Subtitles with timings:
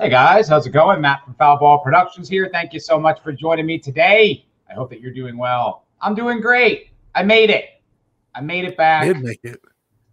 [0.00, 1.02] Hey guys, how's it going?
[1.02, 2.48] Matt from Foul Ball Productions here.
[2.50, 4.46] Thank you so much for joining me today.
[4.70, 5.84] I hope that you're doing well.
[6.00, 6.88] I'm doing great.
[7.14, 7.82] I made it.
[8.34, 9.04] I made it back.
[9.04, 9.60] Did make it.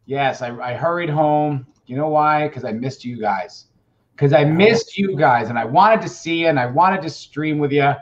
[0.06, 1.66] Yes, I, I hurried home.
[1.86, 2.50] You know why?
[2.50, 3.68] Because I missed you guys.
[4.14, 7.10] Because I missed you guys, and I wanted to see you, and I wanted to
[7.10, 7.94] stream with you.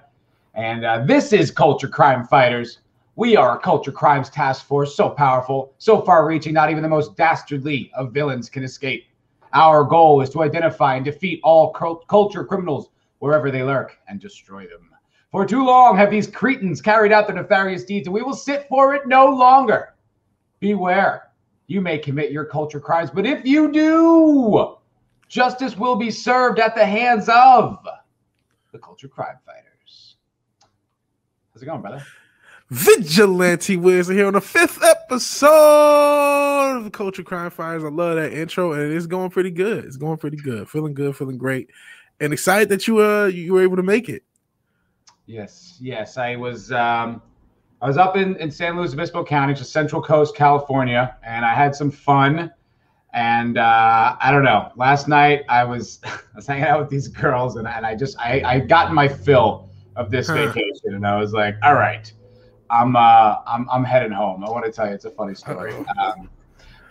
[0.56, 2.80] And uh, this is Culture Crime Fighters.
[3.16, 7.16] We are a culture crimes task force, so powerful, so far-reaching, not even the most
[7.16, 9.06] dastardly of villains can escape.
[9.56, 14.68] Our goal is to identify and defeat all culture criminals wherever they lurk and destroy
[14.68, 14.90] them.
[15.32, 18.68] For too long have these cretins carried out their nefarious deeds, and we will sit
[18.68, 19.96] for it no longer.
[20.60, 21.32] Beware,
[21.68, 24.76] you may commit your culture crimes, but if you do,
[25.30, 27.80] justice will be served at the hands of
[28.74, 30.18] the culture crime fighters.
[31.54, 32.06] How's it going, brother?
[32.72, 35.48] Vigilante Wiz here on the fifth episode
[36.78, 37.84] of Culture Crime Fires.
[37.84, 39.86] I love that intro, and it's going pretty good.
[39.86, 40.68] It's going pretty good.
[40.68, 41.70] Feeling good, feeling great,
[42.20, 44.24] and excited that you uh you were able to make it.
[45.28, 46.18] Yes, yes.
[46.18, 47.22] I was um
[47.84, 51.54] I was up in, in San Luis Obispo County, just Central Coast, California, and I
[51.54, 52.52] had some fun.
[53.14, 54.72] And uh, I don't know.
[54.76, 58.18] Last night I was I was hanging out with these girls, and, and I just
[58.18, 62.12] I I got my fill of this vacation, and I was like, all right
[62.70, 64.44] I'm uh I'm I'm heading home.
[64.44, 65.74] I want to tell you it's a funny story.
[65.98, 66.30] Um,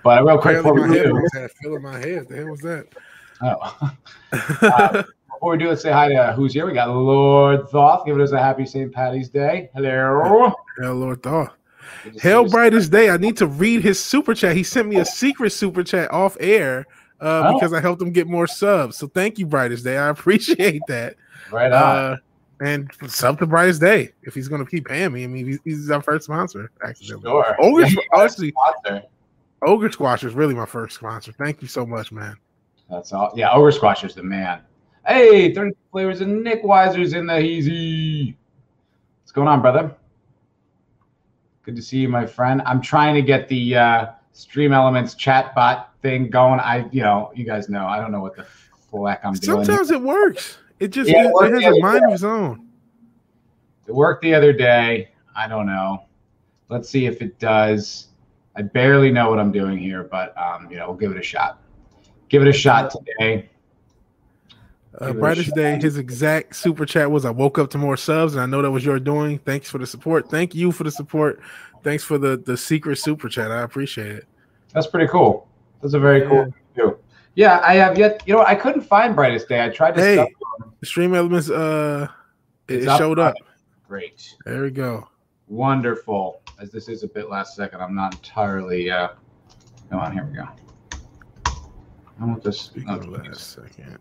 [0.03, 2.29] but real quick before we do, had feel in my head.
[2.29, 2.87] The hell was that?
[3.43, 3.93] Oh.
[4.63, 6.67] uh, before we do, let's say hi to who's here.
[6.67, 8.93] We got Lord Thoth giving us a happy St.
[8.93, 9.71] Patty's Day.
[9.75, 10.53] Hello.
[10.77, 11.51] Hello, Lord Thoth.
[12.21, 13.11] Hell brightest day.
[13.11, 14.57] I need to read his super chat.
[14.57, 16.87] He sent me a secret super chat off air
[17.21, 17.55] uh, oh.
[17.55, 18.97] because I helped him get more subs.
[18.97, 19.97] So thank you, brightest day.
[19.97, 21.17] I appreciate that.
[21.51, 21.83] Right on.
[21.83, 22.17] Uh,
[22.61, 25.25] and sub to Brightest Day if he's going to keep paying me.
[25.25, 26.71] I mean, he's, he's our first sponsor.
[26.85, 27.57] Actually, sure.
[27.61, 29.03] Ogre, honestly, sponsor.
[29.63, 31.33] Ogre Squasher is really my first sponsor.
[31.33, 32.37] Thank you so much, man.
[32.91, 33.33] That's all.
[33.35, 34.61] Yeah, Ogre Squash is the man.
[35.07, 38.37] Hey, 30 flavors and Nick Weiser's in the easy.
[39.23, 39.95] What's going on, brother?
[41.63, 42.63] Good to see you, my friend.
[42.67, 46.61] I'm trying to get the uh, Stream Elements chat bot thing going.
[46.61, 48.47] I, you know, you guys know, I don't know what the
[48.91, 49.65] flack I'm doing.
[49.65, 50.59] Sometimes it works.
[50.85, 52.69] It just yeah, it, it, has a mind of its own.
[53.87, 55.09] It worked the other day.
[55.35, 56.05] I don't know.
[56.69, 58.09] Let's see if it does.
[58.55, 61.23] I barely know what I'm doing here, but um, you know, we'll give it a
[61.23, 61.63] shot.
[62.29, 63.49] Give it a shot today.
[64.99, 68.43] Uh, brightest day, his exact super chat was I woke up to more subs, and
[68.43, 69.39] I know that was your doing.
[69.39, 70.29] Thanks for the support.
[70.29, 71.41] Thank you for the support.
[71.83, 73.51] Thanks for the the secret super chat.
[73.51, 74.27] I appreciate it.
[74.75, 75.49] That's pretty cool.
[75.81, 76.29] That's a very yeah.
[76.29, 76.99] cool too.
[77.37, 78.23] Yeah, I have yet.
[78.27, 79.65] You know, I couldn't find brightest day.
[79.65, 80.01] I tried to.
[80.01, 80.35] Hey,
[80.85, 81.51] stream elements.
[81.51, 82.09] Uh,
[82.69, 83.35] it, it showed up.
[83.89, 84.35] Great.
[84.45, 85.09] There we go.
[85.49, 86.41] Wonderful.
[86.61, 88.91] As this is a bit last second, I'm not entirely.
[88.91, 89.09] Uh,
[89.91, 90.49] come on, here we go.
[92.21, 92.71] I want this.
[92.89, 93.99] Oh, last second.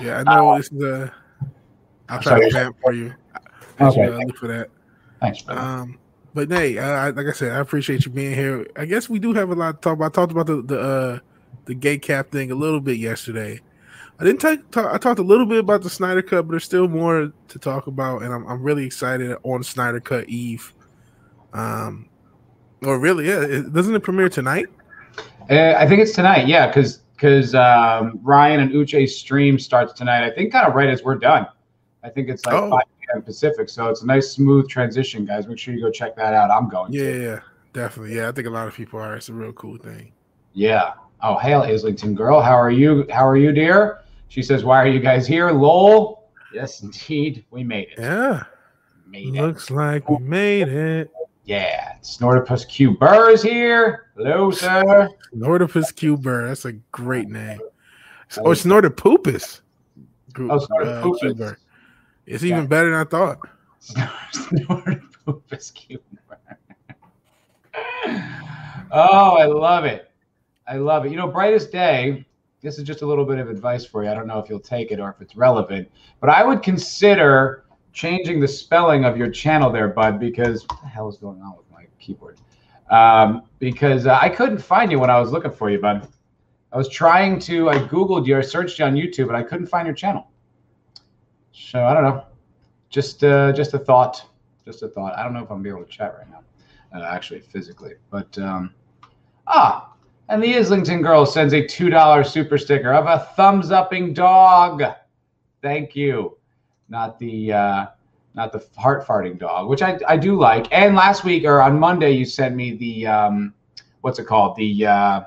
[0.00, 1.12] Yeah, I know uh, this is a.
[2.08, 3.14] I'll try sorry, to vamp for you.
[3.80, 4.04] Okay.
[4.04, 4.68] Uh, look for that.
[5.20, 5.60] Thanks, brother.
[5.60, 5.98] Um,
[6.34, 8.66] but hey, uh, like I said, I appreciate you being here.
[8.76, 10.12] I guess we do have a lot to talk about.
[10.12, 11.18] I talked about the the uh,
[11.66, 13.60] the gay cap thing a little bit yesterday.
[14.22, 16.62] I didn't talk, talk, I talked a little bit about the Snyder Cut, but there's
[16.62, 20.72] still more to talk about, and I'm I'm really excited on Snyder Cut Eve.
[21.52, 22.08] Um,
[22.82, 24.66] or really, yeah, it, doesn't it premiere tonight?
[25.50, 26.46] Uh, I think it's tonight.
[26.46, 30.24] Yeah, because because um, Ryan and Uche's stream starts tonight.
[30.24, 31.48] I think kind of right as we're done.
[32.04, 32.70] I think it's like oh.
[32.70, 33.22] 5 p.m.
[33.22, 35.48] Pacific, so it's a nice smooth transition, guys.
[35.48, 36.48] Make sure you go check that out.
[36.48, 36.92] I'm going.
[36.92, 37.22] Yeah, to.
[37.22, 37.40] yeah,
[37.72, 38.14] definitely.
[38.14, 39.16] Yeah, I think a lot of people are.
[39.16, 40.12] It's a real cool thing.
[40.52, 40.92] Yeah.
[41.22, 42.40] Oh, hail Islington girl.
[42.40, 43.04] How are you?
[43.10, 44.01] How are you, dear?
[44.32, 46.30] She says, "Why are you guys here?" Lol.
[46.54, 47.98] Yes, indeed, we made it.
[47.98, 48.44] Yeah.
[49.06, 49.74] Made Looks it.
[49.74, 51.10] like we made it.
[51.44, 54.06] Yeah, Snortopus Q Burr is here.
[54.16, 55.10] Hello, sir.
[55.34, 56.48] Snortopus Q Burr.
[56.48, 57.60] That's a great name.
[58.38, 59.60] Oh, Snortopupus.
[60.38, 61.52] Oh, Snortopupus.
[61.52, 61.54] Uh,
[62.24, 63.38] it's even better than I thought.
[63.82, 66.56] Snortopupus Q Burr.
[68.92, 70.10] oh, I love it.
[70.66, 71.10] I love it.
[71.10, 72.24] You know, brightest day
[72.62, 74.10] this is just a little bit of advice for you.
[74.10, 77.64] I don't know if you'll take it or if it's relevant, but I would consider
[77.92, 81.56] changing the spelling of your channel there, bud, because what the hell is going on
[81.56, 82.38] with my keyboard?
[82.88, 86.08] Um, because uh, I couldn't find you when I was looking for you, bud.
[86.72, 89.66] I was trying to, I Googled you, I searched you on YouTube, and I couldn't
[89.66, 90.28] find your channel.
[91.52, 92.24] So I don't know.
[92.88, 94.24] Just, uh, just a thought.
[94.64, 95.18] Just a thought.
[95.18, 96.42] I don't know if I'm gonna be able to chat right now,
[96.98, 98.72] uh, actually physically, but um,
[99.48, 99.91] ah,
[100.28, 104.82] and the Islington girl sends a $2 super sticker of a thumbs upping dog.
[105.60, 106.38] Thank you.
[106.88, 107.86] Not the uh,
[108.34, 110.66] not the heart farting dog, which I, I do like.
[110.72, 113.54] And last week or on Monday, you sent me the um,
[114.00, 114.56] what's it called?
[114.56, 115.22] The uh,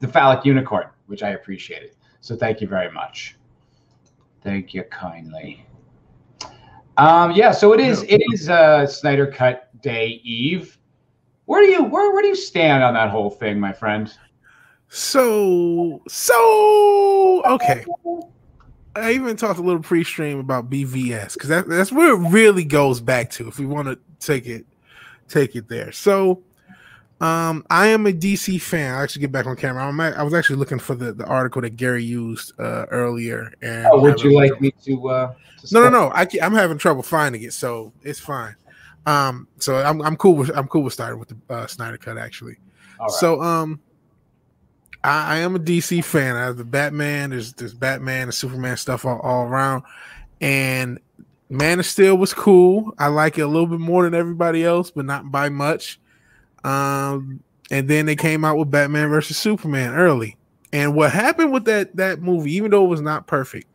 [0.00, 1.92] the phallic unicorn, which I appreciated.
[2.20, 3.36] So thank you very much.
[4.42, 5.66] Thank you kindly.
[6.96, 10.78] Um, yeah, so it is it is uh Snyder Cut Day Eve.
[11.50, 14.16] Where do you where where do you stand on that whole thing, my friend?
[14.88, 17.84] So so okay.
[18.94, 23.00] I even talked a little pre-stream about BVS because that, that's where it really goes
[23.00, 24.64] back to if we want to take it
[25.26, 25.90] take it there.
[25.90, 26.44] So
[27.20, 28.94] um, I am a DC fan.
[28.94, 29.84] I actually get back on camera.
[29.84, 33.52] I'm at, I was actually looking for the, the article that Gary used uh, earlier.
[33.60, 35.08] And oh, would you like me to?
[35.08, 36.12] Uh, to no, no, no.
[36.14, 38.54] I am having trouble finding it, so it's fine.
[39.06, 42.18] Um, so I'm I'm cool with I'm cool with starting with the uh, Snyder cut
[42.18, 42.56] actually.
[43.08, 43.80] So um,
[45.02, 46.36] I, I, am a DC fan.
[46.36, 47.30] I have the Batman.
[47.30, 49.84] There's there's Batman and Superman stuff all, all around,
[50.42, 51.00] and
[51.48, 52.94] Man of Steel was cool.
[52.98, 55.98] I like it a little bit more than everybody else, but not by much.
[56.62, 60.36] Um, and then they came out with Batman versus Superman early.
[60.72, 63.66] And what happened with that that movie, even though it was not perfect,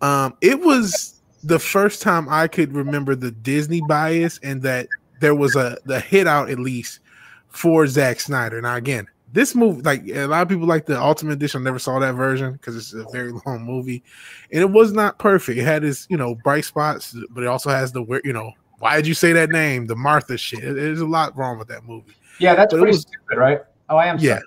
[0.00, 4.88] um, it was the first time I could remember the Disney bias and that
[5.20, 7.00] there was a the hit out at least
[7.48, 8.60] for Zack Snyder.
[8.60, 11.78] Now again, this movie, like a lot of people like the Ultimate Edition, I never
[11.78, 14.02] saw that version because it's a very long movie,
[14.50, 15.58] and it was not perfect.
[15.58, 18.96] It had its you know bright spots, but it also has the you know why
[18.96, 19.86] did you say that name?
[19.86, 20.60] The Martha shit.
[20.60, 22.14] There's a lot wrong with that movie.
[22.38, 23.60] Yeah, that's but pretty was, stupid, right?
[23.88, 24.18] Oh, I am.
[24.18, 24.40] Yeah.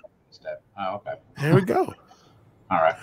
[0.78, 1.14] Oh, okay.
[1.40, 1.94] There we go.
[2.70, 2.96] All right.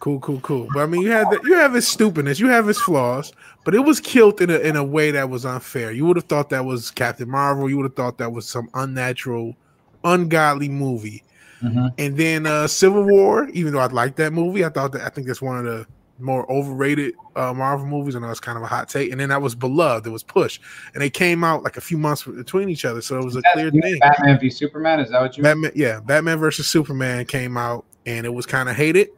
[0.00, 0.68] Cool, cool, cool.
[0.72, 3.32] But I mean, you had the, you have his stupidness, you have his flaws,
[3.64, 5.90] but it was killed in a in a way that was unfair.
[5.90, 7.68] You would have thought that was Captain Marvel.
[7.68, 9.56] You would have thought that was some unnatural,
[10.04, 11.24] ungodly movie.
[11.62, 11.86] Mm-hmm.
[11.98, 15.08] And then uh Civil War, even though I like that movie, I thought that I
[15.08, 15.86] think that's one of the
[16.20, 18.14] more overrated uh, Marvel movies.
[18.14, 19.10] And I know it's kind of a hot take.
[19.10, 20.06] And then that was Beloved.
[20.06, 20.60] It was Push,
[20.94, 23.42] and they came out like a few months between each other, so it was a
[23.52, 23.98] clear thing.
[24.00, 25.00] Batman v Superman.
[25.00, 25.42] Is that what you?
[25.42, 25.72] Batman, mean?
[25.74, 29.08] yeah, Batman versus Superman came out, and it was kind of hated.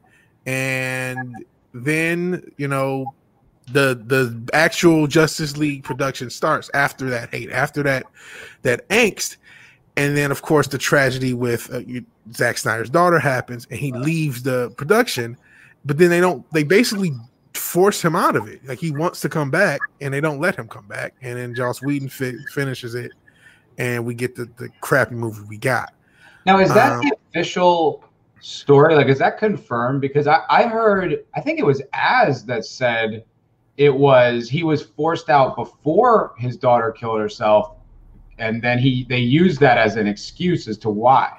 [0.46, 3.14] And then you know
[3.72, 8.04] the the actual Justice League production starts after that hate, after that
[8.62, 9.36] that angst,
[9.96, 11.80] and then of course the tragedy with uh,
[12.32, 15.36] Zack Snyder's daughter happens, and he leaves the production
[15.84, 16.50] but then they don't.
[16.52, 17.12] They basically
[17.54, 18.64] force him out of it.
[18.66, 21.14] Like he wants to come back, and they don't let him come back.
[21.22, 23.12] And then Joss Whedon fi- finishes it,
[23.78, 25.94] and we get the the crappy movie we got.
[26.46, 28.04] Now, is that um, the official
[28.40, 28.94] story?
[28.94, 30.00] Like, is that confirmed?
[30.00, 33.24] Because I, I heard, I think it was Az that said
[33.76, 37.76] it was he was forced out before his daughter killed herself,
[38.38, 41.32] and then he they used that as an excuse as to why.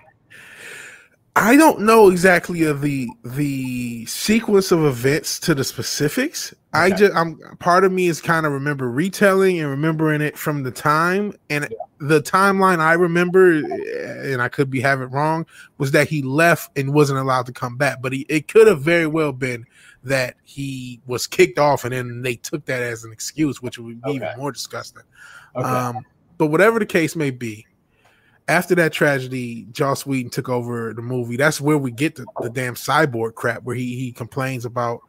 [1.36, 6.54] I don't know exactly of the the sequence of events to the specifics.
[6.74, 6.86] Okay.
[6.86, 10.64] I just I'm part of me is kind of remember retelling and remembering it from
[10.64, 11.78] the time and yeah.
[12.00, 15.46] the timeline I remember and I could be having wrong
[15.80, 18.02] was that he left and wasn't allowed to come back.
[18.02, 19.66] But he, it could have very well been
[20.06, 24.02] that he was kicked off and then they took that as an excuse, which would
[24.02, 24.16] be okay.
[24.16, 25.04] even more disgusting.
[25.58, 25.68] Okay.
[25.68, 26.06] Um,
[26.38, 27.68] but whatever the case may be,
[28.48, 31.36] after that tragedy, Joss Whedon took over the movie.
[31.36, 35.02] That's where we get the, the damn cyborg crap, where he he complains about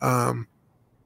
[0.00, 0.46] um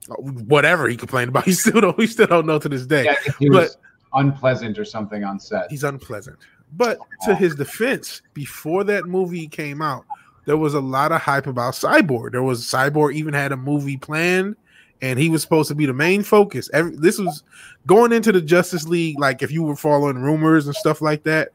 [0.08, 1.44] whatever he complained about.
[1.52, 3.04] He still don't we still don't know to this day.
[3.04, 3.78] Yeah, he but, was
[4.14, 5.70] unpleasant or something on set.
[5.70, 6.38] He's unpleasant.
[6.74, 10.06] But to his defense, before that movie came out,
[10.46, 12.32] there was a lot of hype about Cyborg.
[12.32, 14.56] There was Cyborg even had a movie planned,
[15.02, 16.70] and he was supposed to be the main focus.
[16.72, 17.42] Every, this was
[17.86, 19.18] going into the Justice League.
[19.18, 21.50] Like if you were following rumors and stuff like that,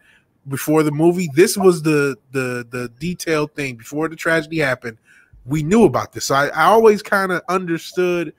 [0.47, 1.29] before the movie.
[1.33, 4.97] This was the the the detailed thing before the tragedy happened.
[5.47, 8.33] We knew about this, so I, I always kind of understood,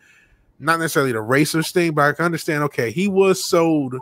[0.58, 2.62] not necessarily the racist thing, but I can understand.
[2.64, 3.96] Okay, he was sold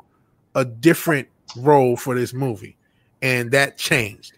[0.55, 2.77] a different role for this movie,
[3.23, 4.33] and that changed.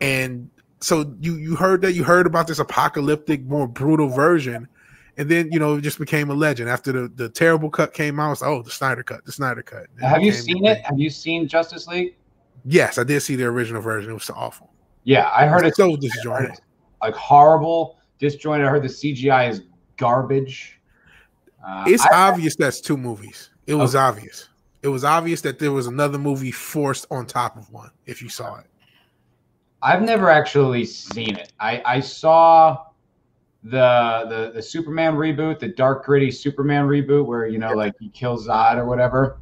[0.00, 0.48] And
[0.80, 4.68] so you you heard that you heard about this apocalyptic, more brutal version,
[5.16, 8.20] and then you know it just became a legend after the the terrible cut came
[8.20, 8.32] out.
[8.32, 9.86] It's like, oh, the Snyder cut, the Snyder cut.
[10.00, 10.84] Have you seen it?
[10.84, 12.16] Have you seen Justice League?
[12.64, 14.10] Yes, I did see the original version.
[14.10, 14.70] It was so awful.
[15.04, 16.58] Yeah, I heard it's so disjointed,
[17.02, 18.66] like horrible, disjointed.
[18.66, 19.62] I heard the CGI is
[19.96, 20.80] garbage.
[21.66, 23.50] Uh, it's I, obvious that's two movies.
[23.66, 24.04] It was okay.
[24.04, 24.48] obvious.
[24.82, 27.90] It was obvious that there was another movie forced on top of one.
[28.06, 28.66] If you saw it,
[29.82, 31.52] I've never actually seen it.
[31.58, 32.86] I I saw
[33.64, 38.10] the the the Superman reboot, the dark gritty Superman reboot, where you know like he
[38.10, 39.38] kills Zod or whatever.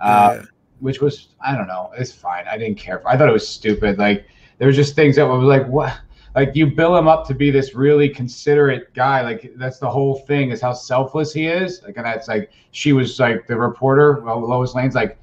[0.00, 0.44] Uh, yeah
[0.80, 2.44] which was I don't know, it's fine.
[2.50, 3.06] I didn't care.
[3.06, 3.98] I thought it was stupid.
[3.98, 4.26] Like
[4.58, 5.98] there was just things that was like what
[6.38, 10.20] like you bill him up to be this really considerate guy like that's the whole
[10.20, 14.20] thing is how selfless he is like and that's like she was like the reporter
[14.20, 15.18] well lois lane's like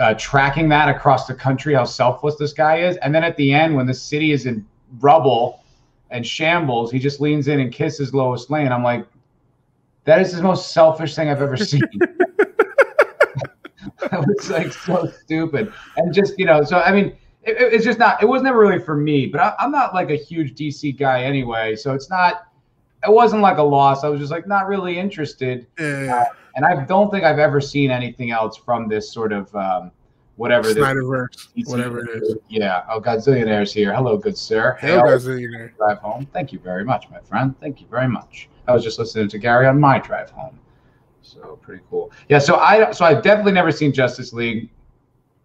[0.00, 3.52] uh, tracking that across the country how selfless this guy is and then at the
[3.52, 4.64] end when the city is in
[5.00, 5.64] rubble
[6.14, 6.90] and shambles.
[6.90, 8.72] He just leans in and kisses Lois Lane.
[8.72, 9.06] I'm like,
[10.04, 11.82] that is the most selfish thing I've ever seen.
[14.10, 15.72] that was like so stupid.
[15.96, 18.78] And just, you know, so I mean, it, it's just not, it was never really
[18.78, 21.76] for me, but I, am not like a huge DC guy anyway.
[21.76, 22.48] So it's not,
[23.06, 24.04] it wasn't like a loss.
[24.04, 25.66] I was just like not really interested.
[25.78, 26.26] Yeah.
[26.30, 29.90] Uh, and I don't think I've ever seen anything else from this sort of, um,
[30.36, 32.36] whatever Snyderverse, whatever it is.
[32.48, 32.84] Yeah.
[32.88, 33.94] Oh, Godzillionaire's here.
[33.94, 34.76] Hello, good sir.
[34.80, 35.76] Hey, Godzillionaire.
[35.76, 36.26] Drive home.
[36.32, 37.54] Thank you very much, my friend.
[37.60, 38.48] Thank you very much.
[38.66, 40.58] I was just listening to Gary on my drive home.
[41.22, 42.12] So pretty cool.
[42.28, 42.38] Yeah.
[42.38, 44.70] So I so I've definitely never seen Justice League,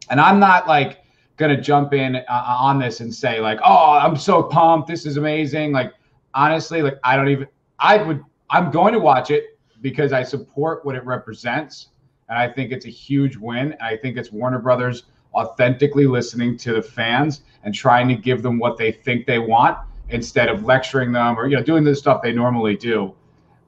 [0.10, 0.99] and I'm not like
[1.40, 4.88] gonna jump in uh, on this and say like, oh, I'm so pumped.
[4.88, 5.72] This is amazing.
[5.72, 5.94] Like
[6.34, 7.48] honestly, like I don't even.
[7.80, 8.24] I would.
[8.50, 11.90] I'm going to watch it because I support what it represents,
[12.28, 13.74] and I think it's a huge win.
[13.74, 15.04] And I think it's Warner Brothers
[15.34, 19.78] authentically listening to the fans and trying to give them what they think they want
[20.10, 23.14] instead of lecturing them or you know doing the stuff they normally do.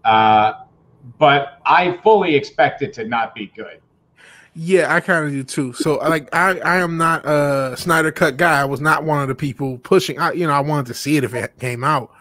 [0.03, 0.53] Uh,
[1.17, 3.80] but I fully expect it to not be good.
[4.53, 5.73] Yeah, I kind of do too.
[5.73, 8.59] So like I I am not a Snyder cut guy.
[8.59, 10.19] I was not one of the people pushing.
[10.19, 12.11] I you know I wanted to see it if it came out,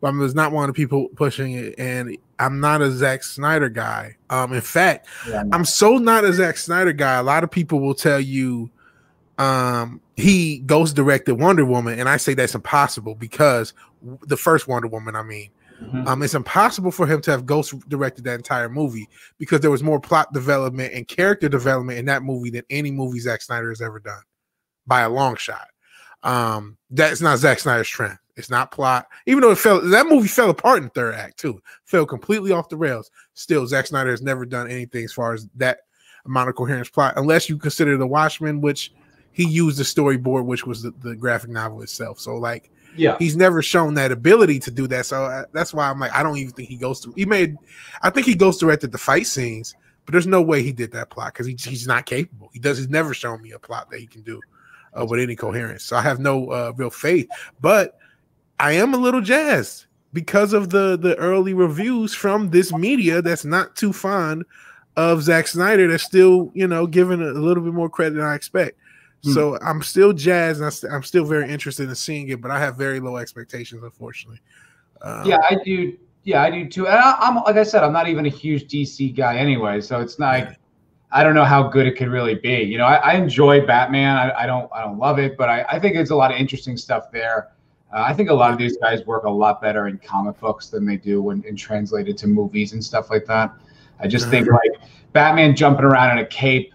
[0.00, 1.76] but I was not one of the people pushing it.
[1.78, 4.16] And I'm not a Zack Snyder guy.
[4.30, 7.18] Um, in fact, yeah, I'm so not a Zack Snyder guy.
[7.18, 8.68] A lot of people will tell you,
[9.38, 13.74] um, he ghost directed Wonder Woman, and I say that's impossible because
[14.26, 15.50] the first Wonder Woman, I mean,
[15.82, 16.06] mm-hmm.
[16.06, 19.82] um, it's impossible for him to have ghost directed that entire movie because there was
[19.82, 23.80] more plot development and character development in that movie than any movie Zack Snyder has
[23.80, 24.22] ever done
[24.86, 25.68] by a long shot.
[26.22, 28.18] Um, that's not Zack Snyder's trend.
[28.36, 29.80] It's not plot, even though it fell.
[29.80, 31.62] That movie fell apart in third act too.
[31.84, 33.10] Fell completely off the rails.
[33.32, 35.78] Still, Zack Snyder has never done anything as far as that
[36.26, 38.92] amount of coherence plot, unless you consider The Watchmen, which
[39.32, 42.20] he used the storyboard, which was the, the graphic novel itself.
[42.20, 45.06] So like, yeah, he's never shown that ability to do that.
[45.06, 47.12] So uh, that's why I'm like, I don't even think he goes to.
[47.16, 47.56] He made,
[48.02, 49.74] I think he goes directed the fight scenes,
[50.04, 52.50] but there's no way he did that plot because he, he's not capable.
[52.52, 52.78] He does.
[52.78, 54.40] He's never shown me a plot that he can do
[54.98, 55.84] uh, with any coherence.
[55.84, 57.28] So I have no uh, real faith.
[57.60, 57.98] But
[58.58, 63.44] I am a little jazzed because of the the early reviews from this media that's
[63.44, 64.44] not too fond
[64.96, 65.88] of Zack Snyder.
[65.88, 68.78] That's still you know giving a little bit more credit than I expect.
[69.26, 69.32] Hmm.
[69.32, 70.62] So I'm still jazzed.
[70.62, 74.40] I'm, I'm, still very interested in seeing it, but I have very low expectations, unfortunately.
[75.02, 75.96] Um, yeah, I do.
[76.22, 76.86] Yeah, I do too.
[76.86, 80.00] And I, am like I said, I'm not even a huge DC guy anyway, so
[80.00, 80.38] it's not.
[80.38, 80.54] Yeah.
[81.10, 82.62] I don't know how good it could really be.
[82.62, 84.16] You know, I, I enjoy Batman.
[84.16, 84.70] I, I, don't.
[84.72, 87.48] I don't love it, but I, I think there's a lot of interesting stuff there.
[87.92, 90.68] Uh, I think a lot of these guys work a lot better in comic books
[90.68, 93.52] than they do when, when translated to movies and stuff like that.
[93.98, 94.72] I just think like
[95.12, 96.74] Batman jumping around in a cape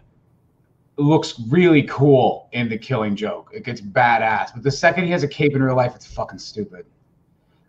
[0.97, 3.51] looks really cool in the Killing Joke.
[3.53, 6.39] It gets badass, but the second he has a cape in real life, it's fucking
[6.39, 6.85] stupid.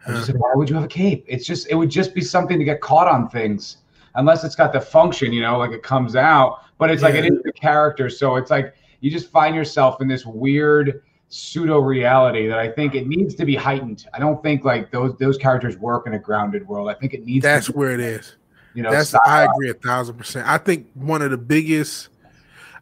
[0.07, 1.25] I'm just like, why would you have a cape?
[1.29, 3.79] It's just it would just be something to get caught on things,
[4.17, 6.61] unless it's got the function, you know, like it comes out.
[6.79, 7.09] But it's yeah.
[7.09, 11.03] like it is the character, so it's like you just find yourself in this weird
[11.29, 14.07] pseudo reality that I think it needs to be heightened.
[14.13, 16.89] I don't think like those those characters work in a grounded world.
[16.89, 17.43] I think it needs.
[17.43, 18.37] That's where it is.
[18.75, 20.49] You know, that's I agree a thousand percent.
[20.49, 22.09] I think one of the biggest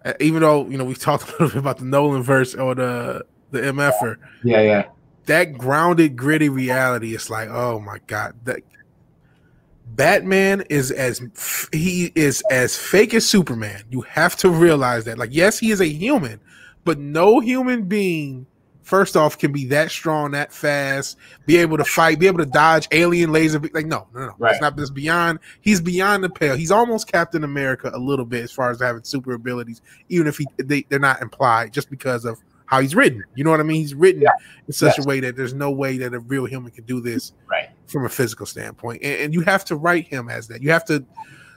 [0.04, 2.74] Uh, even though you know we talked a little bit about the Nolan verse or
[2.74, 4.16] the the MFer.
[4.44, 4.84] Yeah, yeah.
[5.26, 8.62] That grounded, gritty reality It's like, oh my god, that
[9.94, 11.20] Batman is as
[11.72, 13.82] he is as fake as Superman.
[13.90, 15.18] You have to realize that.
[15.18, 16.40] Like, yes, he is a human,
[16.84, 18.46] but no human being
[18.90, 21.16] first off, can be that strong, that fast,
[21.46, 23.60] be able to fight, be able to dodge alien laser.
[23.72, 24.34] Like, no, no, no.
[24.36, 24.50] Right.
[24.50, 25.38] It's not this beyond.
[25.60, 26.56] He's beyond the pale.
[26.56, 30.36] He's almost Captain America a little bit as far as having super abilities, even if
[30.36, 33.22] he they, they're not implied, just because of how he's written.
[33.36, 33.80] You know what I mean?
[33.80, 34.30] He's written yeah.
[34.66, 35.06] in such yes.
[35.06, 37.70] a way that there's no way that a real human can do this right.
[37.86, 39.02] from a physical standpoint.
[39.04, 40.62] And, and you have to write him as that.
[40.62, 41.04] You have to,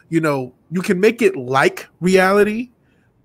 [0.10, 2.70] you know, you can make it like reality,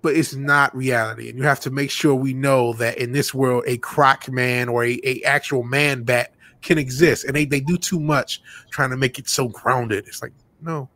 [0.01, 1.29] but it's not reality.
[1.29, 4.69] And you have to make sure we know that in this world, a croc man
[4.69, 7.25] or a, a actual man bat can exist.
[7.25, 8.41] And they, they do too much
[8.71, 10.07] trying to make it so grounded.
[10.07, 10.89] It's like, no.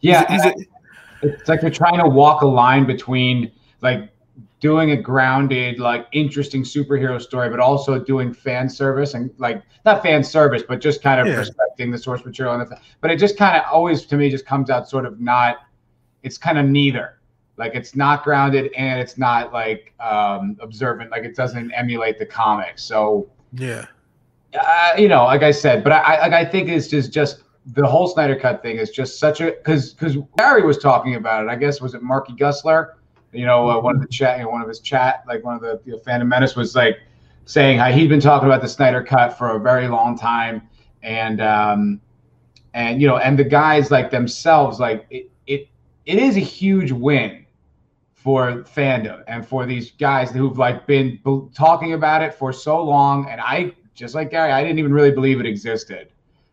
[0.00, 0.30] Yeah.
[0.30, 0.66] He's a, he's
[1.22, 4.10] a, it's like they're trying to walk a line between like
[4.58, 10.02] doing a grounded, like interesting superhero story, but also doing fan service and like not
[10.02, 11.36] fan service, but just kind of yeah.
[11.36, 12.54] respecting the source material.
[12.54, 15.20] And the, but it just kind of always to me just comes out sort of
[15.20, 15.58] not,
[16.22, 17.15] it's kind of neither
[17.56, 21.10] like it's not grounded and it's not like um, observant.
[21.10, 22.82] Like it doesn't emulate the comics.
[22.84, 23.86] So yeah,
[24.58, 27.42] uh, you know, like I said, but I, I, I think it's just just
[27.74, 31.44] the whole Snyder Cut thing is just such a because because Barry was talking about
[31.44, 31.48] it.
[31.48, 32.94] I guess was it Marky Gusler?
[33.32, 35.56] You know, uh, one of the chat, you know, one of his chat, like one
[35.56, 36.98] of the you know, Phantom Menace was like,
[37.46, 40.68] saying how he'd been talking about the Snyder Cut for a very long time,
[41.02, 42.00] and um,
[42.74, 45.68] and you know, and the guys like themselves, like it, it,
[46.04, 47.45] it is a huge win
[48.26, 51.16] for fandom and for these guys who've like been
[51.54, 53.28] talking about it for so long.
[53.30, 56.08] And I, just like Gary, I didn't even really believe it existed.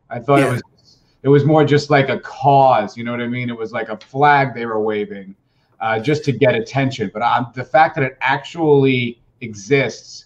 [0.08, 0.50] I thought yeah.
[0.50, 2.96] it was it was more just like a cause.
[2.96, 3.50] You know what I mean?
[3.50, 5.36] It was like a flag they were waving
[5.80, 7.10] uh, just to get attention.
[7.12, 10.26] But um, the fact that it actually exists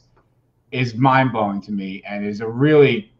[0.73, 3.13] is mind blowing to me and is a really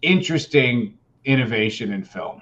[0.00, 0.96] interesting
[1.26, 2.40] innovation in film.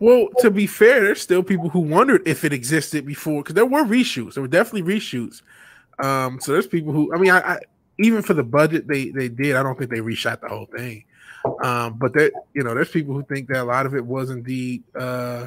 [0.00, 3.66] Well, to be fair, there's still people who wondered if it existed before because there
[3.66, 4.34] were reshoots.
[4.34, 5.42] There were definitely reshoots.
[5.98, 7.58] Um, so there's people who, I mean, I, I,
[7.98, 11.04] even for the budget they they did, I don't think they reshot the whole thing.
[11.62, 14.30] Um, but that you know, there's people who think that a lot of it was
[14.30, 15.46] indeed uh,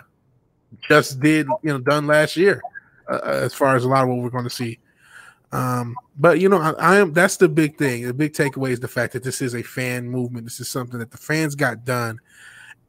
[0.81, 2.61] just did you know done last year,
[3.09, 4.79] uh, uh as far as a lot of what we're going to see.
[5.53, 8.07] Um, but you know, I, I, am that's the big thing.
[8.07, 10.45] The big takeaway is the fact that this is a fan movement.
[10.45, 12.19] This is something that the fans got done,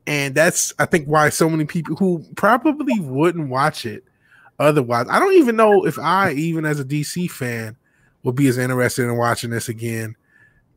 [0.06, 4.04] and that's I think why so many people who probably wouldn't watch it
[4.58, 5.06] otherwise.
[5.10, 7.76] I don't even know if I, even as a DC fan,
[8.22, 10.16] would be as interested in watching this again.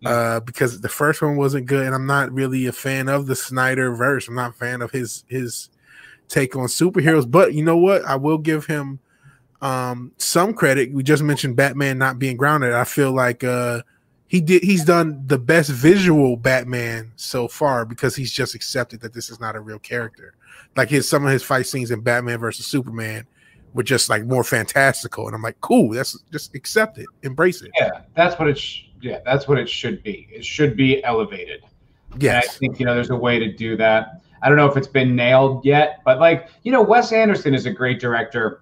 [0.05, 3.35] Uh, because the first one wasn't good, and I'm not really a fan of the
[3.35, 4.27] Snyder verse.
[4.27, 5.69] I'm not a fan of his his
[6.27, 7.29] take on superheroes.
[7.29, 8.03] But you know what?
[8.05, 8.99] I will give him
[9.61, 10.93] um, some credit.
[10.93, 12.73] We just mentioned Batman not being grounded.
[12.73, 13.81] I feel like uh,
[14.27, 14.63] he did.
[14.63, 19.39] He's done the best visual Batman so far because he's just accepted that this is
[19.39, 20.33] not a real character.
[20.75, 23.27] Like his some of his fight scenes in Batman versus Superman
[23.73, 25.93] were just like more fantastical, and I'm like, cool.
[25.93, 27.71] That's just accept it, embrace it.
[27.77, 28.81] Yeah, that's what it's.
[29.01, 30.27] Yeah, that's what it should be.
[30.31, 31.63] It should be elevated.
[32.17, 34.21] Yeah, I think you know there's a way to do that.
[34.41, 37.67] I don't know if it's been nailed yet, but like you know, Wes Anderson is
[37.67, 38.61] a great director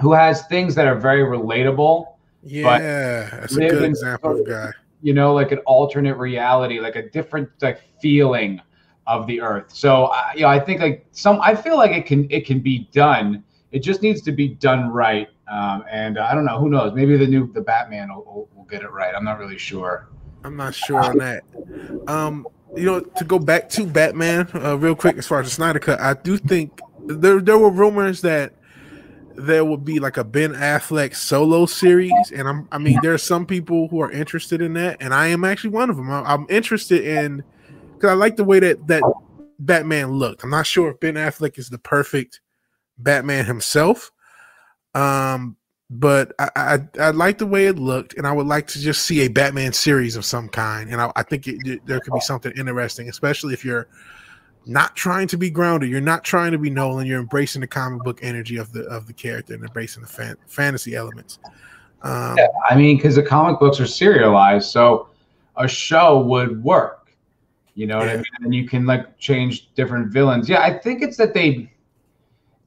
[0.00, 2.13] who has things that are very relatable.
[2.44, 4.70] Yeah, that's a good example of guy.
[5.02, 8.60] You know, like an alternate reality, like a different like feeling
[9.06, 9.70] of the earth.
[9.72, 12.60] So, uh, you know, I think like some, I feel like it can it can
[12.60, 13.44] be done.
[13.72, 15.28] It just needs to be done right.
[15.50, 16.94] Um, and uh, I don't know, who knows?
[16.94, 19.14] Maybe the new the Batman will, will, will get it right.
[19.14, 20.08] I'm not really sure.
[20.42, 21.42] I'm not sure on that.
[22.06, 25.50] Um, you know, to go back to Batman uh, real quick, as far as the
[25.50, 28.54] Snyder Cut, I do think there there were rumors that
[29.36, 33.18] there would be like a Ben Affleck solo series, and I'm I mean there are
[33.18, 36.10] some people who are interested in that, and I am actually one of them.
[36.10, 37.42] I'm interested in
[37.94, 39.02] because I like the way that that
[39.58, 40.44] Batman looked.
[40.44, 42.40] I'm not sure if Ben Affleck is the perfect
[42.98, 44.12] Batman himself,
[44.94, 45.56] um,
[45.90, 49.04] but I, I, I like the way it looked, and I would like to just
[49.04, 52.20] see a Batman series of some kind, and I, I think it, there could be
[52.20, 53.88] something interesting, especially if you're
[54.66, 55.90] not trying to be grounded.
[55.90, 57.06] You're not trying to be Nolan.
[57.06, 60.36] You're embracing the comic book energy of the of the character and embracing the fan,
[60.46, 61.38] fantasy elements.
[62.02, 65.08] Um, yeah, I mean, because the comic books are serialized, so
[65.56, 67.16] a show would work.
[67.74, 68.06] You know yeah.
[68.06, 68.24] what I mean?
[68.40, 70.48] And you can like change different villains.
[70.48, 71.70] Yeah, I think it's that they.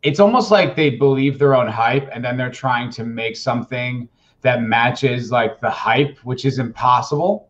[0.03, 4.07] It's almost like they believe their own hype, and then they're trying to make something
[4.41, 7.49] that matches like the hype, which is impossible.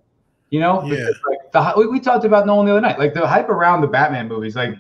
[0.50, 0.96] You know, yeah.
[0.96, 3.00] Because, like the we, we talked about Nolan the other night.
[3.00, 4.76] Like the hype around the Batman movies, like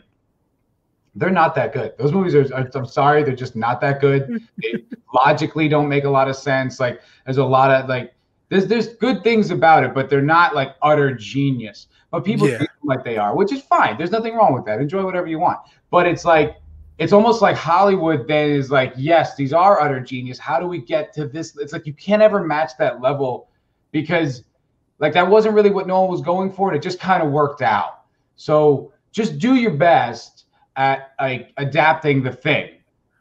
[1.15, 1.93] they're not that good.
[1.97, 4.47] Those movies are, are I'm sorry, they're just not that good.
[4.61, 6.79] they logically don't make a lot of sense.
[6.79, 8.13] Like there's a lot of like
[8.49, 11.87] there's there's good things about it, but they're not like utter genius.
[12.11, 12.63] But people yeah.
[12.83, 13.97] like they are, which is fine.
[13.97, 14.79] There's nothing wrong with that.
[14.79, 15.59] Enjoy whatever you want.
[15.89, 16.57] But it's like
[16.97, 20.39] it's almost like Hollywood then is like, yes, these are utter genius.
[20.39, 21.55] How do we get to this?
[21.57, 23.49] It's like you can't ever match that level
[23.91, 24.43] because
[24.99, 27.61] like that wasn't really what Nolan was going for, and it just kind of worked
[27.61, 28.01] out.
[28.35, 32.71] So just do your best at like adapting the thing.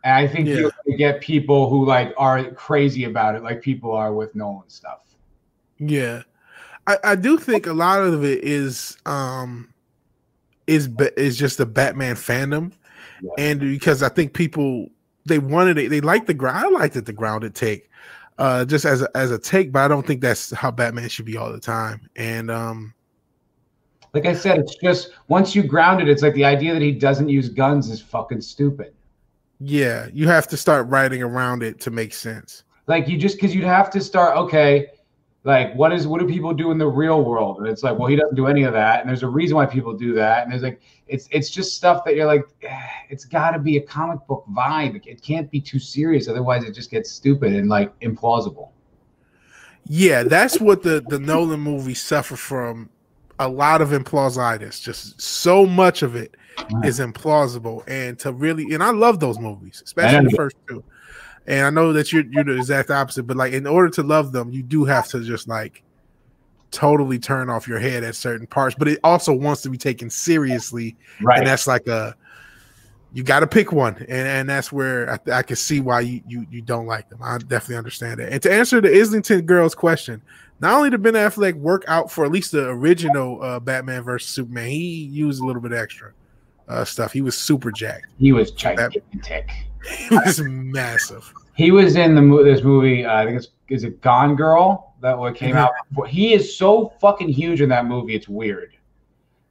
[0.05, 0.69] And I think yeah.
[0.87, 5.01] you'll get people who like are crazy about it, like people are with Nolan stuff.
[5.79, 6.23] Yeah.
[6.87, 9.73] I, I do think a lot of it is um
[10.67, 12.73] is is just the Batman fandom.
[13.21, 13.31] Yeah.
[13.39, 14.89] And because I think people
[15.25, 16.65] they wanted it, they liked the ground.
[16.65, 17.91] I liked it the grounded take
[18.39, 21.25] uh, just as a, as a take, but I don't think that's how Batman should
[21.25, 22.09] be all the time.
[22.17, 22.95] And um,
[24.13, 26.93] like I said, it's just once you ground it, it's like the idea that he
[26.93, 28.93] doesn't use guns is fucking stupid.
[29.61, 32.65] Yeah, you have to start writing around it to make sense.
[32.87, 34.37] Like you just because you'd have to start.
[34.37, 34.89] Okay,
[35.47, 37.59] like what is what do people do in the real world?
[37.59, 39.01] And it's like well he doesn't do any of that.
[39.01, 40.43] And there's a reason why people do that.
[40.43, 43.77] And there's like it's it's just stuff that you're like eh, it's got to be
[43.77, 45.01] a comic book vibe.
[45.07, 46.27] It can't be too serious.
[46.27, 48.71] Otherwise it just gets stupid and like implausible.
[49.85, 52.91] Yeah that's what the the nolan movies suffer from.
[53.39, 56.37] A lot of implausitis just so much of it
[56.83, 57.85] is implausible.
[57.87, 60.83] And to really and i love those movies especially the first two
[61.47, 64.33] and I know that you're you're the exact opposite, but like in order to love
[64.33, 65.83] them, you do have to just like
[66.71, 70.11] totally turn off your head at certain parts, but it also wants to be taken
[70.11, 70.97] seriously.
[71.23, 71.39] Right.
[71.39, 72.17] And that's like a
[73.13, 76.21] you got to pick one, and and that's where I, I can see why you,
[76.27, 77.21] you you don't like them.
[77.23, 78.33] I definitely understand that.
[78.33, 80.21] And to answer the Islington girls question,
[80.61, 84.29] not only did Ben Affleck work out for at least the original uh, Batman versus
[84.29, 86.13] Superman, he used a little bit extra
[86.69, 87.13] uh, stuff.
[87.13, 88.07] He was super jacked.
[88.19, 89.05] He was gigantic.
[90.09, 91.33] He was massive.
[91.55, 93.05] He was in the mo- this movie.
[93.05, 95.59] Uh, I think it's is it Gone Girl that what came Mhm.
[95.59, 95.71] out.
[95.91, 96.07] Before.
[96.09, 98.17] He is so fucking huge in that movie.
[98.17, 98.73] It's weird.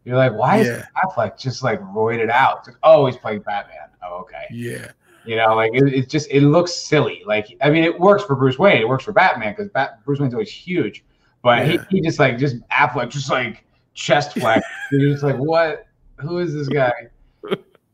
[0.04, 0.86] You're like, why is Yeah.
[1.06, 2.60] Affleck just like roided out?
[2.60, 3.78] It's like, oh, he's playing Batman.
[4.04, 4.44] Oh, okay.
[4.52, 4.92] Yeah,
[5.26, 7.24] You know, like it, it just it looks silly.
[7.26, 8.82] Like I mean, it works for Bruce Wayne.
[8.82, 11.06] It works for Batman because Bat, Bruce Wayne's always huge.
[11.44, 11.78] But Yeah.
[11.90, 14.68] he, he just like just Affleck just like chest flex.
[14.92, 15.85] you're just like, what?
[16.22, 16.94] Who is this guy?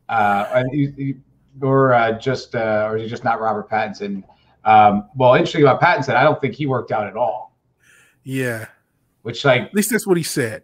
[0.10, 1.16] Uh, and he, he-
[1.62, 4.24] or uh, just uh, or is he just not Robert Pattinson?
[4.64, 7.56] Um, well, interesting about Pattinson, I don't think he worked out at all.
[8.24, 8.68] yeah.
[9.24, 10.64] Which like At least that's what he said.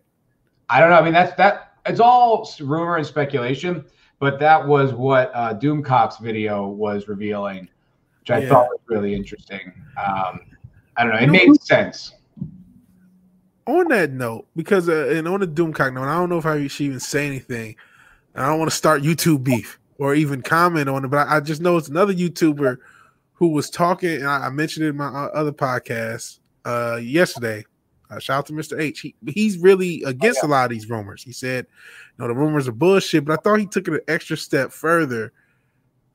[0.70, 0.96] I don't know.
[0.98, 1.74] I mean, that's that.
[1.86, 3.86] It's all rumor and speculation,
[4.20, 7.67] but that was what uh, Doomcock's video was revealing,
[8.20, 8.50] which I Yeah.
[8.50, 9.72] thought was really interesting.
[9.98, 10.39] Um,
[10.98, 11.20] I don't know.
[11.20, 12.13] It You made sense.
[13.67, 16.65] On that note, because uh, and on the Doomcock note, I don't know if I
[16.67, 17.75] should even say anything.
[18.36, 21.39] I don't want to start YouTube beef or even comment on it, but I, I
[21.39, 22.77] just know it's another YouTuber
[23.34, 27.65] who was talking, and I, I mentioned it in my uh, other podcast uh, yesterday.
[28.10, 28.80] Uh, shout out to Mr.
[28.80, 29.01] H.
[29.01, 31.21] He, he's really against a lot of these rumors.
[31.21, 31.65] He said,
[32.17, 34.71] "You know, the rumors are bullshit," but I thought he took it an extra step
[34.71, 35.34] further,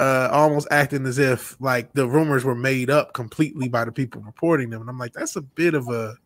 [0.00, 4.22] uh, almost acting as if like the rumors were made up completely by the people
[4.22, 4.80] reporting them.
[4.80, 6.16] And I'm like, that's a bit of a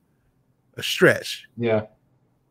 [0.77, 1.83] a stretch Yeah.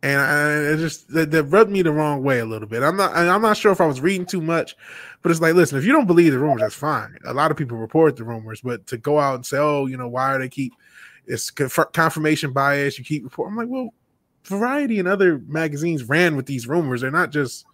[0.04, 2.84] and I, it just that, that rubbed me the wrong way a little bit.
[2.84, 4.76] I'm not I'm not sure if I was reading too much,
[5.22, 7.18] but it's like, listen, if you don't believe the rumors, that's fine.
[7.26, 9.98] A lot of people report the rumors, but to go out and say, oh, you
[9.98, 10.74] know, why are they keep
[11.28, 13.00] it's confirmation bias?
[13.00, 13.54] You keep reporting.
[13.54, 13.90] I'm like, well,
[14.44, 17.02] Variety and other magazines ran with these rumors.
[17.02, 17.66] They're not just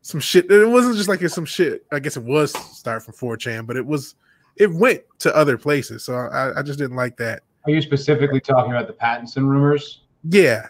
[0.00, 0.50] some shit.
[0.50, 1.86] It wasn't just like it's some shit.
[1.92, 4.16] I guess it was start from 4chan, but it was
[4.56, 6.02] it went to other places.
[6.04, 7.44] So I, I just didn't like that.
[7.64, 10.00] Are you specifically talking about the Pattinson rumors?
[10.24, 10.66] Yeah.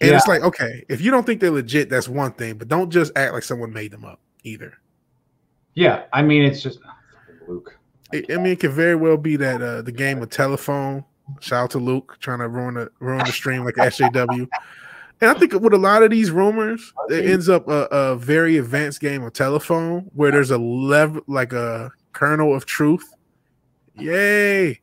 [0.00, 0.16] And Yeah.
[0.16, 3.12] it's like, okay, if you don't think they're legit, that's one thing, but don't just
[3.16, 4.74] act like someone made them up either.
[5.74, 6.04] Yeah.
[6.12, 7.76] I mean, it's just oh, Luke.
[8.12, 11.04] I I mean, it could very well be that uh, the game of telephone.
[11.40, 14.48] Shout out to Luke trying to ruin the ruin the stream like SJW.
[15.20, 18.56] And I think with a lot of these rumors, it ends up a, a very
[18.56, 23.04] advanced game of telephone where there's a level like a kernel of truth.
[23.96, 24.80] Yay!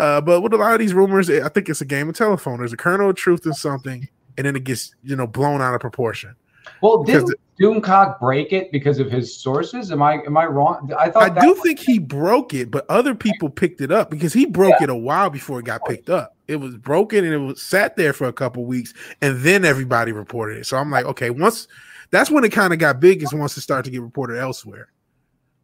[0.00, 2.58] Uh, but with a lot of these rumors, I think it's a game of telephone.
[2.58, 4.08] There's a kernel of truth in something,
[4.38, 6.34] and then it gets you know blown out of proportion.
[6.80, 9.92] Well, didn't Doomcock break it because of his sources?
[9.92, 10.90] Am I am I wrong?
[10.98, 14.32] I thought I do think he broke it, but other people picked it up because
[14.32, 16.34] he broke it a while before it got picked up.
[16.48, 20.12] It was broken and it was sat there for a couple weeks, and then everybody
[20.12, 20.66] reported it.
[20.66, 21.68] So I'm like, okay, once
[22.10, 24.90] that's when it kind of got big, is once it started to get reported elsewhere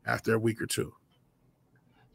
[0.05, 0.93] after a week or two.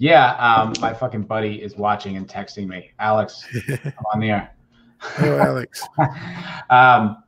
[0.02, 2.90] Yeah, um, my fucking buddy is watching and texting me.
[2.98, 4.56] Alex, I'm on the air.
[5.20, 5.88] oh, Alex.
[6.72, 7.22] um,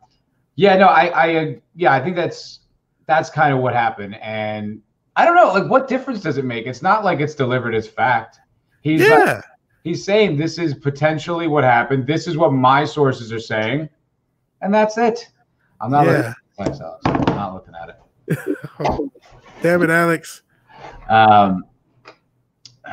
[0.56, 2.62] yeah, no, I, I, uh, yeah, I think that's
[3.06, 4.82] that's kind of what happened, and
[5.16, 6.66] I don't know, like, what difference does it make?
[6.66, 8.40] It's not like it's delivered as fact.
[8.82, 9.42] He's like, Yeah,
[9.84, 12.08] he's saying this is potentially what happened.
[12.08, 13.88] This is what my sources are saying,
[14.64, 15.30] and that's it.
[15.80, 16.80] I'm not looking at Alex.
[17.06, 18.58] I'm not looking at it.
[18.80, 19.12] Oh,
[19.62, 20.42] damn it, Alex.
[21.08, 21.66] Um,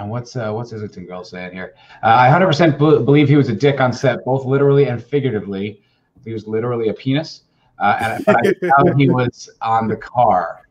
[0.04, 1.74] what's uh, what's Islington girl saying here?
[2.02, 5.82] Uh, I 100% b- believe he was a dick on set, both literally and figuratively.
[6.24, 7.42] He was literally a penis,
[7.78, 10.62] uh, and but I doubt he was on the car.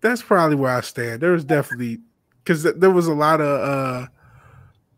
[0.00, 1.20] That's probably where I stand.
[1.20, 2.00] There was definitely
[2.42, 4.06] because there was a lot of uh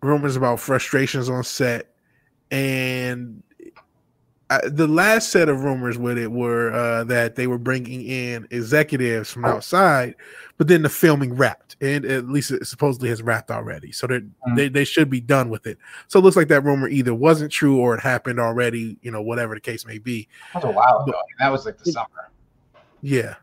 [0.02, 1.94] rumors about frustrations on set,
[2.50, 3.42] and
[4.50, 8.48] I, the last set of rumors with it were uh, that they were bringing in
[8.50, 10.14] executives from outside,
[10.56, 13.92] but then the filming wrapped, and at least it supposedly has wrapped already.
[13.92, 14.56] So that Mm.
[14.56, 15.76] they they should be done with it.
[16.06, 18.96] So it looks like that rumor either wasn't true or it happened already.
[19.02, 20.26] You know, whatever the case may be.
[20.54, 21.12] That was a while ago.
[21.12, 22.30] Mean, that was like the summer.
[23.02, 23.34] Yeah.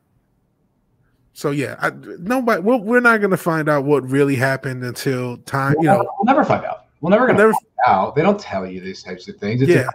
[1.34, 2.62] So yeah, I, nobody.
[2.62, 5.74] We're, we're not going to find out what really happened until time.
[5.74, 6.86] You We'll, know, we'll never find out.
[7.02, 7.52] We're never gonna never.
[7.54, 8.16] find out.
[8.16, 9.62] They don't tell you these types of things.
[9.62, 9.88] It's Yeah.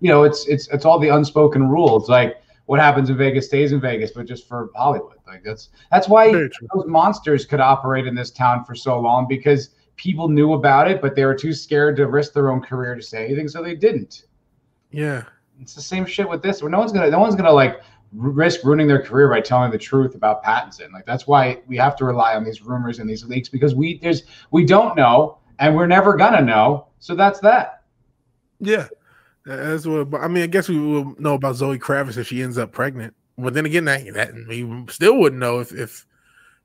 [0.00, 2.08] You know, it's it's it's all the unspoken rules.
[2.08, 5.16] Like what happens in Vegas stays in Vegas, but just for Hollywood.
[5.26, 9.70] Like that's that's why those monsters could operate in this town for so long because
[9.96, 13.02] people knew about it, but they were too scared to risk their own career to
[13.02, 14.24] say anything, so they didn't.
[14.90, 15.24] Yeah,
[15.60, 16.62] It's the same shit with this.
[16.62, 17.80] Where no one's gonna no one's gonna like
[18.12, 20.92] risk ruining their career by telling the truth about Pattinson.
[20.92, 23.98] Like that's why we have to rely on these rumors and these leaks because we
[23.98, 26.86] there's we don't know and we're never gonna know.
[26.98, 27.82] So that's that.
[28.60, 28.86] yeah.
[29.46, 30.14] That's what.
[30.14, 33.14] I mean, I guess we will know about Zoe Kravitz if she ends up pregnant.
[33.38, 36.06] But then again, that, that we still wouldn't know if if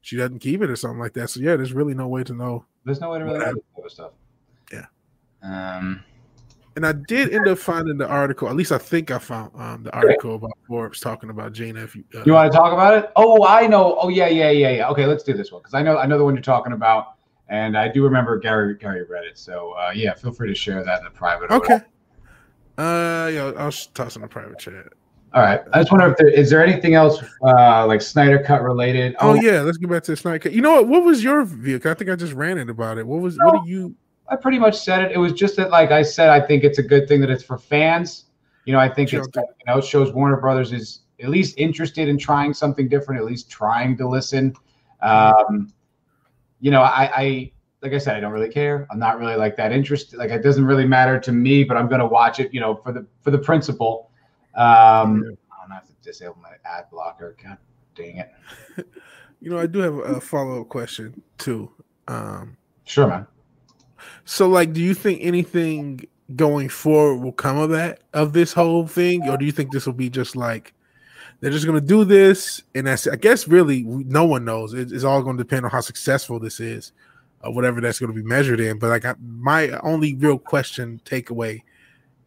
[0.02, 1.30] she doesn't keep it or something like that.
[1.30, 2.66] So yeah, there's really no way to know.
[2.84, 4.12] There's no way to really know this stuff.
[4.72, 4.86] Yeah.
[5.42, 6.04] Um.
[6.76, 8.50] And I did end up finding the article.
[8.50, 11.82] At least I think I found um, the article about Forbes talking about Gina.
[11.82, 13.12] If you, uh, you want to talk about it?
[13.16, 13.98] Oh, I know.
[13.98, 14.90] Oh, yeah, yeah, yeah, yeah.
[14.90, 17.14] Okay, let's do this one because I know I know the one you're talking about,
[17.48, 19.38] and I do remember Gary Gary read it.
[19.38, 21.50] So uh, yeah, feel free to share that in the private.
[21.50, 21.80] Okay.
[22.78, 24.88] Uh, yeah, I'll toss in the private chat.
[25.34, 25.62] All right.
[25.74, 29.16] I just wonder if there is there anything else uh like Snyder Cut related.
[29.20, 30.54] Oh, oh yeah, let's get back to the Snyder Cut.
[30.54, 30.88] You know what?
[30.88, 31.76] What was your view?
[31.84, 33.06] I think I just ran it about it.
[33.06, 33.96] What was no, what do you?
[34.30, 35.12] I pretty much said it.
[35.12, 37.44] It was just that, like I said, I think it's a good thing that it's
[37.44, 38.26] for fans.
[38.64, 39.20] You know, I think sure.
[39.20, 43.20] it's you know it shows Warner Brothers is at least interested in trying something different,
[43.20, 44.54] at least trying to listen.
[45.02, 45.72] Um,
[46.62, 47.52] you know, I, I
[47.86, 48.88] like I said, I don't really care.
[48.90, 50.18] I'm not really like that interested.
[50.18, 52.52] Like it doesn't really matter to me, but I'm gonna watch it.
[52.52, 54.10] You know, for the for the principle.
[54.56, 57.36] Um, I don't have to disable my ad blocker.
[57.44, 57.58] God
[57.94, 58.32] dang it.
[59.40, 61.72] you know, I do have a follow up question too.
[62.08, 63.28] Um, sure, man.
[64.26, 68.88] So, like, do you think anything going forward will come of that of this whole
[68.88, 70.74] thing, or do you think this will be just like
[71.40, 73.06] they're just going to do this and that's?
[73.08, 74.74] I guess really no one knows.
[74.74, 76.92] it's all going to depend on how successful this is,
[77.46, 78.80] or whatever that's going to be measured in.
[78.80, 81.62] But like, I, my only real question takeaway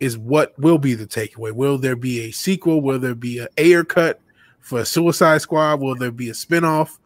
[0.01, 1.53] is what will be the takeaway?
[1.53, 2.81] Will there be a sequel?
[2.81, 4.21] Will there be a Ayer cut
[4.61, 5.81] for Suicide Squad?
[5.81, 6.99] Will there be a spinoff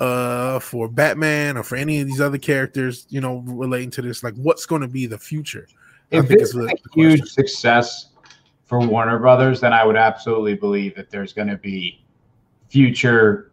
[0.00, 4.22] uh for Batman or for any of these other characters, you know, relating to this?
[4.22, 5.66] Like what's going to be the future?
[6.10, 8.10] If this is a huge success
[8.64, 12.04] for Warner Brothers, then I would absolutely believe that there's going to be
[12.68, 13.50] future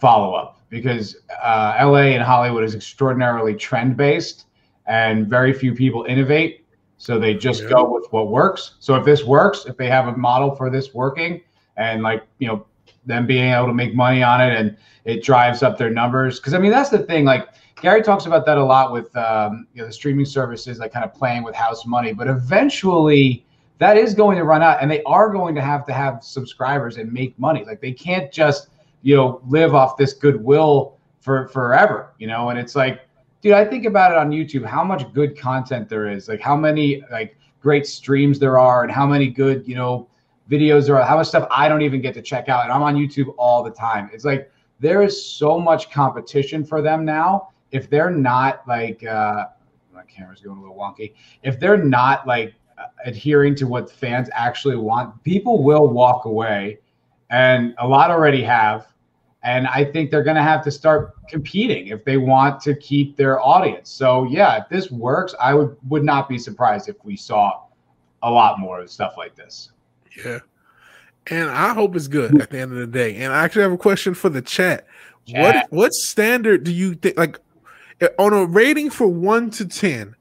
[0.00, 4.46] follow up because uh, LA and Hollywood is extraordinarily trend based
[4.86, 6.62] and very few people innovate
[7.02, 7.70] so they just yeah.
[7.70, 8.76] go with what works.
[8.78, 11.40] So if this works, if they have a model for this working
[11.76, 12.64] and like, you know,
[13.04, 16.38] them being able to make money on it and it drives up their numbers.
[16.38, 17.24] Cause I mean, that's the thing.
[17.24, 17.48] Like
[17.80, 21.04] Gary talks about that a lot with, um, you know, the streaming services, like kind
[21.04, 23.44] of playing with house money, but eventually
[23.78, 26.98] that is going to run out and they are going to have to have subscribers
[26.98, 27.64] and make money.
[27.64, 28.68] Like they can't just,
[29.02, 32.50] you know, live off this goodwill for forever, you know?
[32.50, 33.00] And it's like,
[33.40, 36.56] dude, I think about it on YouTube, how much good content there is, like how
[36.56, 40.08] many like great streams there are, and how many good, you know,
[40.50, 42.64] videos there are, how much stuff I don't even get to check out.
[42.64, 44.10] And I'm on YouTube all the time.
[44.12, 47.50] It's like there is so much competition for them now.
[47.70, 49.46] If they're not like uh
[49.94, 52.54] my camera's going a little wonky, if they're not like
[53.04, 56.78] adhering to what fans actually want, people will walk away.
[57.30, 58.91] And a lot already have
[59.44, 63.16] and I think they're going to have to start competing if they want to keep
[63.16, 63.90] their audience.
[63.90, 67.62] So yeah, if this works, I would would not be surprised if we saw
[68.22, 69.70] a lot more of stuff like this.
[70.24, 70.38] Yeah.
[71.28, 73.16] And I hope it's good at the end of the day.
[73.16, 74.86] And I actually have a question for the chat.
[75.26, 75.68] chat.
[75.70, 77.38] What what standard do you think like
[78.00, 80.14] eh, on a rating for 1 to 10,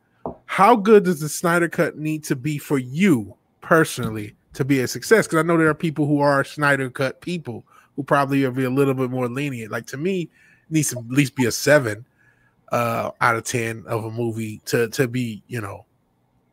[0.46, 4.88] how good does the Snyder cut need to be for you personally to be a
[4.88, 5.28] success?
[5.28, 7.66] Because I know there are people who are Snyder cut people
[8.02, 9.72] who probably will be a little bit more lenient.
[9.72, 10.28] Like to me,
[10.72, 12.04] needs to at least be a seven
[12.72, 15.86] uh, out of ten of a movie to to be you know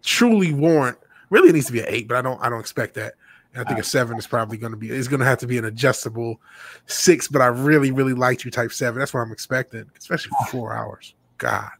[0.03, 0.99] truly warrant.
[1.31, 3.15] Really, it needs to be an eight, but I don't I don't expect that.
[3.55, 5.47] And I think a seven is probably going to be it's going to have to
[5.47, 6.39] be an adjustable
[6.85, 7.29] six.
[7.29, 8.99] But I really really liked you type seven.
[8.99, 11.15] That's what I'm expecting, especially for four hours.
[11.39, 11.71] God.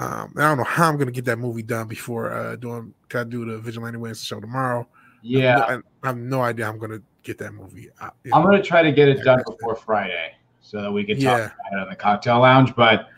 [0.00, 2.92] Um, I don't know how I'm going to get that movie done before uh, doing.
[3.08, 4.88] Can I do the Vigilante Wednesday show tomorrow.
[5.22, 7.88] Yeah, I, I, have no idea I'm going to get that movie.
[8.00, 11.24] Uh, I'm gonna try to get it done before Friday so that we can talk
[11.24, 11.36] yeah.
[11.36, 12.74] about it on the cocktail lounge.
[12.74, 13.08] But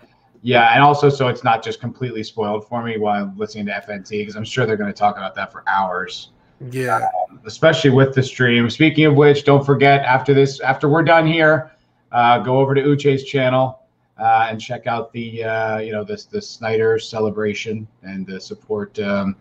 [0.43, 3.73] yeah, and also so it's not just completely spoiled for me while I'm listening to
[3.73, 6.31] FNT because I'm sure they're going to talk about that for hours.
[6.71, 8.71] Yeah, um, especially with the stream.
[8.71, 11.73] Speaking of which, don't forget after this, after we're done here,
[12.13, 13.79] uh, go over to Uche's channel.
[14.19, 18.97] Uh, and check out the uh, you know this the Snyder celebration and the support
[19.01, 19.35] um,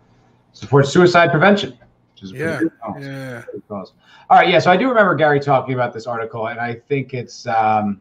[0.54, 1.78] support suicide prevention
[2.22, 2.60] is yeah,
[2.98, 3.42] yeah.
[3.70, 3.84] All
[4.30, 4.58] right, yeah.
[4.58, 8.00] So I do remember Gary talking about this article, and I think it's um,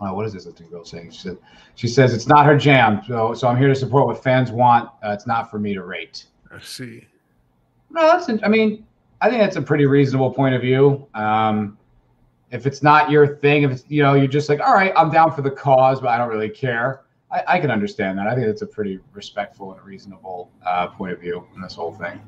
[0.00, 1.10] oh, what is this little girl saying?
[1.10, 1.38] She said
[1.74, 3.02] she says it's not her jam.
[3.06, 4.90] So so I'm here to support what fans want.
[5.04, 6.26] Uh, it's not for me to rate.
[6.50, 7.06] I see.
[7.90, 8.28] No, that's.
[8.42, 8.86] I mean,
[9.20, 11.06] I think that's a pretty reasonable point of view.
[11.14, 11.78] Um,
[12.50, 15.10] if it's not your thing, if it's you know you're just like, all right, I'm
[15.10, 17.04] down for the cause, but I don't really care.
[17.30, 18.26] I, I can understand that.
[18.26, 21.92] I think that's a pretty respectful and reasonable uh, point of view in this whole
[21.92, 22.20] thing.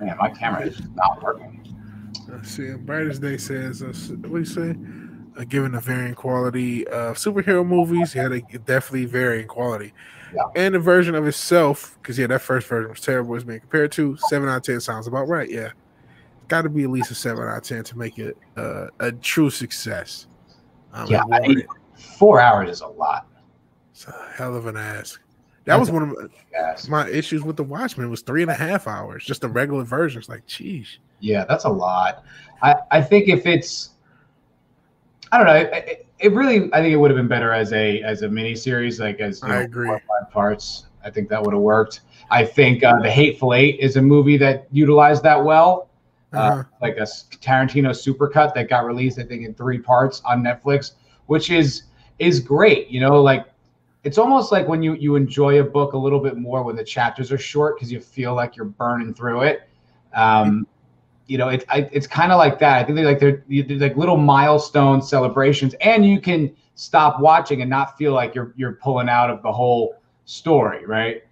[0.00, 1.56] Man, my camera is not working.
[2.28, 2.72] Let's see.
[2.74, 4.74] Brightest Day says, uh, what do you say?
[5.36, 9.92] uh, given the varying quality of superhero movies, it had a definitely varying quality.
[10.34, 10.42] Yeah.
[10.56, 13.34] And the version of itself, because yeah, that first version was terrible.
[13.34, 15.48] It's being compared to seven out of ten sounds about right.
[15.48, 15.70] Yeah,
[16.48, 19.12] got to be at least a seven out of ten to make it uh, a
[19.12, 20.26] true success.
[20.92, 21.66] Um, yeah, I mean,
[22.18, 23.26] four hours is a lot.
[23.92, 25.20] It's a hell of an ask.
[25.70, 28.10] That was one of my, issues with the Watchmen.
[28.10, 30.20] Was three and a half hours, just the regular version.
[30.20, 30.98] It's like, geez.
[31.20, 32.24] Yeah, that's a lot.
[32.62, 33.90] I, I think if it's,
[35.32, 35.54] I don't know.
[35.54, 38.54] It, it really, I think it would have been better as a as a mini
[38.54, 39.88] series, like as I know, agree.
[39.88, 40.86] five parts.
[41.04, 42.00] I think that would have worked.
[42.30, 45.88] I think uh, the Hateful Eight is a movie that utilized that well.
[46.32, 46.64] Uh, uh-huh.
[46.80, 50.92] like a Tarantino supercut that got released, I think, in three parts on Netflix,
[51.26, 51.84] which is
[52.20, 52.88] is great.
[52.88, 53.46] You know, like
[54.02, 56.84] it's almost like when you you enjoy a book a little bit more when the
[56.84, 59.68] chapters are short because you feel like you're burning through it.
[60.14, 60.66] Um,
[61.26, 62.78] you know, it, I, it's kind of like that.
[62.78, 67.60] I think they're like they're, they're like little milestone celebrations, and you can stop watching
[67.60, 71.24] and not feel like you're you're pulling out of the whole story, right?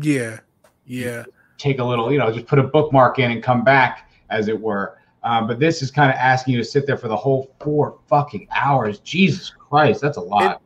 [0.00, 0.40] Yeah,
[0.86, 1.24] yeah.
[1.58, 4.60] Take a little, you know, just put a bookmark in and come back, as it
[4.60, 4.98] were.
[5.24, 7.98] Um, but this is kind of asking you to sit there for the whole four
[8.08, 8.98] fucking hours.
[9.00, 10.60] Jesus Christ, that's a lot.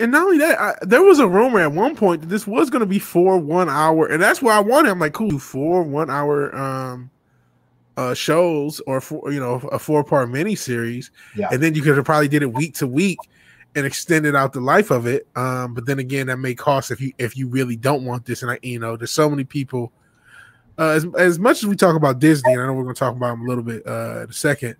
[0.00, 2.70] And not only that, I, there was a rumor at one point that this was
[2.70, 4.90] going to be four one hour, and that's why I wanted.
[4.90, 7.10] I'm like, cool, four one hour um,
[7.98, 11.50] uh, shows or four, you know, a four part mini series, yeah.
[11.52, 13.18] and then you could have probably did it week to week
[13.76, 15.28] and extended out the life of it.
[15.36, 18.42] Um, but then again, that may cost if you if you really don't want this.
[18.42, 19.92] And I, you know, there's so many people.
[20.78, 22.98] Uh, as as much as we talk about Disney, and I know we're going to
[22.98, 24.76] talk about them a little bit uh, in a second.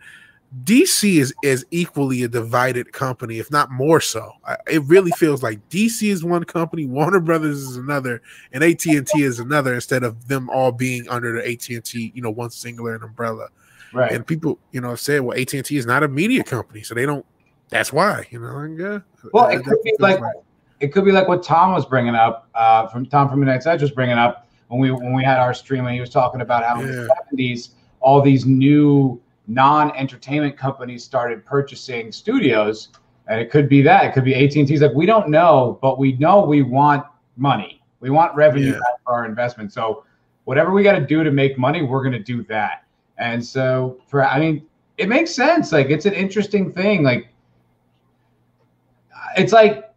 [0.64, 4.32] DC is is equally a divided company, if not more so.
[4.66, 8.20] It really feels like DC is one company, Warner Brothers is another,
[8.52, 9.74] and AT and T is another.
[9.74, 13.48] Instead of them all being under the AT and T, you know, one singular umbrella.
[13.92, 14.10] Right.
[14.10, 16.94] And people, you know, say, well, AT and T is not a media company, so
[16.94, 17.24] they don't.
[17.68, 18.58] That's why, you know.
[18.58, 18.98] And, yeah,
[19.32, 20.34] well, it could be like, like,
[20.80, 23.82] it could be like what Tom was bringing up uh, from Tom from Midnight Edge
[23.82, 26.64] was bringing up when we when we had our stream and he was talking about
[26.64, 26.86] how yeah.
[26.86, 32.88] in the seventies all these new non-entertainment companies started purchasing studios
[33.26, 36.12] and it could be that it could be at&t's like we don't know but we
[36.14, 37.04] know we want
[37.36, 37.82] money.
[38.00, 38.78] We want revenue yeah.
[39.04, 39.72] for our investment.
[39.72, 40.04] So
[40.44, 42.84] whatever we got to do to make money we're going to do that.
[43.18, 44.66] And so for i mean
[45.00, 45.72] it makes sense.
[45.72, 47.02] Like it's an interesting thing.
[47.02, 47.28] Like
[49.36, 49.92] it's like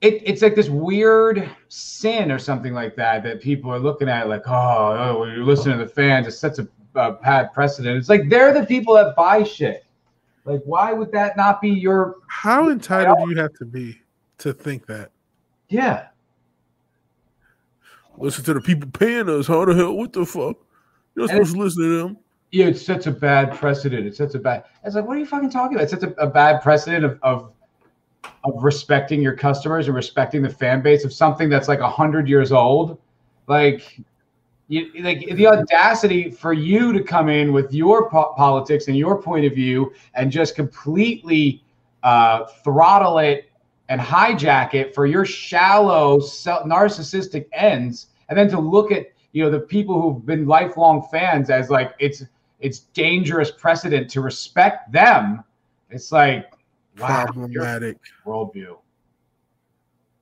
[0.00, 4.28] it, it's like this weird sin or something like that that people are looking at
[4.28, 7.96] like oh, oh when you listen to the fans it's such a uh, bad precedent.
[7.96, 9.84] It's like they're the people that buy shit.
[10.44, 12.16] Like, why would that not be your?
[12.28, 14.00] How entitled do you have to be
[14.38, 15.10] to think that?
[15.68, 16.08] Yeah.
[18.16, 19.46] Listen to the people paying us.
[19.46, 19.94] How the hell?
[19.94, 20.56] What the fuck?
[21.14, 22.18] You're supposed to listen to them.
[22.50, 24.06] Yeah, it sets a bad precedent.
[24.06, 24.64] It sets a bad.
[24.84, 25.84] It's like, what are you fucking talking about?
[25.84, 27.52] It sets a, a bad precedent of, of
[28.44, 32.28] of respecting your customers and respecting the fan base of something that's like a hundred
[32.28, 32.98] years old.
[33.46, 34.00] Like,
[34.70, 39.20] you, like the audacity for you to come in with your po- politics and your
[39.20, 41.64] point of view and just completely
[42.04, 43.50] uh, throttle it
[43.88, 49.50] and hijack it for your shallow narcissistic ends and then to look at you know
[49.50, 52.24] the people who've been lifelong fans as like it's
[52.60, 55.42] it's dangerous precedent to respect them.
[55.90, 56.52] It's like
[56.98, 58.76] wow, problematic worldview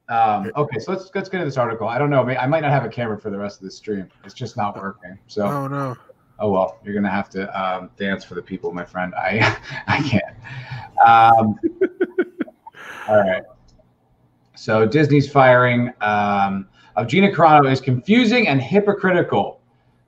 [0.08, 1.86] um, okay, so let's let's get into this article.
[1.86, 2.22] I don't know.
[2.22, 4.08] I might not have a camera for the rest of the stream.
[4.24, 5.18] It's just not working.
[5.26, 5.44] So.
[5.44, 5.96] Oh no.
[6.40, 9.12] Oh well, you're gonna have to um, dance for the people, my friend.
[9.14, 10.36] I I can't.
[11.04, 11.58] Um,
[13.08, 13.42] all right.
[14.54, 19.60] So Disney's firing um, of Gina Carano is confusing and hypocritical,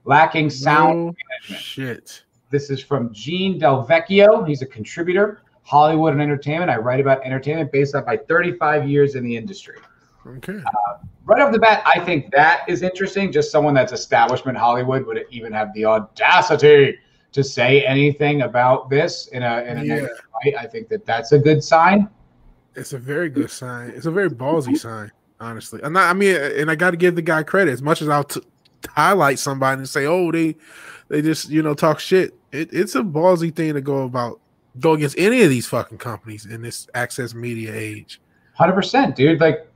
[0.05, 1.63] lacking sound no management.
[1.63, 2.25] Shit.
[2.51, 4.47] This is from Gene Del Vecchio.
[4.47, 6.71] He's a contributor, Hollywood and entertainment.
[6.71, 9.77] I write about entertainment based on my 35 years in the industry.
[10.27, 10.59] Okay.
[10.59, 13.33] Uh, right off the bat, I think that is interesting.
[13.33, 16.99] Just someone that's establishment Hollywood would even have the audacity
[17.33, 19.95] to say anything about this in a in a yeah.
[19.95, 20.55] negative light.
[20.59, 22.09] I think that that's a good sign.
[22.75, 23.91] It's a very good sign.
[23.91, 25.81] It's a very ballsy sign, honestly.
[25.83, 26.09] I'm not.
[26.09, 28.43] I mean, and I got to give the guy credit as much as I'll t-
[28.89, 30.57] highlight somebody and say, "Oh, they
[31.09, 34.41] they just you know talk shit." It, it's a ballsy thing to go about
[34.79, 38.21] go against any of these fucking companies in this access media age.
[38.55, 39.41] Hundred percent, dude.
[39.41, 39.70] Like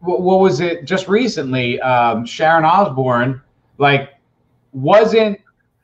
[0.00, 1.80] what, what was it just recently?
[1.80, 3.40] Um, Sharon Osbourne,
[3.78, 4.10] like,
[4.72, 5.40] wasn't.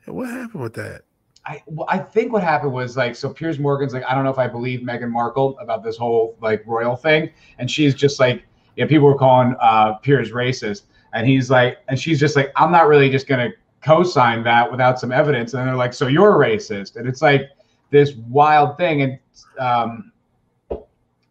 [0.07, 1.03] What happened with that?
[1.45, 4.31] I well, I think what happened was like so Piers Morgan's like I don't know
[4.31, 8.45] if I believe Meghan Markle about this whole like royal thing, and she's just like
[8.77, 10.83] yeah people were calling uh, Piers racist,
[11.15, 13.51] and he's like and she's just like I'm not really just gonna
[13.83, 17.51] co-sign that without some evidence, and they're like so you're racist, and it's like
[17.91, 19.19] this wild thing, and
[19.59, 20.13] um,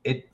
[0.03, 0.27] it.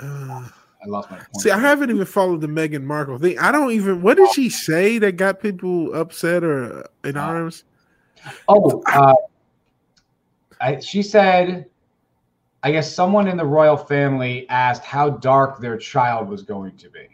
[0.88, 1.42] Uh, I lost my point.
[1.42, 3.38] see, I haven't even followed the Meghan Markle thing.
[3.40, 4.02] I don't even.
[4.02, 7.64] What did she say that got people upset or in Uh, arms?
[8.48, 9.14] Oh, uh,
[10.60, 11.68] I, she said,
[12.64, 16.90] I guess someone in the royal family asked how dark their child was going to
[16.90, 17.08] be.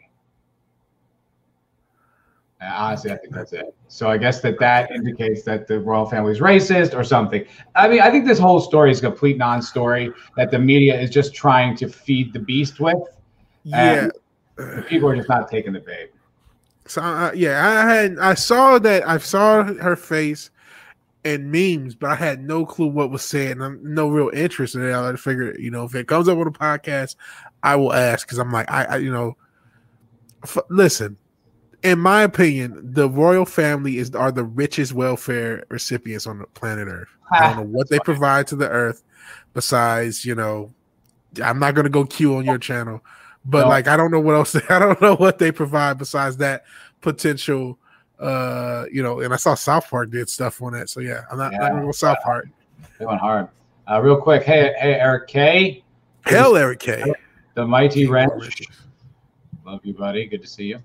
[2.60, 3.74] And honestly, I think that's it.
[3.88, 7.44] So I guess that that indicates that the royal family is racist or something.
[7.74, 11.10] I mean, I think this whole story is a complete non-story that the media is
[11.10, 12.98] just trying to feed the beast with.
[13.64, 14.08] Yeah.
[14.86, 16.12] People are just not taking the bait.
[16.86, 20.50] So uh, yeah, I had I saw that I saw her face
[21.24, 24.82] and memes, but I had no clue what was said, and no real interest in
[24.82, 24.94] it.
[24.94, 27.16] I figured, you know, if it comes up on a podcast,
[27.62, 29.36] I will ask because I'm like, I, I you know,
[30.42, 31.16] f- listen.
[31.82, 36.88] In my opinion, the royal family is are the richest welfare recipients on the planet
[36.88, 37.10] Earth.
[37.30, 39.02] I don't know what they provide to the Earth,
[39.52, 40.72] besides you know,
[41.42, 43.02] I'm not gonna go Q on your channel,
[43.44, 43.68] but No.
[43.68, 44.56] like I don't know what else.
[44.70, 46.64] I don't know what they provide besides that
[47.00, 47.78] potential.
[48.18, 51.36] Uh, you know, and I saw South Park did stuff on that, so yeah, I'm
[51.38, 52.48] not, not gonna go South Park.
[52.98, 53.48] They went hard.
[53.90, 55.82] Uh, real quick, hey, hey, Eric K,
[56.22, 57.12] Hell, Eric K.
[57.54, 58.62] the mighty wrench.
[59.66, 60.26] Love you, buddy.
[60.26, 60.78] Good to see you.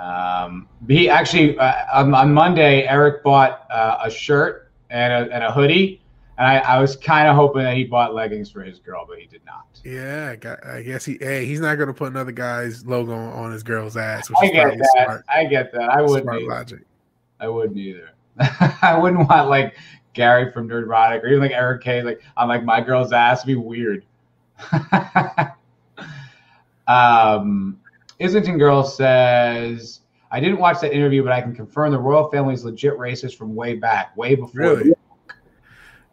[0.00, 5.44] Um, he actually uh, on, on Monday, Eric bought uh, a shirt and a, and
[5.44, 6.01] a hoodie,
[6.38, 9.18] and I, I was kind of hoping that he bought leggings for his girl, but
[9.18, 9.66] he did not.
[9.84, 11.18] Yeah, I, guess he.
[11.20, 14.52] Hey, he's not gonna put another guy's logo on, his girl's ass, which I is
[14.52, 15.04] get that.
[15.04, 15.24] smart.
[15.28, 15.90] I get that.
[15.90, 16.24] I wouldn't.
[16.24, 16.50] Smart Either.
[16.50, 16.80] logic.
[17.40, 18.10] I wouldn't either.
[18.82, 19.76] I wouldn't want like
[20.14, 22.02] Gary from Nerdrotic or even like Eric K.
[22.02, 23.40] Like on like my girl's ass.
[23.40, 24.04] It'd be weird.
[26.86, 27.78] um,
[28.20, 32.64] Islington Girl says, I didn't watch that interview, but I can confirm the royal family's
[32.64, 34.60] legit racist from way back, way before.
[34.60, 34.92] Really?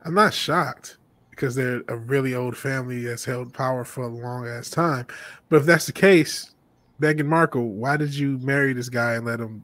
[0.09, 0.97] I'm not shocked
[1.29, 5.05] because they're a really old family that's held power for a long ass time.
[5.49, 6.55] But if that's the case,
[6.99, 9.63] Meghan Markle, why did you marry this guy and let him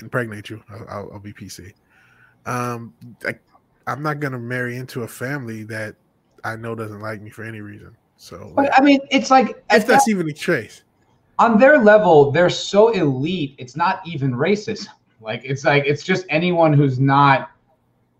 [0.00, 0.62] impregnate you?
[0.70, 1.74] I'll, I'll, I'll be PC.
[2.46, 2.94] Um,
[3.26, 3.34] I,
[3.86, 5.94] I'm not gonna marry into a family that
[6.42, 7.94] I know doesn't like me for any reason.
[8.16, 10.84] So, But I mean, it's like if at that, that's even a trace,
[11.38, 13.56] on their level, they're so elite.
[13.58, 14.88] It's not even racism.
[15.20, 17.52] Like it's like it's just anyone who's not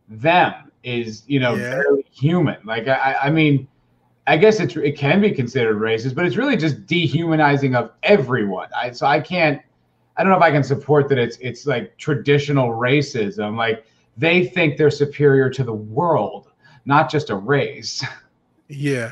[0.08, 1.82] them is you know Yeah.
[2.10, 2.56] human.
[2.64, 3.66] Like I, I mean,
[4.26, 8.68] I guess it's it can be considered racist, but it's really just dehumanizing of everyone.
[8.76, 9.60] I so I can't.
[10.16, 11.18] I don't know if I can support that.
[11.18, 13.56] It's it's like traditional racism.
[13.56, 16.50] Like they think they're superior to the world,
[16.84, 18.04] not just a race.
[18.68, 19.10] yeah.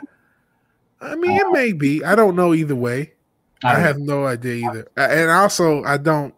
[1.01, 2.05] I mean, it uh, may be.
[2.05, 3.15] I don't know either way.
[3.65, 4.89] I don't- have no idea either.
[4.97, 6.35] And also, I don't.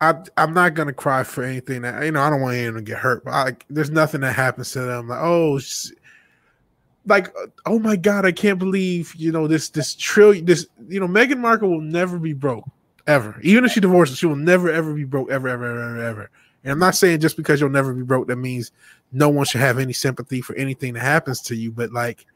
[0.00, 2.22] I I'm not gonna cry for anything that you know.
[2.22, 5.08] I don't want anyone to get hurt, but I, there's nothing that happens to them.
[5.08, 5.58] Like oh,
[7.06, 7.34] like
[7.66, 11.38] oh my god, I can't believe you know this this trillion this you know Meghan
[11.38, 12.64] Markle will never be broke
[13.08, 13.40] ever.
[13.42, 16.02] Even if she divorces, she will never ever be broke ever ever ever ever.
[16.02, 16.30] ever.
[16.64, 18.72] And I'm not saying just because you'll never be broke that means
[19.12, 21.72] no one should have any sympathy for anything that happens to you.
[21.72, 22.26] But like,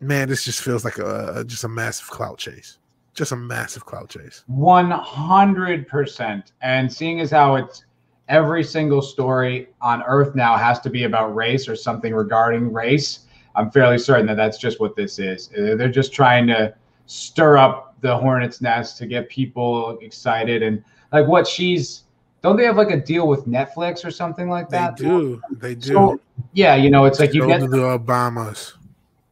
[0.00, 2.78] man, this just feels like a just a massive clout chase.
[3.16, 4.44] Just a massive cloud chase.
[4.46, 6.52] One hundred percent.
[6.60, 7.84] And seeing as how it's
[8.28, 13.20] every single story on Earth now has to be about race or something regarding race,
[13.54, 15.48] I'm fairly certain that that's just what this is.
[15.48, 16.74] They're just trying to
[17.06, 22.02] stir up the hornet's nest to get people excited and like what she's.
[22.42, 24.98] Don't they have like a deal with Netflix or something like that?
[24.98, 25.40] They do.
[25.52, 25.88] They do.
[25.94, 26.20] So,
[26.52, 28.74] yeah, you know, it's like you get the Obamas.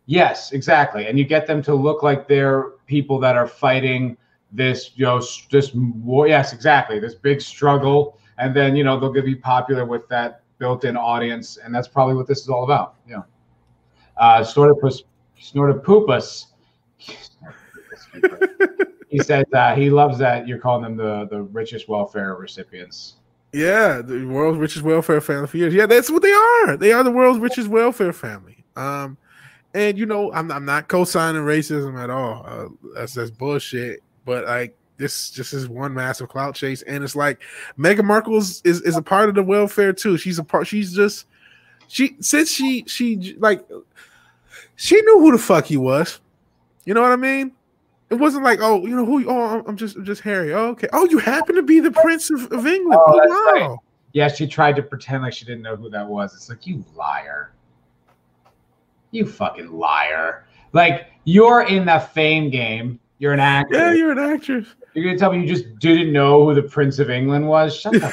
[0.06, 1.06] Yes, exactly.
[1.06, 4.16] And you get them to look like they're people that are fighting
[4.52, 6.28] this, you know, this war.
[6.28, 6.98] Yes, exactly.
[6.98, 8.18] This big struggle.
[8.38, 11.56] And then, you know, they'll get be popular with that built in audience.
[11.56, 12.96] And that's probably what this is all about.
[13.08, 13.22] Yeah.
[14.16, 15.02] Uh, Snortopus,
[15.40, 16.46] Snortopupus.
[19.08, 23.16] he says uh, he loves that you're calling them the, the richest welfare recipients.
[23.52, 25.72] Yeah, the world's richest welfare family for years.
[25.72, 26.76] Yeah, that's what they are.
[26.76, 28.64] They are the world's richest welfare family.
[28.74, 29.16] Um,
[29.74, 32.44] and you know, I'm I'm not co-signing racism at all.
[32.46, 34.00] Uh, that's that's bullshit.
[34.24, 37.40] But like this, just is one massive clout chase, and it's like
[37.78, 40.16] Meghan Markle's is is a part of the welfare too.
[40.16, 40.66] She's a part.
[40.66, 41.26] She's just
[41.88, 43.66] she since she she like
[44.76, 46.20] she knew who the fuck he was.
[46.84, 47.52] You know what I mean?
[48.10, 49.28] It wasn't like, oh, you know who?
[49.28, 50.52] Oh, I'm just I'm just Harry.
[50.54, 50.88] Oh, okay.
[50.92, 53.00] Oh, you happen to be the Prince of, of England.
[53.04, 53.52] Oh, Oh, wow.
[53.68, 53.76] right.
[54.12, 56.34] Yeah, she tried to pretend like she didn't know who that was.
[56.34, 57.52] It's like, you liar.
[59.14, 60.44] You fucking liar.
[60.72, 62.98] Like, you're in the fame game.
[63.18, 63.74] You're an actor.
[63.76, 64.66] Yeah, you're an actress.
[64.92, 67.76] You're going to tell me you just didn't know who the Prince of England was?
[67.76, 68.12] Shut the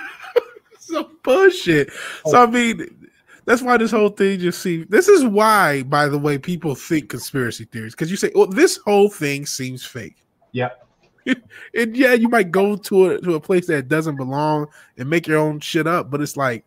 [0.78, 1.90] so bullshit.
[2.26, 3.08] So I mean,
[3.44, 4.86] That's why this whole thing just seems.
[4.88, 8.76] This is why, by the way, people think conspiracy theories because you say, "Well, this
[8.76, 10.16] whole thing seems fake."
[10.52, 10.86] Yep.
[11.74, 15.26] and yeah, you might go to a to a place that doesn't belong and make
[15.26, 16.64] your own shit up, but it's like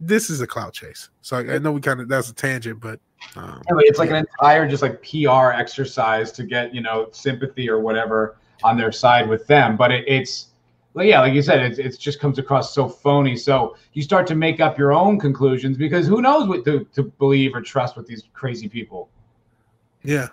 [0.00, 1.10] this is a cloud chase.
[1.20, 2.98] So I, I know we kind of that's a tangent, but
[3.36, 7.68] um, anyway, it's like an entire just like PR exercise to get you know sympathy
[7.68, 9.76] or whatever on their side with them.
[9.76, 10.48] But it, it's
[10.94, 13.36] well, yeah, like you said, it, it just comes across so phony.
[13.36, 17.04] So you start to make up your own conclusions because who knows what to, to
[17.04, 19.08] believe or trust with these crazy people.
[20.02, 20.28] Yeah.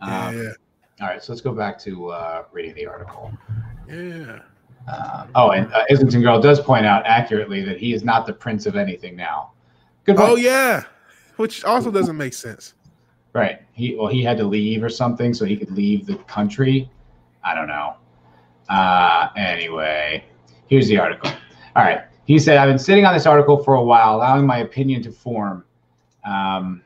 [0.00, 0.52] Um, yeah, yeah.
[1.00, 3.32] All right, so let's go back to uh, reading the article.
[3.88, 4.40] Yeah.
[4.86, 8.32] Uh, oh, and uh, Islington Girl does point out accurately that he is not the
[8.32, 9.52] prince of anything now.
[10.04, 10.16] Good.
[10.16, 10.30] Point.
[10.30, 10.84] Oh yeah,
[11.36, 12.74] which also doesn't make sense.
[13.32, 13.62] Right.
[13.72, 16.90] He well, he had to leave or something so he could leave the country.
[17.42, 17.96] I don't know.
[18.68, 20.24] Uh, anyway,
[20.68, 21.30] here's the article.
[21.76, 22.02] All right.
[22.26, 25.12] He said, I've been sitting on this article for a while, allowing my opinion to
[25.12, 25.64] form.
[26.24, 26.82] Um,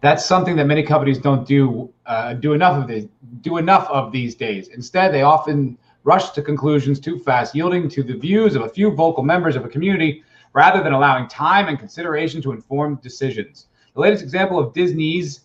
[0.00, 3.06] that's something that many companies don't do uh, do enough of this
[3.42, 4.68] do enough of these days.
[4.68, 8.92] Instead, they often rush to conclusions too fast, yielding to the views of a few
[8.92, 13.66] vocal members of a community rather than allowing time and consideration to inform decisions.
[13.94, 15.40] The latest example of Disney's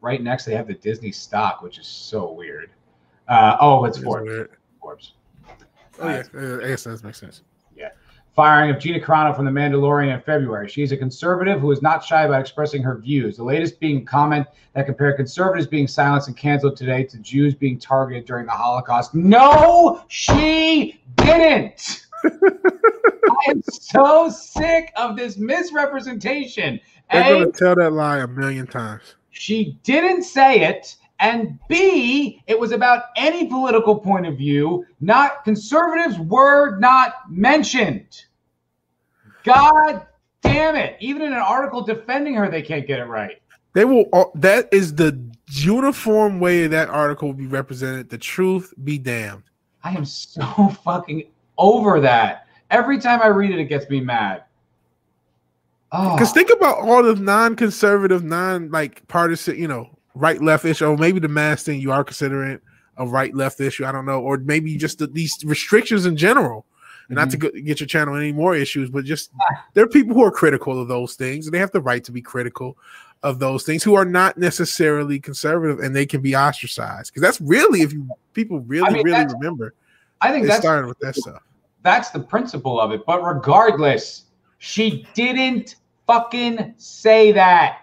[0.00, 2.70] right next they have the Disney stock, which is so weird.
[3.28, 4.48] Uh, oh, it's Forbes.
[4.80, 5.12] Forbes.
[6.00, 7.42] Oh yeah, uh, I guess that makes sense.
[8.40, 10.66] Firing of Gina Carano from The Mandalorian in February.
[10.66, 13.36] She's a conservative who is not shy about expressing her views.
[13.36, 17.54] The latest being a comment that compared conservatives being silenced and canceled today to Jews
[17.54, 19.14] being targeted during the Holocaust.
[19.14, 22.06] No, she didn't.
[22.24, 26.80] I am so sick of this misrepresentation.
[27.12, 29.16] They're going to tell that lie a million times.
[29.28, 30.96] She didn't say it.
[31.18, 38.24] And B, it was about any political point of view, not conservatives were not mentioned.
[39.44, 40.06] God
[40.42, 40.96] damn it.
[41.00, 43.40] Even in an article defending her, they can't get it right.
[43.72, 48.10] They will, uh, that is the uniform way that article will be represented.
[48.10, 49.44] The truth be damned.
[49.84, 50.42] I am so
[50.84, 51.24] fucking
[51.58, 52.46] over that.
[52.70, 54.44] Every time I read it, it gets me mad.
[55.90, 56.34] Because oh.
[56.34, 61.18] think about all the non-conservative, non like partisan, you know, right left issue, or maybe
[61.18, 62.60] the mask thing you are considering
[62.96, 63.84] a right left issue.
[63.84, 66.64] I don't know, or maybe just the, these restrictions in general.
[67.10, 67.18] Mm-hmm.
[67.18, 67.66] Not to mm-hmm.
[67.66, 69.32] get your channel any more issues, but just
[69.74, 72.12] there are people who are critical of those things, and they have the right to
[72.12, 72.78] be critical
[73.24, 77.40] of those things who are not necessarily conservative, and they can be ostracized because that's
[77.40, 79.74] really if you people really I mean, really remember.
[80.20, 81.42] I think that started with that stuff.
[81.82, 83.04] That's the principle of it.
[83.06, 84.26] But regardless,
[84.58, 87.78] she didn't fucking say that.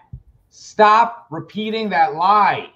[0.48, 2.70] Stop repeating that lie.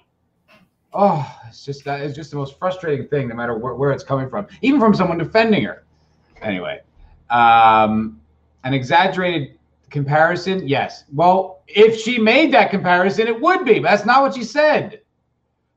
[0.93, 4.03] Oh, it's just that it's just the most frustrating thing, no matter where, where it's
[4.03, 5.82] coming from, even from someone defending her.
[6.43, 6.81] Anyway,
[7.29, 8.19] um,
[8.63, 9.57] an exaggerated
[9.89, 11.05] comparison, yes.
[11.13, 15.01] Well, if she made that comparison, it would be, but that's not what she said.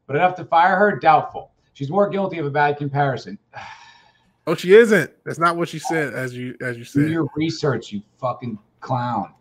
[0.06, 1.50] But enough to fire her, doubtful.
[1.74, 3.38] She's more guilty of a bad comparison.
[4.48, 5.10] Oh, she isn't.
[5.24, 7.06] That's not what she said, as you as you said.
[7.06, 9.34] Do your research, you fucking clown.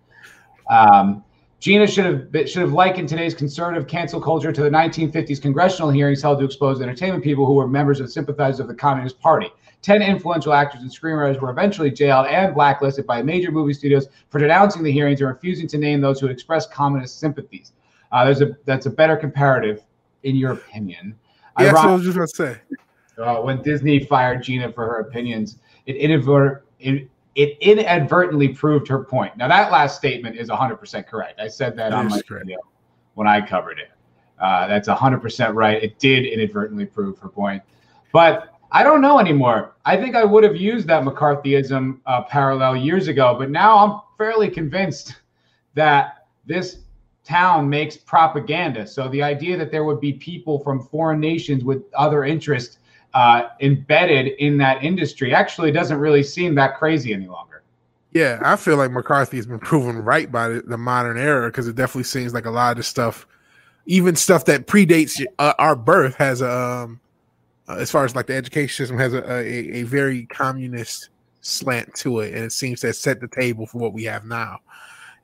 [0.68, 1.24] Um,
[1.60, 5.90] Gina should have been, should have likened today's conservative cancel culture to the 1950s congressional
[5.90, 9.50] hearings held to expose entertainment people who were members of sympathizers of the Communist Party.
[9.82, 14.40] Ten influential actors and screenwriters were eventually jailed and blacklisted by major movie studios for
[14.40, 17.72] denouncing the hearings and refusing to name those who expressed communist sympathies.
[18.12, 19.84] Uh, there's a that's a better comparative,
[20.24, 21.16] in your opinion.
[21.60, 22.60] Yeah, that's what I was just to say.
[23.18, 26.66] Uh, when Disney fired Gina for her opinions, it, inadvert,
[27.36, 29.36] it inadvertently proved her point.
[29.38, 31.40] Now that last statement is 100% correct.
[31.40, 32.46] I said that, that on my correct.
[32.46, 32.60] video
[33.14, 33.92] when I covered it.
[34.40, 35.82] Uh, that's 100% right.
[35.82, 37.62] It did inadvertently prove her point.
[38.12, 39.76] But I don't know anymore.
[39.86, 44.02] I think I would have used that McCarthyism uh, parallel years ago, but now I'm
[44.18, 45.16] fairly convinced
[45.76, 46.80] that this
[47.24, 48.86] town makes propaganda.
[48.86, 52.80] So the idea that there would be people from foreign nations with other interests
[53.16, 57.64] uh, embedded in that industry actually doesn't really seem that crazy any longer.
[58.12, 61.68] Yeah, I feel like McCarthy has been proven right by the, the modern era because
[61.68, 63.26] it definitely seems like a lot of the stuff,
[63.86, 67.00] even stuff that predates uh, our birth, has a, um,
[67.68, 71.10] uh, as far as like the education system has a, a, a very communist
[71.42, 74.60] slant to it, and it seems to set the table for what we have now.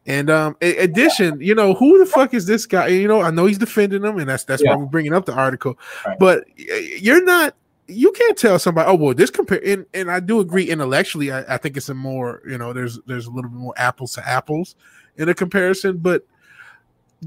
[0.05, 2.87] And um, in addition, you know, who the fuck is this guy?
[2.87, 4.71] You know, I know he's defending them, and that's that's yeah.
[4.71, 5.77] why we're bringing up the article.
[6.05, 6.17] Right.
[6.17, 7.53] But you're not
[7.87, 11.31] you can't tell somebody, oh well, this compare and, and I do agree intellectually.
[11.31, 14.13] I, I, think it's a more, you know, there's there's a little bit more apples
[14.13, 14.75] to apples
[15.17, 16.25] in a comparison, but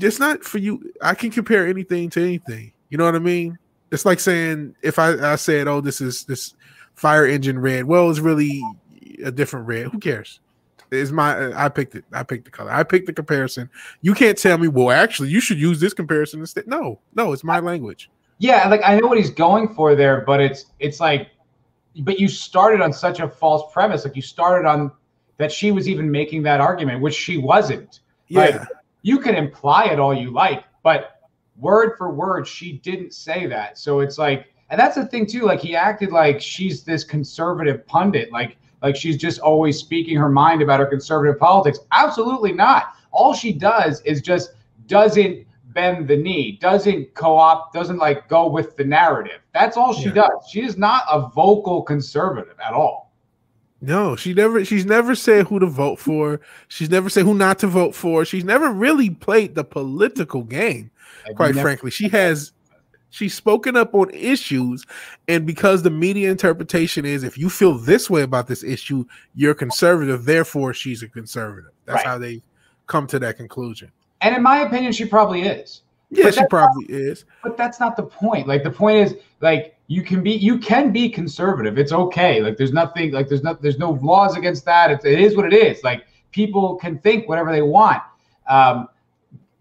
[0.01, 0.93] it's not for you.
[1.03, 2.73] I can compare anything to anything.
[2.89, 3.59] You know what I mean?
[3.91, 6.55] It's like saying if I, I said, oh, this is this
[6.95, 7.85] fire engine red.
[7.85, 8.63] Well, it's really
[9.25, 9.89] a different red.
[9.89, 10.41] Who cares?
[10.91, 12.05] Is my I picked it.
[12.13, 12.71] I picked the color.
[12.71, 13.69] I picked the comparison.
[14.01, 16.67] You can't tell me, well, actually, you should use this comparison instead.
[16.67, 18.11] No, no, it's my language.
[18.39, 21.28] Yeah, like I know what he's going for there, but it's it's like,
[22.01, 24.05] but you started on such a false premise.
[24.05, 24.91] Like you started on
[25.37, 28.01] that she was even making that argument, which she wasn't.
[28.28, 28.41] Yeah.
[28.41, 28.68] Like,
[29.03, 31.20] you can imply it all you like, but
[31.57, 33.78] word for word, she didn't say that.
[33.78, 35.43] So it's like, and that's the thing too.
[35.43, 40.28] Like he acted like she's this conservative pundit, like like she's just always speaking her
[40.28, 41.78] mind about her conservative politics.
[41.93, 42.95] Absolutely not.
[43.12, 44.53] All she does is just
[44.87, 49.41] doesn't bend the knee, doesn't co-opt, doesn't like go with the narrative.
[49.53, 50.14] That's all she Yeah.
[50.14, 50.49] does.
[50.49, 53.12] She is not a vocal conservative at all.
[53.81, 54.64] No, she never.
[54.64, 56.41] She's never said who to vote for.
[56.68, 58.25] She's never said who not to vote for.
[58.25, 60.91] She's never really played the political game.
[61.27, 62.53] Like, Quite never- frankly, she has.
[63.11, 64.85] She's spoken up on issues,
[65.29, 69.05] and because the media interpretation is, if you feel this way about this issue,
[69.37, 70.25] you're conservative.
[70.25, 71.70] Therefore, she's a conservative.
[71.85, 72.07] That's Right.
[72.07, 72.43] how they
[72.89, 73.93] come to that conclusion.
[74.25, 75.83] And in my opinion, she probably is.
[76.09, 77.27] Yeah, she probably is.
[77.43, 78.49] But that's not the point.
[78.49, 81.77] Like the point is like you can be you can be conservative.
[81.77, 82.41] It's okay.
[82.41, 84.91] Like there's nothing like there's not there's no laws against that.
[84.91, 85.85] It's, it is what it is.
[85.85, 88.03] Like people can think whatever they want.
[88.49, 88.89] Um,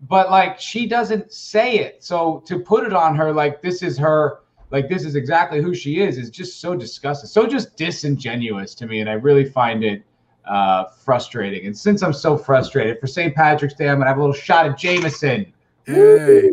[0.07, 2.01] but like she doesn't say it.
[2.01, 4.39] So to put it on her like this is her
[4.71, 7.27] like this is exactly who she is is just so disgusting.
[7.27, 10.03] So just disingenuous to me and I really find it
[10.45, 11.65] uh frustrating.
[11.65, 13.33] And since I'm so frustrated for St.
[13.35, 15.51] Patrick's Day, I'm gonna have a little shot of Jameson.
[15.85, 16.49] Hey,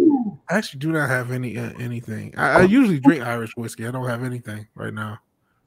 [0.49, 2.35] I actually do not have any uh, anything.
[2.37, 3.87] I, I usually drink Irish whiskey.
[3.87, 5.19] I don't have anything right now.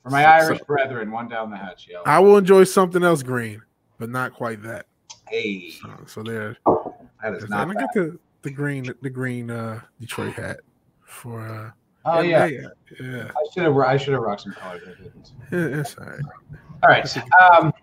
[0.03, 2.01] For my So- Irish so- brethren, one down the hatch, yo.
[2.05, 3.61] I will enjoy something else green,
[3.99, 4.85] but not quite that.
[5.29, 6.57] Hey, So, so there.
[7.23, 10.57] that is not I get the the green the green uh Detroit hat
[11.05, 11.71] for uh
[12.05, 12.67] Oh yeah, yeah
[12.99, 13.77] yeah I should have.
[13.77, 14.81] I should have rocked some colors.
[14.85, 15.31] I didn't.
[15.53, 16.19] yeah, it's all right.
[16.83, 17.17] All right.
[17.53, 17.73] Um,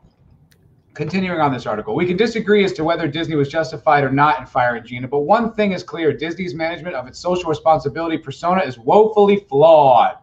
[0.94, 4.40] continuing on this article, we can disagree as to whether Disney was justified or not
[4.40, 8.62] in firing Gina, but one thing is clear: Disney's management of its social responsibility persona
[8.62, 10.18] is woefully flawed.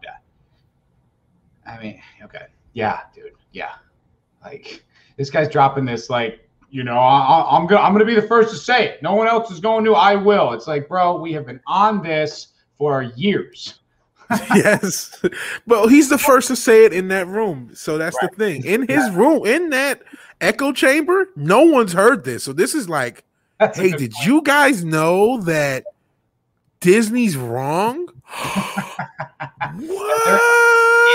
[1.66, 3.74] I mean, okay, yeah, dude, yeah,
[4.44, 4.84] like
[5.18, 6.44] this guy's dropping this like.
[6.70, 9.02] You know, I, I'm gonna I'm gonna be the first to say it.
[9.02, 9.94] No one else is going to.
[9.94, 10.52] I will.
[10.52, 12.48] It's like, bro, we have been on this
[12.78, 13.76] for years.
[14.54, 15.24] yes,
[15.66, 17.72] but he's the first to say it in that room.
[17.74, 18.66] So that's the thing.
[18.66, 20.02] In his room, in that
[20.42, 22.44] echo chamber, no one's heard this.
[22.44, 23.24] So this is like,
[23.60, 24.26] That's hey, did point.
[24.26, 25.86] you guys know that
[26.80, 28.08] Disney's wrong?
[29.76, 30.42] what?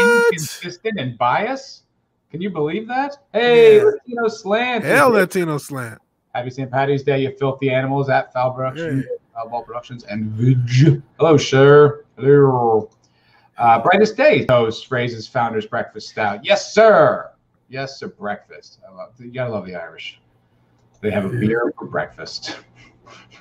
[0.00, 1.82] inconsistent and biased.
[2.30, 3.16] Can you believe that?
[3.32, 3.84] Hey, Yeah.
[3.84, 4.84] Latino slant.
[4.84, 6.00] Hell, Latino slant.
[6.34, 6.70] Happy St.
[6.70, 9.04] Patty's Day, you filthy animals at Foul Productions,
[9.34, 11.02] Foul Ball Productions, and Vidge.
[11.18, 12.06] Hello, sir.
[12.16, 12.88] Hello.
[13.58, 16.42] Uh, brightest day those phrases, founders breakfast stout.
[16.42, 17.31] Yes, sir.
[17.72, 18.08] Yes, sir.
[18.08, 18.80] Breakfast.
[18.86, 19.14] I love.
[19.18, 20.20] You gotta love the Irish.
[21.00, 22.58] They have a beer for breakfast.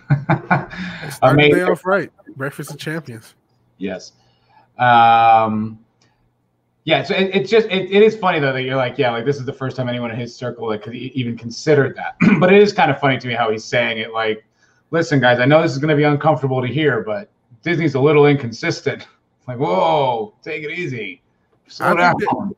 [0.10, 2.10] Start the day off right.
[2.38, 3.36] Breakfast of champions.
[3.78, 4.14] Yes.
[4.80, 5.80] Um,
[6.86, 9.26] yeah, so it, it's just it, it is funny though that you're like, yeah, like
[9.26, 12.16] this is the first time anyone in his circle like could even considered that.
[12.40, 14.14] but it is kind of funny to me how he's saying it.
[14.14, 14.46] Like,
[14.92, 17.30] listen, guys, I know this is going to be uncomfortable to hear, but
[17.64, 19.08] Disney's a little inconsistent.
[19.48, 21.24] Like, whoa, take it easy,
[21.68, 22.56] slow down.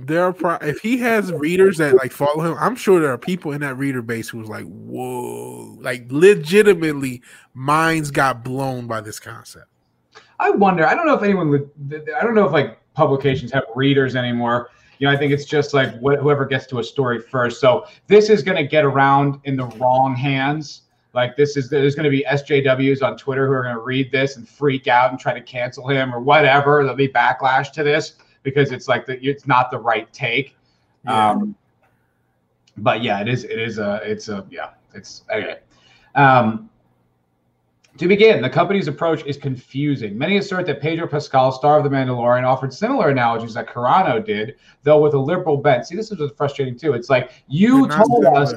[0.00, 3.18] There are pro- if he has readers that like follow him, I'm sure there are
[3.18, 7.22] people in that reader base who's like, whoa, like legitimately
[7.52, 9.66] minds got blown by this concept.
[10.38, 10.86] I wonder.
[10.86, 11.68] I don't know if anyone.
[12.16, 14.70] I don't know if like publications have readers anymore.
[14.98, 17.60] You know, I think it's just like wh- whoever gets to a story first.
[17.60, 20.82] So this is going to get around in the wrong hands.
[21.12, 24.12] Like this is there's going to be SJWs on Twitter who are going to read
[24.12, 26.82] this and freak out and try to cancel him or whatever.
[26.82, 28.14] There'll be backlash to this
[28.48, 30.56] because it's like the, it's not the right take.
[31.04, 31.30] Yeah.
[31.30, 31.56] Um,
[32.78, 33.44] but yeah, it is.
[33.44, 34.00] It is a.
[34.04, 34.46] It's a.
[34.50, 34.70] Yeah.
[34.94, 35.58] It's okay.
[36.14, 36.70] Um,
[37.98, 40.16] to begin, the company's approach is confusing.
[40.16, 44.54] Many assert that Pedro Pascal, star of The Mandalorian, offered similar analogies that Carano did,
[44.84, 45.86] though with a liberal bent.
[45.86, 46.92] See, this is what's frustrating too.
[46.92, 48.54] It's like you told us,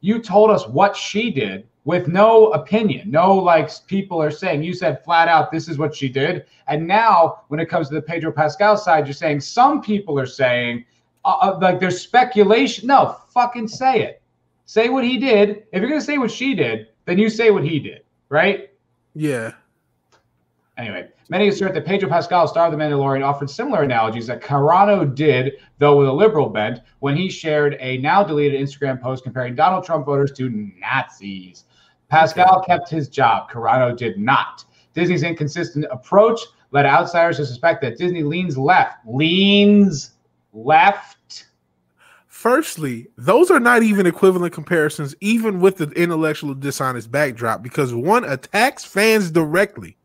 [0.00, 4.62] you told us what she did with no opinion, no like people are saying.
[4.62, 7.94] You said flat out, this is what she did, and now when it comes to
[7.94, 10.84] the Pedro Pascal side, you're saying some people are saying,
[11.24, 12.86] uh, uh, like there's speculation.
[12.86, 14.22] No, fucking say it.
[14.66, 15.64] Say what he did.
[15.72, 18.70] If you're gonna say what she did, then you say what he did, right?
[19.14, 19.52] Yeah.
[20.78, 25.14] Anyway, many assert that Pedro Pascal, star of The Mandalorian, offered similar analogies that Carano
[25.14, 29.54] did, though with a liberal bent, when he shared a now deleted Instagram post comparing
[29.54, 31.64] Donald Trump voters to Nazis.
[32.10, 33.50] Pascal kept his job.
[33.50, 34.64] Carano did not.
[34.94, 36.40] Disney's inconsistent approach
[36.72, 38.98] led outsiders to suspect that Disney leans left.
[39.06, 40.12] Leans
[40.52, 41.46] left.
[42.26, 48.24] Firstly, those are not even equivalent comparisons, even with the intellectual dishonest backdrop, because one
[48.24, 49.96] attacks fans directly,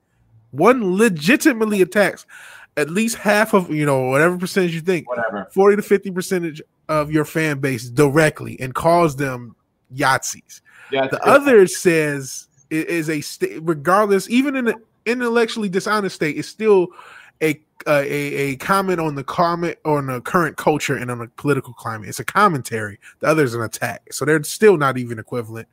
[0.51, 2.25] one legitimately attacks
[2.77, 6.61] at least half of you know whatever percentage you think, whatever, forty to fifty percentage
[6.89, 9.55] of your fan base directly, and calls them
[9.95, 10.61] Yahtzees.
[10.91, 14.75] Yeah, the other says is a state, regardless, even in an
[15.05, 16.87] intellectually dishonest state, it's still
[17.41, 21.27] a, uh, a a comment on the comment on the current culture and on the
[21.37, 22.09] political climate.
[22.09, 22.99] It's a commentary.
[23.19, 24.01] The other is an attack.
[24.11, 25.67] So they're still not even equivalent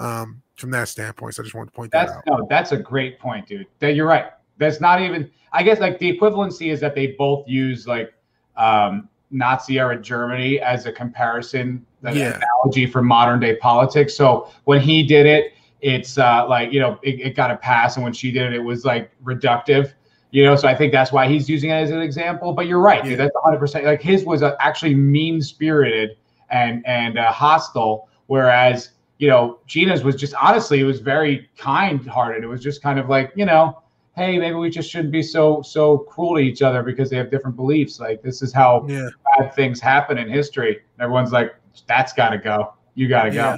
[0.00, 1.34] um, from that standpoint.
[1.34, 2.24] So I just want to point that's, that out.
[2.26, 3.66] No, that's a great point, dude.
[3.78, 4.26] That you're right.
[4.58, 5.30] That's not even.
[5.52, 8.14] I guess like the equivalency is that they both use like
[8.56, 12.38] um, Nazi era Germany as a comparison, an yeah.
[12.38, 14.14] analogy for modern day politics.
[14.14, 17.96] So when he did it, it's uh, like you know it, it got a pass,
[17.96, 19.92] and when she did it, it was like reductive.
[20.30, 22.52] You know, so I think that's why he's using it as an example.
[22.54, 23.10] But you're right, yeah.
[23.10, 23.18] dude.
[23.18, 23.58] That's 100.
[23.58, 26.16] percent Like his was uh, actually mean spirited
[26.50, 32.06] and and uh, hostile, whereas you know Gina's was just honestly it was very kind
[32.06, 32.44] hearted.
[32.44, 33.82] It was just kind of like you know,
[34.16, 37.30] hey, maybe we just shouldn't be so so cruel to each other because they have
[37.30, 37.98] different beliefs.
[37.98, 39.08] Like this is how yeah.
[39.38, 40.82] bad things happen in history.
[41.00, 42.74] everyone's like, that's got to go.
[42.94, 43.56] You got to yeah.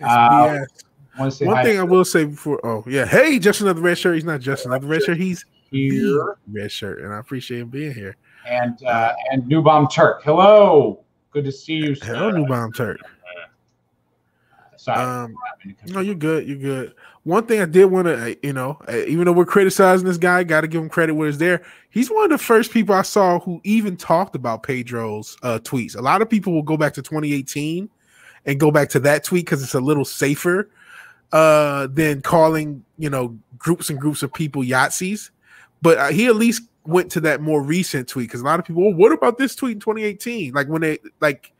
[0.00, 0.06] go.
[0.06, 0.64] Uh,
[1.16, 4.14] one thing I will say before, oh yeah, hey, just another red shirt.
[4.14, 5.18] He's not just another red shirt.
[5.18, 8.16] He's here, red shirt, and I appreciate him being here.
[8.48, 11.94] And uh, and New Bomb Turk, hello, good to see you.
[11.94, 12.06] Sir.
[12.06, 12.98] Hello, New Bomb Turk.
[14.76, 14.98] Sorry.
[14.98, 15.36] Um,
[15.86, 16.48] no, you're good.
[16.48, 16.94] You're good.
[17.24, 20.18] One thing I did want to, uh, you know, uh, even though we're criticizing this
[20.18, 21.62] guy, got to give him credit where it's there.
[21.90, 25.96] He's one of the first people I saw who even talked about Pedro's uh, tweets.
[25.96, 27.88] A lot of people will go back to 2018
[28.46, 30.68] and go back to that tweet because it's a little safer
[31.32, 35.30] uh, than calling you know groups and groups of people Yahtzees.
[35.80, 38.64] But uh, he at least went to that more recent tweet because a lot of
[38.64, 40.52] people, well, what about this tweet in 2018?
[40.52, 41.51] Like when they like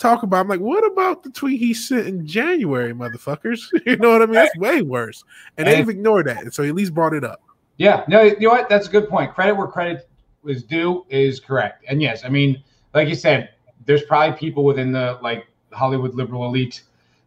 [0.00, 3.68] talk about, I'm like, what about the tweet he sent in January, motherfuckers?
[3.86, 4.34] you know what I mean?
[4.34, 5.24] That's way worse,
[5.58, 7.42] and, and they've ignored that, and so he at least brought it up.
[7.76, 8.68] Yeah, no, you know what?
[8.68, 9.34] That's a good point.
[9.34, 10.08] Credit where credit
[10.42, 12.62] was due is correct, and yes, I mean,
[12.94, 13.50] like you said,
[13.86, 16.82] there's probably people within the like Hollywood liberal elite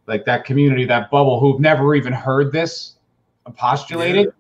[0.08, 2.96] like that community, that bubble, who've never even heard this
[3.56, 4.26] postulated.
[4.26, 4.32] Yeah.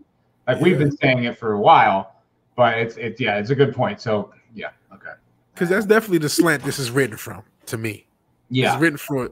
[0.47, 0.63] Like yeah.
[0.63, 2.15] we've been saying it for a while,
[2.55, 4.01] but it's it's yeah, it's a good point.
[4.01, 5.13] So yeah, okay.
[5.53, 8.05] Because that's definitely the slant this is written from to me.
[8.53, 9.31] Yeah, it's written for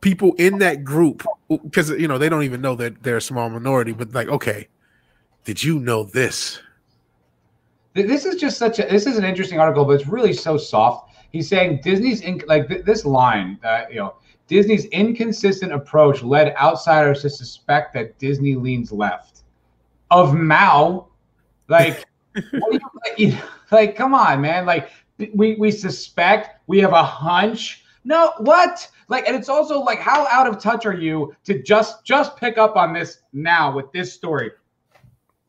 [0.00, 3.48] people in that group because you know they don't even know that they're a small
[3.48, 4.68] minority, but like, okay,
[5.44, 6.60] did you know this?
[7.94, 11.14] This is just such a this is an interesting article, but it's really so soft.
[11.32, 14.16] He's saying Disney's in, like th- this line, uh, you know,
[14.48, 19.42] Disney's inconsistent approach led outsiders to suspect that Disney leans left.
[20.10, 21.08] Of Mao,
[21.68, 22.04] like,
[23.16, 23.36] you, like,
[23.70, 24.66] like, come on, man.
[24.66, 24.90] Like,
[25.34, 27.84] we we suspect, we have a hunch.
[28.06, 28.88] No, what?
[29.08, 32.56] Like, and it's also like, how out of touch are you to just just pick
[32.56, 34.52] up on this now with this story?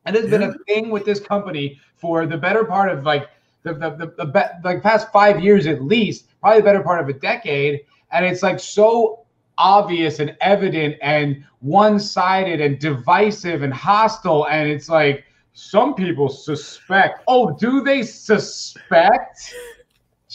[0.06, 0.38] And there's yeah.
[0.38, 3.30] been a thing with this company for the better part of like
[3.64, 7.10] the the, the, the like past five years at least, probably the better part of
[7.10, 7.82] a decade
[8.12, 9.26] and it's like so
[9.58, 17.24] obvious and evident and one-sided and divisive and hostile and it's like some people suspect
[17.28, 19.54] oh do they suspect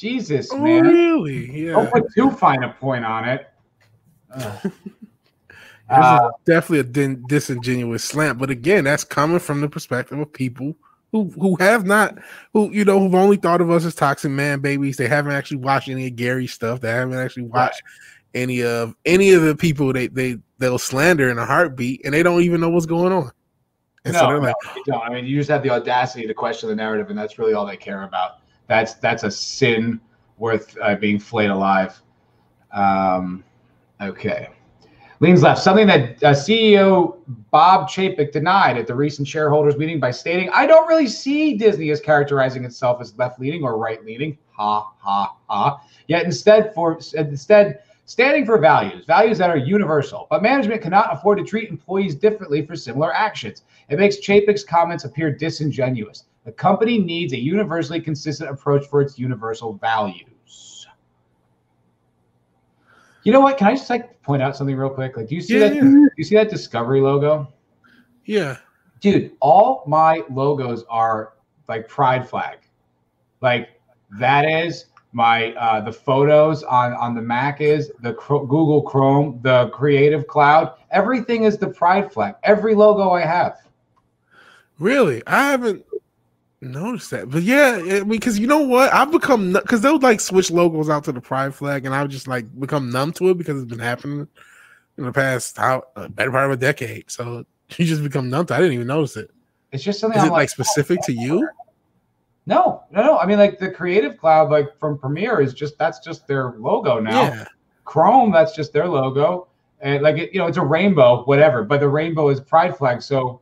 [0.02, 3.48] jesus oh, man really yeah don't put too fine a point on it
[5.88, 10.32] This uh, definitely a din- disingenuous slant but again that's coming from the perspective of
[10.32, 10.74] people
[11.12, 12.18] who who have not
[12.52, 14.96] who you know who've only thought of us as toxic man babies.
[14.96, 16.80] They haven't actually watched any of Gary stuff.
[16.80, 18.42] They haven't actually watched right.
[18.42, 22.22] any of any of the people they they they'll slander in a heartbeat, and they
[22.22, 23.30] don't even know what's going on.
[24.04, 25.02] And no, so like, no, you don't.
[25.02, 27.66] I mean, you just have the audacity to question the narrative, and that's really all
[27.66, 28.38] they care about.
[28.72, 30.00] That's that's a sin
[30.38, 32.00] worth uh, being flayed alive.
[32.72, 33.44] Um,
[34.00, 34.48] okay.
[35.20, 37.18] Leans left, something that uh, CEO
[37.50, 41.90] Bob Chapek denied at the recent shareholders meeting by stating, I don't really see Disney
[41.90, 44.38] as characterizing itself as left leaning or right leaning.
[44.52, 45.82] Ha, ha, ha.
[46.06, 50.26] Yet instead, for instead, standing for values, values that are universal.
[50.30, 53.64] But management cannot afford to treat employees differently for similar actions.
[53.90, 56.24] It makes Chapek's comments appear disingenuous.
[56.44, 60.86] The company needs a universally consistent approach for its universal values.
[63.22, 63.56] You know what?
[63.56, 65.16] Can I just like point out something real quick?
[65.16, 65.74] Like, do you see yeah, that?
[65.76, 65.82] Yeah.
[65.82, 67.52] Do you see that Discovery logo?
[68.24, 68.56] Yeah,
[69.00, 69.32] dude.
[69.40, 71.34] All my logos are
[71.68, 72.58] like pride flag.
[73.40, 73.80] Like
[74.18, 79.68] that is my uh, the photos on on the Mac is the Google Chrome, the
[79.68, 80.74] Creative Cloud.
[80.90, 82.34] Everything is the pride flag.
[82.42, 83.58] Every logo I have.
[84.78, 85.84] Really, I haven't.
[86.70, 87.30] Notice that.
[87.30, 88.92] But yeah, I mean, because you know what?
[88.92, 92.28] I've become because they'll like switch logos out to the pride flag, and I've just
[92.28, 94.28] like become numb to it because it's been happening
[94.98, 97.10] in the past how uh, better part of a decade.
[97.10, 97.44] So
[97.76, 98.54] you just become numb to.
[98.54, 98.56] It.
[98.56, 99.30] I didn't even notice it.
[99.72, 101.48] It's just something Is I'm it like specific to you?
[102.44, 103.18] No, no, no.
[103.18, 106.98] I mean, like the Creative Cloud, like from Premiere, is just that's just their logo
[107.00, 107.22] now.
[107.22, 107.44] Yeah.
[107.84, 109.48] Chrome, that's just their logo,
[109.80, 111.62] and like it, you know, it's a rainbow, whatever.
[111.62, 113.40] But the rainbow is pride flag, so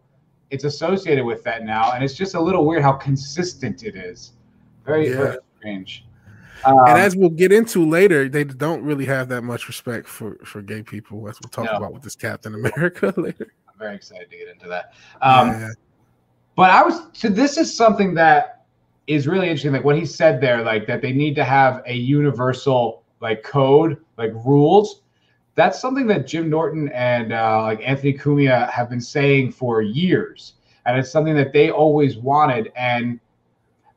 [0.50, 4.32] it's associated with that now, and it's just a little weird how consistent it is.
[4.84, 5.16] Very, Yeah.
[5.16, 6.04] very strange.
[6.64, 10.36] Um, and as we'll get into later, they don't really have that much respect for
[10.44, 11.78] for gay people, as we'll talk No.
[11.78, 13.46] about with this Captain America later.
[13.68, 14.92] I'm very excited to get into that.
[15.22, 15.68] Um, yeah.
[16.56, 18.64] But I was so this is something that
[19.06, 19.72] is really interesting.
[19.72, 23.96] Like what he said there, like that they need to have a universal like code,
[24.18, 25.02] like rules.
[25.60, 30.54] That's something that Jim Norton and uh, like Anthony Cumia have been saying for years,
[30.86, 32.72] and it's something that they always wanted.
[32.76, 33.20] And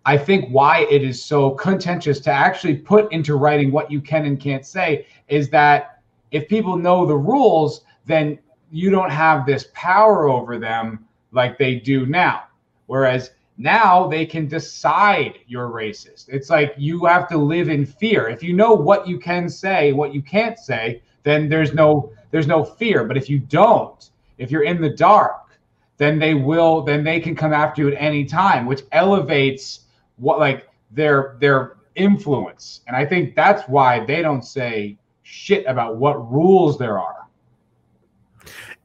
[0.04, 4.26] I think why it is so contentious to actually put into writing what you can
[4.26, 6.02] and can't say is that
[6.32, 8.40] if people know the rules, then
[8.70, 12.44] you don't have this power over them like they do now.
[12.88, 16.28] Whereas now they can decide you're racist.
[16.28, 18.28] It's like you have to live in fear.
[18.28, 22.48] If you know what you can say, what you can't say, then there's no there's
[22.48, 23.04] no fear.
[23.04, 25.58] But if you don't, if you're in the dark,
[25.98, 29.82] then they will then they can come after you at any time, which elevates
[30.18, 32.82] what like their their influence.
[32.88, 37.28] And I think that's why they don't say shit about what rules there are.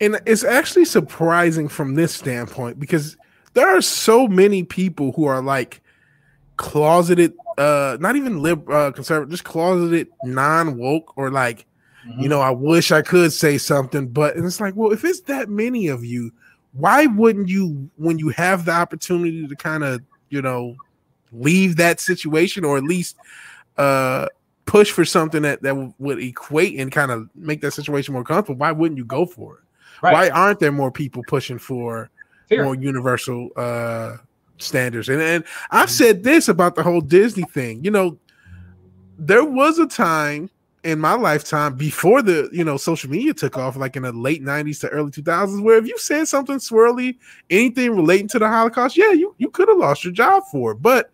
[0.01, 3.16] And it's actually surprising from this standpoint because
[3.55, 5.80] there are so many people who are like
[6.57, 11.66] closeted, uh, not even lib uh, conservative, just closeted non woke or like,
[12.16, 15.20] you know, I wish I could say something, but and it's like, well, if it's
[15.22, 16.32] that many of you,
[16.72, 20.00] why wouldn't you, when you have the opportunity to kind of,
[20.30, 20.76] you know,
[21.32, 23.16] leave that situation or at least
[23.76, 24.26] uh
[24.64, 28.24] push for something that that w- would equate and kind of make that situation more
[28.24, 28.59] comfortable?
[28.59, 29.61] Why wouldn't you go for it?
[30.02, 30.12] Right.
[30.12, 32.11] Why aren't there more people pushing for
[32.48, 32.64] Fear.
[32.64, 34.16] more universal uh
[34.59, 35.09] standards?
[35.09, 37.84] And and I've said this about the whole Disney thing.
[37.84, 38.18] You know,
[39.18, 40.50] there was a time
[40.89, 44.43] in my lifetime before the you know social media took off, like in the late
[44.43, 47.16] '90s to early 2000s, where if you said something swirly,
[47.51, 50.76] anything relating to the Holocaust, yeah, you you could have lost your job for it,
[50.76, 51.11] but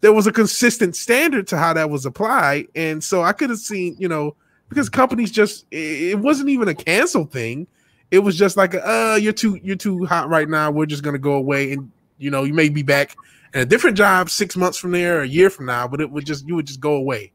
[0.00, 3.58] there was a consistent standard to how that was applied, and so I could have
[3.58, 4.36] seen, you know,
[4.68, 7.66] because companies just it wasn't even a cancel thing.
[8.12, 10.70] It was just like, uh, you're too you're too hot right now.
[10.70, 13.16] We're just gonna go away, and you know, you may be back
[13.54, 16.08] in a different job six months from there, or a year from now, but it
[16.08, 17.32] would just you would just go away.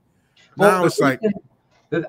[0.56, 1.20] now it's like,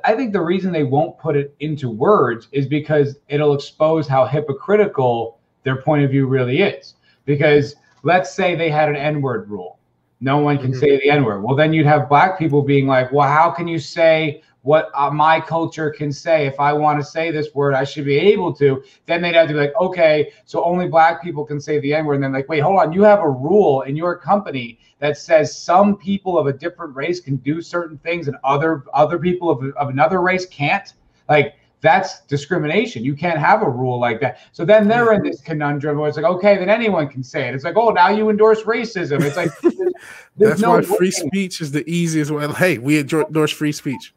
[0.05, 4.24] I think the reason they won't put it into words is because it'll expose how
[4.26, 6.95] hypocritical their point of view really is.
[7.24, 9.78] Because let's say they had an N word rule,
[10.20, 10.78] no one can Mhm.
[10.78, 11.43] say the N word.
[11.43, 15.10] Well, then you'd have black people being like, well, how can you say what uh,
[15.10, 16.46] my culture can say?
[16.46, 18.82] If I want to say this word, I should be able to.
[19.06, 22.06] Then they'd have to be like, okay, so only black people can say the N
[22.06, 22.14] word.
[22.14, 25.56] And then like, wait, hold on, you have a rule in your company that says
[25.56, 29.64] some people of a different race can do certain things and other other people of,
[29.74, 30.94] of another race can't
[31.28, 35.40] like that's discrimination you can't have a rule like that so then they're in this
[35.40, 38.30] conundrum where it's like okay then anyone can say it it's like oh now you
[38.30, 39.92] endorse racism it's like there's,
[40.36, 42.48] there's that's no why free speech is the easiest way.
[42.48, 44.14] Hey, we endorse free speech.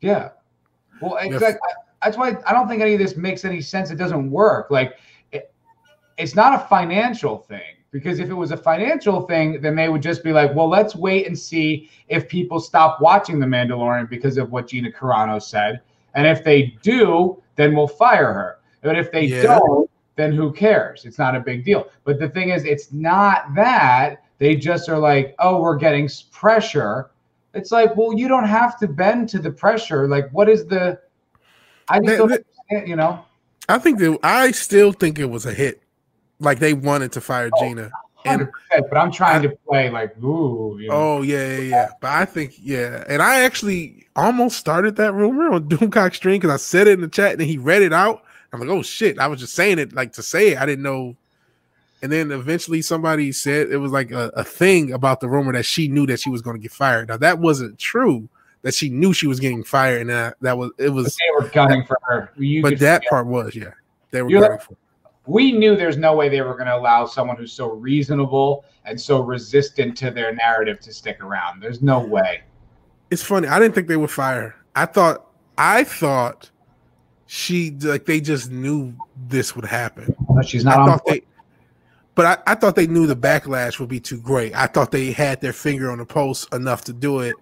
[0.00, 0.30] Yeah.
[1.00, 1.70] Well, exactly.
[2.02, 3.90] That's why I don't think any of this makes any sense.
[3.90, 4.70] It doesn't work.
[4.70, 4.98] Like,
[5.30, 5.52] it,
[6.18, 10.02] it's not a financial thing because if it was a financial thing, then they would
[10.02, 14.38] just be like, well, let's wait and see if people stop watching The Mandalorian because
[14.38, 15.80] of what Gina Carano said.
[16.14, 18.58] And if they do, then we'll fire her.
[18.82, 19.42] But if they Yeah.
[19.42, 21.04] don't, then who cares?
[21.04, 21.88] It's not a big deal.
[22.04, 24.22] But the thing is, it's not that.
[24.38, 27.10] They just are like, oh, we're getting pressure.
[27.54, 30.08] It's like, well, you don't have to bend to the pressure.
[30.08, 30.98] Like, what is the?
[31.88, 33.24] I just don't understand, you know.
[33.68, 35.82] I think that I still think it was a hit.
[36.40, 37.90] Like they wanted to fire Oh, Gina.
[38.24, 40.94] And but I'm trying to play like, ooh, you know.
[40.94, 41.88] oh yeah, yeah, yeah.
[42.00, 46.50] But I think yeah, and I actually almost started that rumor on Doomcock Stream because
[46.50, 48.24] I said it in the chat and then he read it out.
[48.52, 49.18] I'm like, oh shit!
[49.18, 50.58] I was just saying it like to say it.
[50.58, 51.16] I didn't know.
[52.02, 55.64] And then eventually somebody said it was like a, a thing about the rumor that
[55.64, 57.08] she knew that she was going to get fired.
[57.08, 58.28] Now that wasn't true.
[58.62, 61.16] That she knew she was getting fired, and that, that was it But was.
[61.16, 62.30] they were gunning for her.
[62.36, 63.70] You But that part was yeah.
[64.12, 64.76] They were You're gunning for.
[65.26, 69.00] we knew there's no way they were going to allow someone who's so reasonable and
[69.00, 71.60] so resistant to their narrative to stick around.
[71.60, 72.42] There's no way.
[73.10, 73.48] it's funny.
[73.48, 74.54] I didn't think they would fire.
[74.76, 75.26] I thought
[75.58, 76.48] I thought
[77.26, 78.94] she like they just knew
[79.28, 80.14] this would happen.
[80.30, 80.86] But she's I not on.
[80.88, 81.22] thought they
[82.14, 84.54] But I, I thought they knew the backlash would be too great.
[84.54, 87.34] I thought they had their finger on the pulse enough to do it.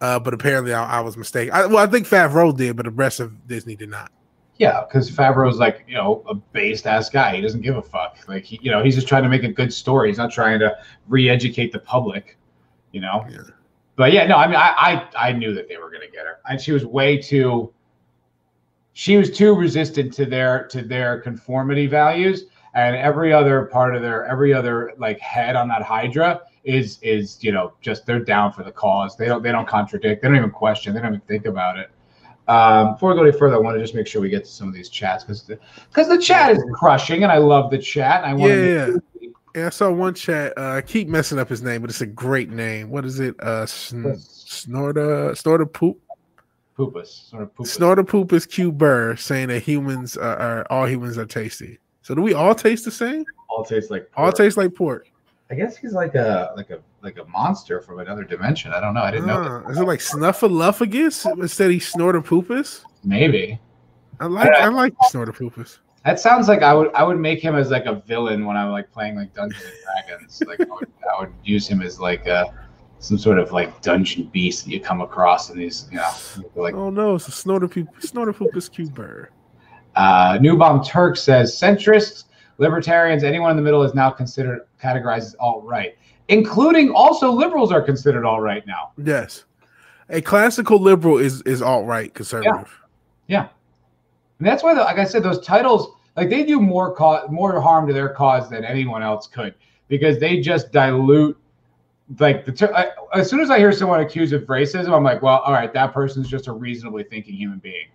[0.00, 1.54] Uh, but apparently I, I was mistaken.
[1.54, 4.10] I, well, I think Favreau did, but the rest of Disney did not.
[4.58, 7.36] Yeah, because Favreau's like you know a based ass guy.
[7.36, 8.18] He doesn't give a fuck.
[8.28, 10.08] Like he, you know, he's just trying to make a good story.
[10.08, 10.76] He's not trying to
[11.08, 12.36] re-educate the public.
[12.90, 13.24] You know.
[13.30, 13.38] Yeah.
[13.96, 16.26] But yeah, no, I mean, I I, I knew that they were going to get
[16.26, 17.72] her, and she was way too.
[18.92, 22.44] She was too resistant to their to their conformity values,
[22.74, 27.42] and every other part of their every other like head on that Hydra is is
[27.42, 29.16] you know just they're down for the cause.
[29.16, 30.22] They don't they don't contradict.
[30.22, 30.94] They don't even question.
[30.94, 31.90] They don't even think about it.
[32.48, 34.50] Um, before we go any further, I want to just make sure we get to
[34.50, 37.78] some of these chats because because the, the, chat is crushing, and I love the
[37.78, 38.24] chat.
[38.24, 39.30] And I want yeah, yeah.
[39.54, 39.66] yeah.
[39.66, 40.52] I saw one chat.
[40.56, 42.90] Uh, I keep messing up his name, but it's a great name.
[42.90, 43.40] What is it?
[43.40, 46.00] Uh, sn- Snorta Snorta Poop.
[46.76, 47.28] Poopus.
[47.30, 47.78] Sort of poopus.
[47.78, 51.78] Snorta Poopus Q Burr saying that humans are, are, all humans are tasty.
[52.02, 53.24] So do we all taste the same?
[53.48, 54.26] All taste like pork.
[54.26, 55.08] all taste like pork.
[55.50, 58.72] I guess he's like a like a like a monster from another dimension.
[58.72, 59.02] I don't know.
[59.02, 59.68] I didn't uh, know.
[59.68, 62.84] Is it like Snuffleupagus instead he Snortopoopus?
[63.04, 63.60] Maybe.
[64.18, 65.78] I like I, I like Snortopoopus.
[66.04, 68.70] That sounds like I would I would make him as like a villain when I'm
[68.70, 70.42] like playing like Dungeons and Dragons.
[70.46, 72.52] like I would, I would use him as like a
[72.98, 76.10] some sort of like dungeon beast that you come across in these, you know,
[76.56, 79.30] like oh no, it's a Snortopoopus Snortopoopus cuber.
[79.96, 82.24] Uh, Newbomb Turk says centrists
[82.58, 85.96] Libertarians, anyone in the middle is now considered categorized as alt right,
[86.28, 88.92] including also liberals are considered alt right now.
[89.02, 89.44] Yes,
[90.08, 92.80] a classical liberal is is alt right conservative.
[93.26, 93.40] Yeah.
[93.40, 93.48] yeah,
[94.38, 97.60] and that's why, the, like I said, those titles like they do more cause more
[97.60, 99.54] harm to their cause than anyone else could
[99.88, 101.36] because they just dilute
[102.18, 105.22] like the ter- I, as soon as I hear someone accused of racism, I'm like,
[105.22, 107.88] well, all right, that person's just a reasonably thinking human being.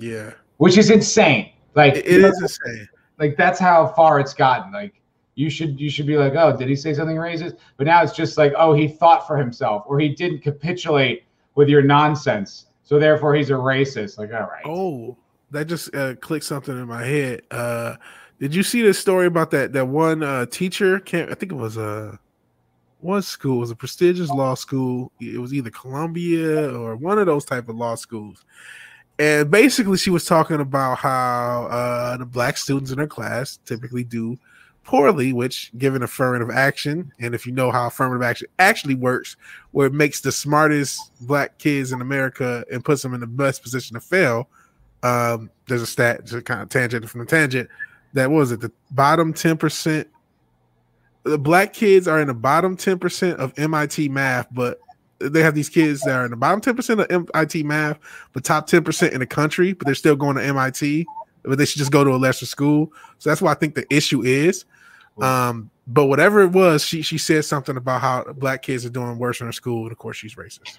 [0.00, 1.50] Yeah, which is insane.
[1.74, 2.88] Like it, is insane
[3.18, 4.72] like that's how far it's gotten.
[4.72, 5.00] Like
[5.34, 7.56] you should you should be like, oh, did he say something racist?
[7.76, 11.24] But now it's just like, oh, he thought for himself, or he didn't capitulate
[11.54, 14.18] with your nonsense, so therefore he's a racist.
[14.18, 14.64] Like, all right.
[14.64, 15.16] Oh,
[15.50, 17.42] that just uh, clicked something in my head.
[17.50, 17.96] Uh,
[18.40, 21.00] did you see this story about that that one uh, teacher?
[21.00, 22.16] Can't I think it was a uh,
[23.00, 23.58] one school.
[23.58, 25.12] It was a prestigious law school.
[25.20, 28.44] It was either Columbia or one of those type of law schools
[29.18, 34.04] and basically she was talking about how uh, the black students in her class typically
[34.04, 34.38] do
[34.82, 39.36] poorly which given affirmative action and if you know how affirmative action actually works
[39.70, 43.62] where it makes the smartest black kids in america and puts them in the best
[43.62, 44.48] position to fail
[45.02, 47.68] um, there's a stat just kind of tangent from the tangent
[48.12, 50.06] that was it the bottom 10%
[51.24, 54.78] the black kids are in the bottom 10% of mit math but
[55.18, 57.98] they have these kids that are in the bottom 10% of MIT math,
[58.32, 61.06] but top 10% in the country, but they're still going to MIT,
[61.42, 62.92] but they should just go to a lesser school.
[63.18, 64.64] So that's why I think the issue is.
[65.20, 69.18] Um, but whatever it was, she she said something about how black kids are doing
[69.18, 70.78] worse in her school, and of course she's racist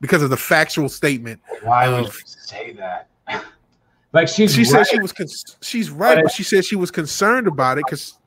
[0.00, 1.40] because of the factual statement.
[1.62, 3.08] Why would you say that?
[4.12, 4.68] like she's she right.
[4.68, 5.28] said she was con-
[5.62, 8.18] she's right, but, but she said she was concerned about it because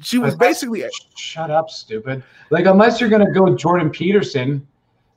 [0.00, 0.84] she was basically
[1.16, 2.22] shut up, stupid.
[2.50, 4.66] Like unless you're gonna go Jordan Peterson,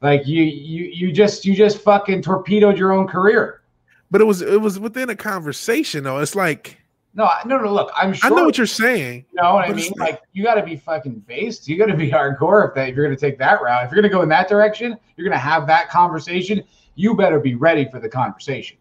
[0.01, 3.61] like you you you just you just fucking torpedoed your own career.
[4.09, 6.19] But it was it was within a conversation though.
[6.19, 6.77] It's like
[7.13, 7.73] no, no, no.
[7.73, 8.31] Look, I'm sure.
[8.31, 9.25] I know what you're saying.
[9.33, 9.91] You know what I mean?
[9.97, 11.67] Like, you got to be fucking based.
[11.67, 13.85] You got to be hardcore if that if you're going to take that route.
[13.85, 16.63] If you're going to go in that direction, you're going to have that conversation.
[16.95, 18.77] You better be ready for the conversation.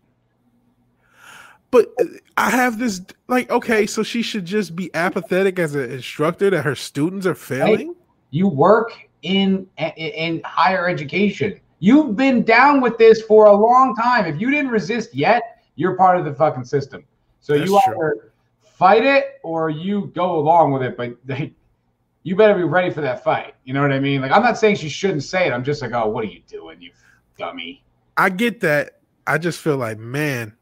[1.70, 2.04] But uh,
[2.36, 6.62] I have this like, okay, so she should just be apathetic as an instructor that
[6.62, 7.88] her students are failing.
[7.88, 7.94] Hey,
[8.30, 8.92] you work
[9.22, 9.66] in
[9.96, 11.60] in higher education.
[11.78, 14.26] You've been down with this for a long time.
[14.26, 17.04] If you didn't resist yet, you're part of the fucking system.
[17.40, 18.30] So That's you either true.
[18.60, 20.96] fight it or you go along with it.
[20.96, 21.54] But they,
[22.22, 23.54] you better be ready for that fight.
[23.64, 24.20] You know what I mean?
[24.20, 25.52] Like I'm not saying she shouldn't say it.
[25.52, 26.90] I'm just like, oh, what are you doing, you
[27.38, 27.82] dummy?
[28.16, 29.00] I get that.
[29.26, 30.54] I just feel like, man,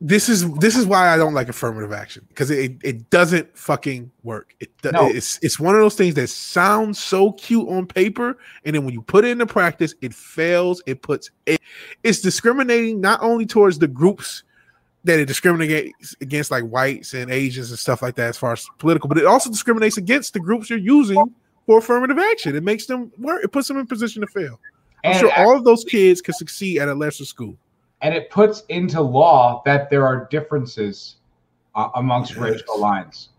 [0.00, 4.10] this is this is why I don't like affirmative action because it, it doesn't fucking
[4.22, 4.54] work.
[4.60, 5.08] It no.
[5.08, 8.92] it's it's one of those things that sounds so cute on paper, and then when
[8.92, 10.82] you put it into practice, it fails.
[10.86, 11.60] It puts it
[12.02, 14.42] it's discriminating not only towards the groups
[15.04, 18.66] that it discriminates against, like whites and Asians and stuff like that, as far as
[18.78, 21.22] political, but it also discriminates against the groups you're using
[21.66, 22.56] for affirmative action.
[22.56, 23.44] It makes them work.
[23.44, 24.58] It puts them in position to fail.
[25.04, 27.56] I'm and sure all of those kids can succeed at a lesser school
[28.02, 31.16] and it puts into law that there are differences
[31.74, 32.40] uh, amongst yes.
[32.40, 33.30] racial lines.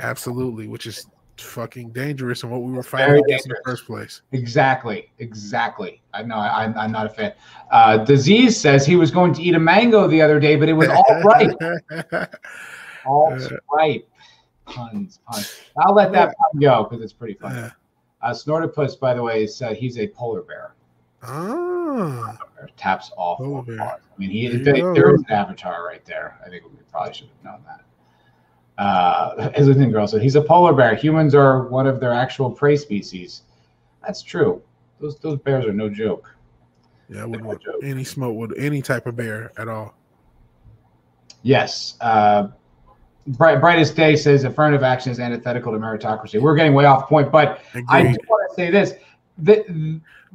[0.00, 1.06] Absolutely, which is
[1.38, 4.22] fucking dangerous and what we were fighting against in the first place.
[4.32, 6.02] Exactly, exactly.
[6.14, 7.32] I know I, am not a fan.
[7.70, 10.72] Uh, Disease says he was going to eat a mango the other day, but it
[10.72, 11.50] was all right.
[13.06, 13.36] all
[13.72, 14.06] right.
[14.66, 15.60] puns, puns.
[15.78, 17.70] I'll let that pun go because it's pretty funny.
[18.22, 20.74] Uh, Snortopus, by the way, is uh, he's a polar bear.
[21.22, 22.36] Ah,
[22.76, 26.38] Taps off four I mean, he There there, there is an avatar right there.
[26.44, 28.82] I think we probably should have known that.
[28.82, 30.94] Uh, Islington girl said he's a polar bear.
[30.94, 33.42] Humans are one of their actual prey species.
[34.04, 34.62] That's true.
[35.00, 36.34] Those those bears are no joke.
[37.08, 39.94] yeah, I wouldn't No want any smoke with any type of bear at all.
[41.42, 41.94] Yes.
[42.00, 42.48] Uh,
[43.28, 46.40] Bright, Brightest Day says affirmative action is antithetical to meritocracy.
[46.40, 48.14] We're getting way off point, but I Agreed.
[48.14, 48.94] do want to say this:
[49.38, 49.66] that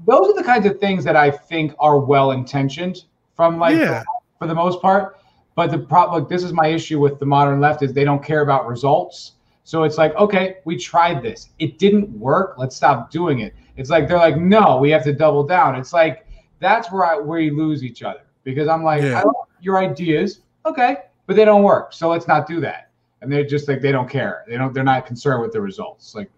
[0.06, 3.04] those are the kinds of things that I think are well intentioned
[3.36, 4.04] from like Yeah.
[4.40, 5.20] for the most part.
[5.56, 8.24] But the problem, like, this is my issue with the modern left is they don't
[8.24, 9.34] care about results.
[9.64, 12.56] So it's like, okay, we tried this, it didn't work.
[12.58, 13.54] Let's stop doing it.
[13.76, 15.76] It's like they're like, no, we have to double down.
[15.76, 16.26] It's like
[16.60, 19.24] that's where I where you lose each other because I'm like, Yeah.
[19.60, 21.92] Your ideas, okay, but they don't work.
[21.92, 22.90] So let's not do that.
[23.22, 24.44] And they're just like they don't care.
[24.48, 24.72] They don't.
[24.72, 26.14] They're not concerned with the results.
[26.14, 26.30] Like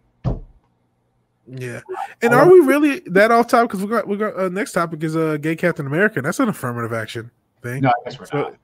[1.51, 1.81] Yeah,
[2.21, 3.69] and are we really that off topic?
[3.71, 6.21] Because we got we got uh, next topic is uh, gay Captain America.
[6.21, 7.31] That's an affirmative action
[7.63, 7.81] thing.
[7.81, 8.55] no, I guess we're So- not.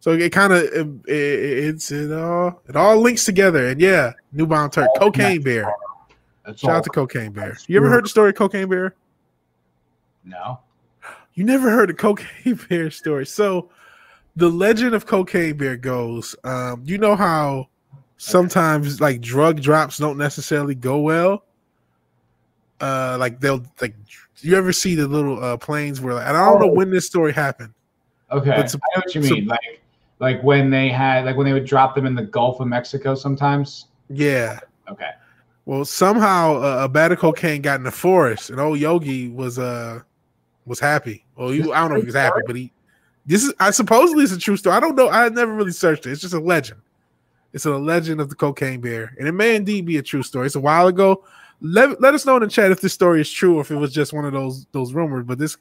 [0.00, 3.68] So it kind of it, it, it's it all it all links together.
[3.68, 5.72] And yeah, Newbound Turk, Cocaine Bear.
[6.44, 6.76] That's Shout all.
[6.76, 7.56] out to Cocaine Bear.
[7.68, 8.94] You ever heard the story of Cocaine Bear?
[10.24, 10.60] No.
[11.34, 13.24] You never heard the Cocaine Bear story.
[13.26, 13.70] So
[14.36, 17.68] the legend of Cocaine Bear goes, um, you know how
[18.18, 21.44] sometimes like drug drops don't necessarily go well.
[22.80, 23.94] Uh, like they'll like
[24.40, 26.74] you ever see the little uh planes where like, and I don't know Oh.
[26.74, 27.72] when this story happened.
[28.30, 29.46] Okay, But I know what you mean.
[29.46, 29.80] like,
[30.18, 33.14] like when they had, like when they would drop them in the Gulf of Mexico.
[33.14, 33.86] Sometimes.
[34.10, 34.58] Yeah.
[34.90, 35.10] Okay.
[35.66, 39.58] Well, somehow uh, a bag of cocaine got in the forest, and old Yogi was
[39.58, 40.00] uh
[40.66, 41.24] was happy.
[41.36, 42.72] Well, you I don't know if he was happy, but he
[43.24, 44.76] this is I supposedly it's a true story.
[44.76, 45.08] I don't know.
[45.08, 46.10] I never really searched it.
[46.12, 46.80] It's just a legend.
[47.54, 50.46] It's a legend of the cocaine bear, and it may indeed be a true story.
[50.46, 51.24] It's a while ago.
[51.60, 53.76] Let, let us know in the chat if this story is true or if it
[53.76, 55.24] was just one of those those rumors.
[55.24, 55.56] But this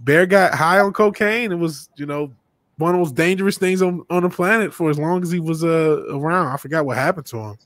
[0.00, 1.52] bear got high on cocaine.
[1.52, 2.32] It was you know
[2.78, 5.64] one of those dangerous things on, on the planet for as long as he was
[5.64, 6.48] uh around.
[6.48, 7.58] I forgot what happened to him.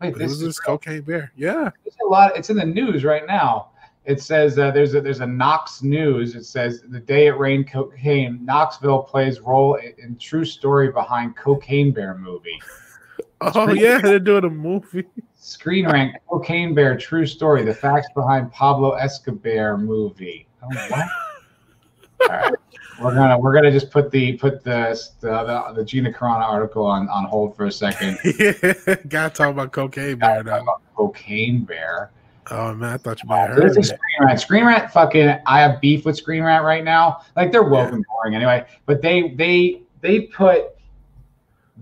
[0.00, 1.32] Wait, But it this was is this cocaine bear.
[1.36, 1.70] Yeah.
[1.84, 2.36] there's a lot.
[2.36, 3.68] It's in the news right now.
[4.04, 6.34] It says uh, there's a there's a Knox News.
[6.34, 11.36] It says the day it rained cocaine, Knoxville plays role in, in true story behind
[11.36, 12.60] Cocaine Bear movie.
[13.44, 15.04] Oh yeah, they're doing a movie.
[15.42, 17.64] Screen Rant Cocaine Bear true story.
[17.64, 20.46] The facts behind Pablo Escobar movie.
[20.62, 21.08] Oh, what?
[22.30, 22.54] All right.
[23.02, 26.86] We're gonna we're gonna just put the put the the, the, the Gina Carano article
[26.86, 28.18] on, on hold for a second.
[28.38, 30.64] yeah, gotta talk about cocaine bear now.
[30.94, 32.12] Cocaine Bear.
[32.52, 33.84] Oh man, I thought you might oh, have There's heard.
[33.86, 34.40] Screen Rant.
[34.40, 37.22] Screen Rant fucking I have beef with Screen Rant right now.
[37.34, 38.64] Like they're woke and boring anyway.
[38.86, 40.76] But they they they put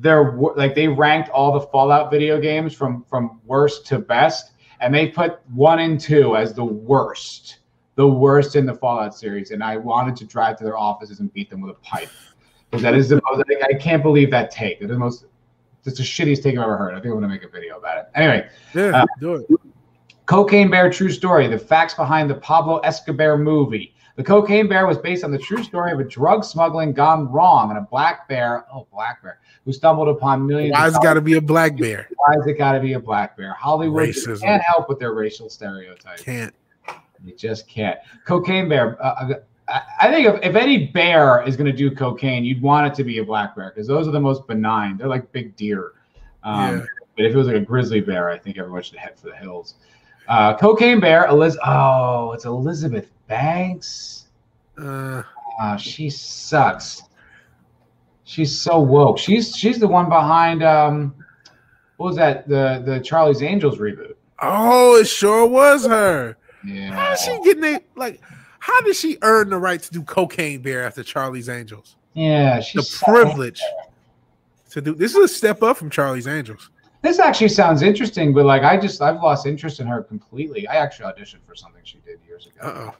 [0.01, 4.95] their like they ranked all the Fallout video games from from worst to best, and
[4.95, 7.59] they put one and two as the worst,
[7.97, 9.51] the worst in the Fallout series.
[9.51, 12.09] And I wanted to drive to their offices and beat them with a pipe.
[12.71, 13.39] Because that is the most.
[13.49, 14.81] Like, I can't believe that take.
[14.81, 15.27] That is the most.
[15.85, 16.95] It's the shittiest take I've ever heard.
[16.95, 18.05] I think I'm gonna make a video about it.
[18.15, 19.47] Anyway, Yeah, uh, do it.
[20.27, 23.95] Cocaine Bear True Story, the facts behind the Pablo Escobar movie.
[24.17, 27.71] The Cocaine Bear was based on the true story of a drug smuggling gone wrong
[27.71, 31.35] and a black bear, oh, black bear, who stumbled upon millions Why's got to be
[31.35, 32.09] a black bear?
[32.17, 33.53] Why is it got to be a black bear?
[33.53, 34.41] Hollywood Racism.
[34.41, 36.23] can't help with their racial stereotypes.
[36.23, 36.55] Can't.
[37.25, 37.99] You just can't.
[38.25, 39.35] Cocaine Bear, uh,
[39.69, 42.95] I, I think if, if any bear is going to do cocaine, you'd want it
[42.95, 44.97] to be a black bear because those are the most benign.
[44.97, 45.93] They're like big deer.
[46.43, 46.85] Um, Yeah.
[47.17, 49.37] But if it was like a grizzly bear, I think everyone should head for the
[49.37, 49.75] hills.
[50.27, 54.29] Uh, Cocaine Bear, Eliz- oh, it's Elizabeth Banks.
[54.79, 55.23] Uh,
[55.63, 57.03] Oh, she sucks.
[58.31, 59.19] She's so woke.
[59.19, 61.13] She's she's the one behind um,
[61.97, 62.47] what was that?
[62.47, 64.15] The the Charlie's Angels reboot.
[64.41, 66.37] oh, it sure was her.
[66.65, 67.89] Yeah, How is she getting it?
[67.97, 68.21] Like,
[68.61, 71.97] how did she earn the right to do cocaine bear after Charlie's Angels?
[72.15, 72.61] yeah.
[72.61, 73.61] She's the She's privilege
[74.71, 76.71] to do this is a step up from Charlie's Angels.
[77.03, 80.69] This actually sounds interesting, but like I just I've lost interest in her completely.
[80.69, 82.61] I actually auditioned for something she did years ago.
[82.63, 82.95] Uh oh.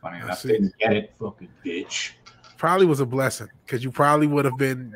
[0.00, 1.12] Funny enough, didn't get it.
[1.20, 2.12] Fucking bitch.
[2.60, 4.94] Probably was a blessing because you probably would have been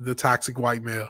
[0.00, 1.08] the toxic white male.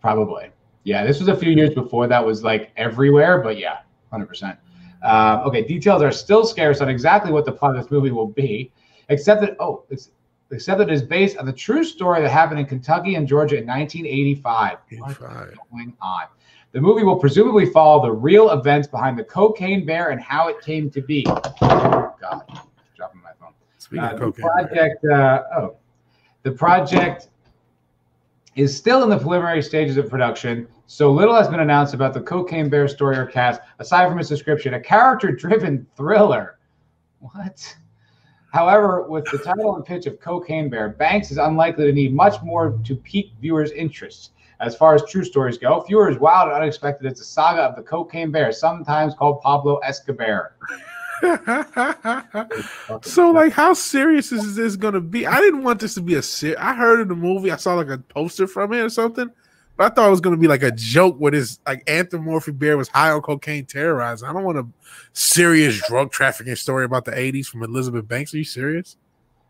[0.00, 0.50] Probably.
[0.82, 4.58] Yeah, this was a few years before that was like everywhere, but yeah, hundred percent.
[5.04, 8.26] Uh, okay, details are still scarce on exactly what the plot of this movie will
[8.26, 8.72] be,
[9.10, 10.10] except that oh, it's
[10.50, 13.56] except that it is based on the true story that happened in Kentucky and Georgia
[13.56, 14.78] in 1985.
[14.98, 15.54] What is 85.
[15.70, 16.24] going on?
[16.72, 20.60] The movie will presumably follow the real events behind the cocaine bear and how it
[20.62, 21.24] came to be.
[21.28, 22.73] Oh, God, dropping my phone.
[23.84, 25.76] Speaking Uh, cocaine, project, uh, oh,
[26.42, 27.28] the project
[28.56, 30.66] is still in the preliminary stages of production.
[30.86, 34.30] So little has been announced about the Cocaine Bear story or cast, aside from its
[34.30, 36.58] description, a character-driven thriller.
[37.18, 37.76] What?
[38.54, 42.40] However, with the title and pitch of Cocaine Bear, Banks is unlikely to need much
[42.42, 44.30] more to pique viewers' interest.
[44.60, 47.06] As far as true stories go, fewer is wild and unexpected.
[47.06, 50.54] It's a saga of the Cocaine Bear, sometimes called Pablo Escobar.
[53.02, 55.26] so like how serious is this gonna be?
[55.26, 57.74] I didn't want this to be a ser- i heard in the movie i saw
[57.74, 59.30] like a poster from it or something
[59.76, 62.76] but i thought it was gonna be like a joke where this like anthropomorphic bear
[62.76, 64.28] was high on cocaine terrorizing.
[64.28, 64.66] I don't want a
[65.12, 68.34] serious drug trafficking story about the 80s from elizabeth banks.
[68.34, 68.96] Are you serious?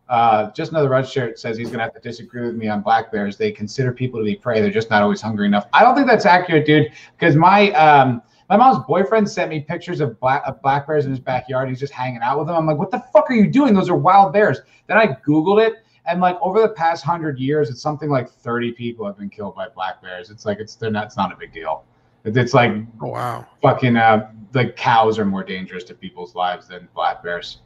[0.09, 3.11] Uh, just another red shirt says he's gonna have to disagree with me on black
[3.11, 3.39] bears.
[3.39, 4.61] They consider people to be prey.
[4.61, 5.67] They're just not always hungry enough.
[5.73, 8.23] I don't think that's accurate dude because my um
[8.59, 11.69] my mom's boyfriend sent me pictures of black, of black bears in his backyard.
[11.69, 12.57] He's just hanging out with them.
[12.57, 13.75] I'm like, what the fuck are you doing?
[13.75, 14.61] Those are wild bears.
[14.87, 15.85] Then I Googled it.
[16.07, 19.57] And like over the past hundred years, it's something like 30 people have been killed
[19.57, 20.31] by black bears.
[20.31, 21.85] It's like, it's, they're not, it's not a big deal.
[22.25, 22.73] It's like,
[23.03, 23.47] oh, wow.
[23.61, 27.59] Fucking, uh, like cows are more dangerous to people's lives than black bears.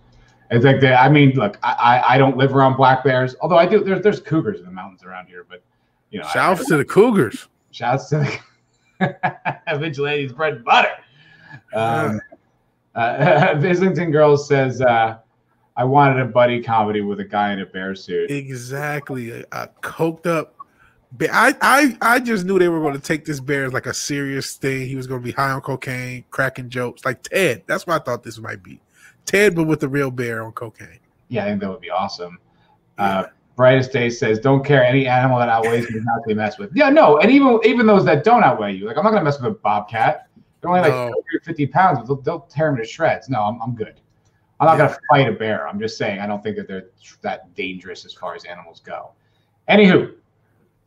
[0.51, 3.67] It's like they, I mean, look, I, I don't live around black bears, although I
[3.67, 3.85] do.
[3.85, 5.63] There's there's cougars in the mountains around here, but
[6.09, 7.49] you know, shouts to the cougars.
[7.71, 8.39] Shouts to the
[9.79, 10.93] Vigilante's bread and butter.
[11.75, 12.21] Um,
[12.95, 15.19] uh, Islington Girls says, uh,
[15.77, 18.31] I wanted a buddy comedy with a guy in a bear suit.
[18.31, 19.31] Exactly.
[19.31, 20.57] A, a coked up.
[21.13, 21.31] Bear.
[21.33, 23.95] I, I, I just knew they were going to take this bear as like a
[23.95, 24.87] serious thing.
[24.89, 27.63] He was going to be high on cocaine, cracking jokes like Ted.
[27.67, 28.81] That's what I thought this might be.
[29.25, 30.99] Ted, but with the real bear on cocaine.
[31.29, 32.39] Yeah, I think that would be awesome.
[32.99, 33.21] Yeah.
[33.21, 33.27] Uh,
[33.59, 36.91] Brightest Day says, "Don't care any animal that outweighs me, not to mess with." Yeah,
[36.91, 39.51] no, and even even those that don't outweigh you, like I'm not gonna mess with
[39.51, 40.29] a bobcat.
[40.61, 41.13] They're only like no.
[41.45, 43.29] 50 pounds, but they'll, they'll, tear me to shreds.
[43.29, 44.01] No, I'm, I'm good.
[44.61, 44.87] I'm not yeah.
[44.87, 45.67] gonna fight a bear.
[45.67, 46.91] I'm just saying I don't think that they're
[47.23, 49.11] that dangerous as far as animals go.
[49.69, 50.15] Anywho,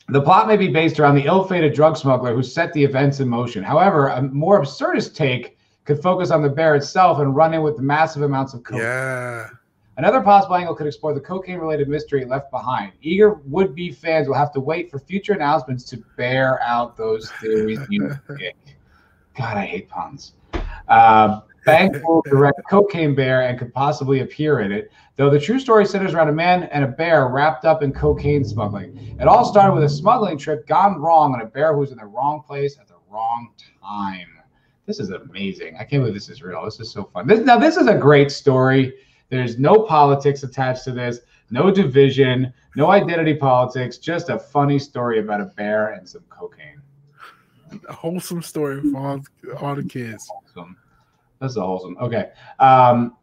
[0.07, 3.27] the plot may be based around the ill-fated drug smuggler who set the events in
[3.27, 3.64] motion.
[3.64, 7.80] However, a more absurdist take could focus on the bear itself and run in with
[7.80, 8.80] massive amounts of coke.
[8.80, 9.49] Yeah.
[10.01, 12.91] Another possible angle could explore the cocaine related mystery left behind.
[13.03, 17.29] Eager would be fans will have to wait for future announcements to bear out those
[17.33, 17.77] theories.
[19.37, 20.33] God, I hate puns.
[20.87, 25.59] Uh, Bank will direct Cocaine Bear and could possibly appear in it, though the true
[25.59, 29.15] story centers around a man and a bear wrapped up in cocaine smuggling.
[29.21, 31.99] It all started with a smuggling trip gone wrong and a bear who was in
[31.99, 33.49] the wrong place at the wrong
[33.83, 34.29] time.
[34.87, 35.75] This is amazing.
[35.75, 36.65] I can't believe this is real.
[36.65, 37.27] This is so fun.
[37.27, 38.95] This, now, this is a great story.
[39.31, 41.21] There's no politics attached to this,
[41.51, 46.81] no division, no identity politics, just a funny story about a bear and some cocaine.
[47.87, 49.21] A wholesome story for all,
[49.61, 50.29] all the kids.
[50.29, 50.75] Wholesome.
[51.39, 51.97] That's a wholesome.
[52.01, 52.31] Okay.
[52.59, 53.15] Um,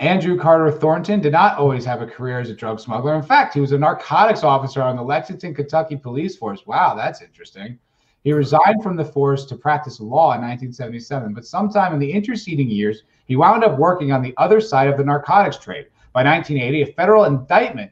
[0.00, 3.14] Andrew Carter Thornton did not always have a career as a drug smuggler.
[3.14, 6.66] In fact, he was a narcotics officer on the Lexington, Kentucky police force.
[6.66, 7.78] Wow, that's interesting.
[8.24, 12.68] He resigned from the force to practice law in 1977, but sometime in the interceding
[12.68, 15.86] years, he wound up working on the other side of the narcotics trade.
[16.12, 17.90] By 1980, a federal indictment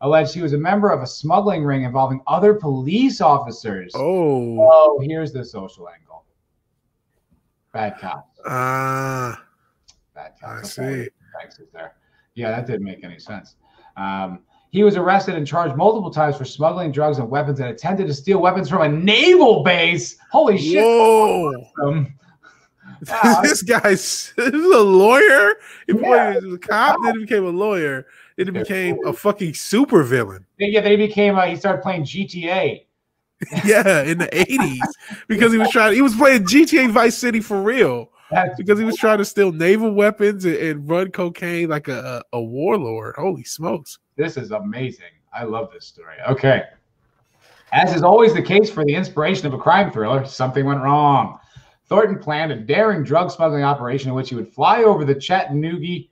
[0.00, 3.92] alleged he was a member of a smuggling ring involving other police officers.
[3.94, 4.56] Oh.
[4.60, 6.24] Oh, here's the social angle.
[7.72, 8.40] Bad cops.
[8.46, 9.32] Ah.
[9.32, 9.44] Uh,
[10.14, 10.78] Bad cops.
[10.78, 11.08] I see.
[11.38, 11.94] Thanks, is there.
[12.34, 13.56] Yeah, that didn't make any sense.
[13.96, 14.40] Um,
[14.70, 18.14] he was arrested and charged multiple times for smuggling drugs and weapons and attempted to
[18.14, 20.16] steal weapons from a naval base.
[20.30, 20.82] Holy shit.
[20.82, 21.52] Whoa.
[21.82, 22.14] Awesome.
[23.06, 23.40] Wow.
[23.42, 25.54] this guy's this is a lawyer.
[25.86, 26.34] He yeah.
[26.34, 28.06] was a cop, then he became a lawyer.
[28.36, 30.46] Then he became a fucking super villain.
[30.58, 32.84] Yeah, then he became uh, he started playing GTA.
[33.64, 34.78] yeah, in the 80s.
[35.28, 38.10] Because he was trying he was playing GTA Vice City for real.
[38.30, 42.22] That's because he was trying to steal naval weapons and, and run cocaine like a,
[42.32, 43.14] a warlord.
[43.16, 43.98] Holy smokes.
[44.16, 45.06] This is amazing.
[45.32, 46.16] I love this story.
[46.28, 46.64] Okay.
[47.72, 51.38] As is always the case for the inspiration of a crime thriller, something went wrong.
[51.88, 56.06] Thornton planned a daring drug smuggling operation in which he would fly over the Chattanooga,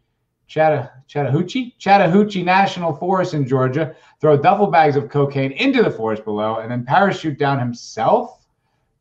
[0.47, 6.25] Chatta, Chattahoochee, Chattahoochee National Forest in Georgia, throw duffel bags of cocaine into the forest
[6.25, 8.47] below, and then parachute down himself.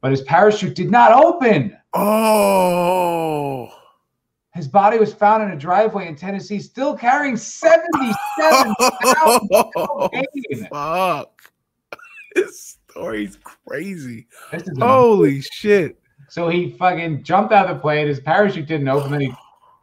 [0.02, 1.78] But his parachute did not open.
[1.94, 3.72] Oh.
[4.54, 10.68] His body was found in a driveway in Tennessee, still carrying 77 pounds of cocaine.
[10.70, 11.32] Fuck.
[12.36, 14.28] This story's crazy.
[14.78, 15.98] Holy shit.
[16.30, 18.08] So he fucking jumped out of the plane.
[18.08, 19.12] His parachute didn't open.
[19.12, 19.34] Then he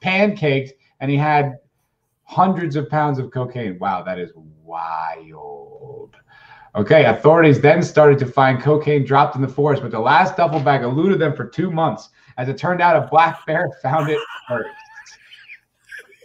[0.03, 1.59] pancaked, and he had
[2.25, 3.79] hundreds of pounds of cocaine.
[3.79, 4.31] Wow, that is
[4.63, 6.17] wild.
[6.75, 10.61] Okay, authorities then started to find cocaine dropped in the forest, but the last duffel
[10.61, 12.09] bag eluded them for two months.
[12.39, 14.69] As it turned out, a black bear found it first.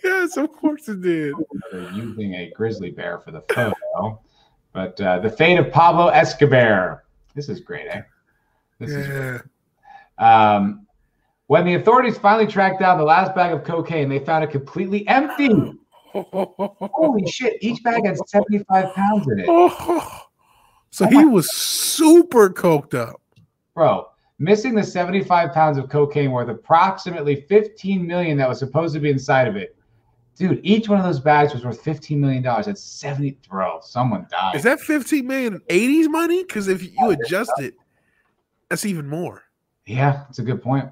[0.04, 1.36] Yes, of course it did.
[1.72, 4.22] They're using a grizzly bear for the photo,
[4.72, 7.04] But uh, the fate of Pablo Escobar.
[7.36, 8.04] This is great, eh?
[8.80, 9.42] This is Yeah.
[10.18, 10.86] Um,
[11.48, 15.08] when the authorities finally tracked down the last bag of cocaine, they found it completely
[15.08, 15.50] empty.
[16.14, 17.58] Holy shit!
[17.62, 19.46] Each bag had 75 pounds in it,
[20.90, 23.22] so Oh he was super coked up.
[23.74, 24.08] bro.
[24.40, 29.10] Missing the 75 pounds of cocaine worth approximately 15 million that was supposed to be
[29.10, 29.76] inside of it.
[30.36, 32.68] Dude, each one of those bags was worth 15 million dollars.
[32.68, 33.36] That's 70.
[33.50, 34.56] Bro, someone died.
[34.56, 35.60] Is that 15 million in
[36.06, 36.44] 80s money?
[36.44, 37.74] Because if you adjust it,
[38.70, 39.42] that's even more.
[39.88, 40.90] Yeah, that's a good point.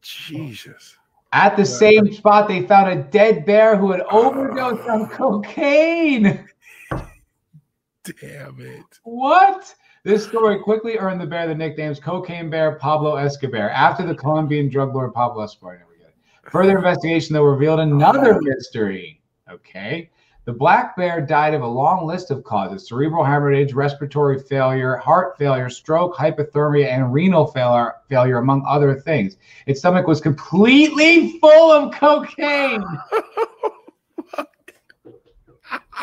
[0.00, 0.96] Jesus.
[1.32, 5.08] At the same spot, they found a dead bear who had overdosed on ah.
[5.08, 6.46] cocaine.
[6.90, 8.98] Damn it.
[9.04, 9.74] What?
[10.04, 14.68] This story quickly earned the bear the nicknames Cocaine Bear Pablo Escobar after the Colombian
[14.68, 15.76] drug lord Pablo Escobar.
[15.76, 16.50] There we go.
[16.50, 19.22] Further investigation, though, revealed another mystery.
[19.48, 20.10] Okay.
[20.44, 25.38] The black bear died of a long list of causes cerebral hemorrhage, respiratory failure, heart
[25.38, 29.36] failure, stroke, hypothermia, and renal failure, failure among other things.
[29.66, 32.84] Its stomach was completely full of cocaine.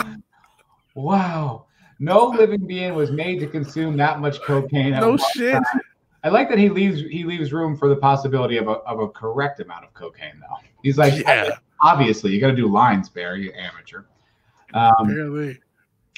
[0.95, 1.65] wow.
[1.99, 4.91] No living being was made to consume that much cocaine.
[4.91, 5.55] No shit.
[5.55, 5.81] time.
[6.23, 9.09] I like that he leaves he leaves room for the possibility of a, of a
[9.09, 10.55] correct amount of cocaine, though.
[10.81, 11.57] He's like, Yeah.
[11.81, 14.03] obviously, you got to do lines, Barry, you amateur.
[14.73, 15.57] Um,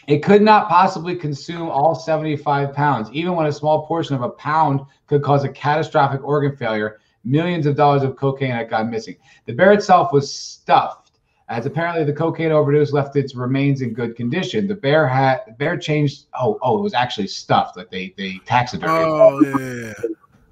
[0.08, 4.30] it could not possibly consume all 75 pounds, even when a small portion of a
[4.30, 7.00] pound could cause a catastrophic organ failure.
[7.24, 9.16] Millions of dollars of cocaine had gone missing.
[9.46, 11.12] The bear itself was stuffed,
[11.50, 14.68] as apparently the cocaine overdose left its remains in good condition.
[14.68, 16.26] The bear had the bear changed.
[16.34, 19.06] Oh, oh, it was actually stuffed, like they they taxidermied.
[19.06, 19.94] Oh, yeah.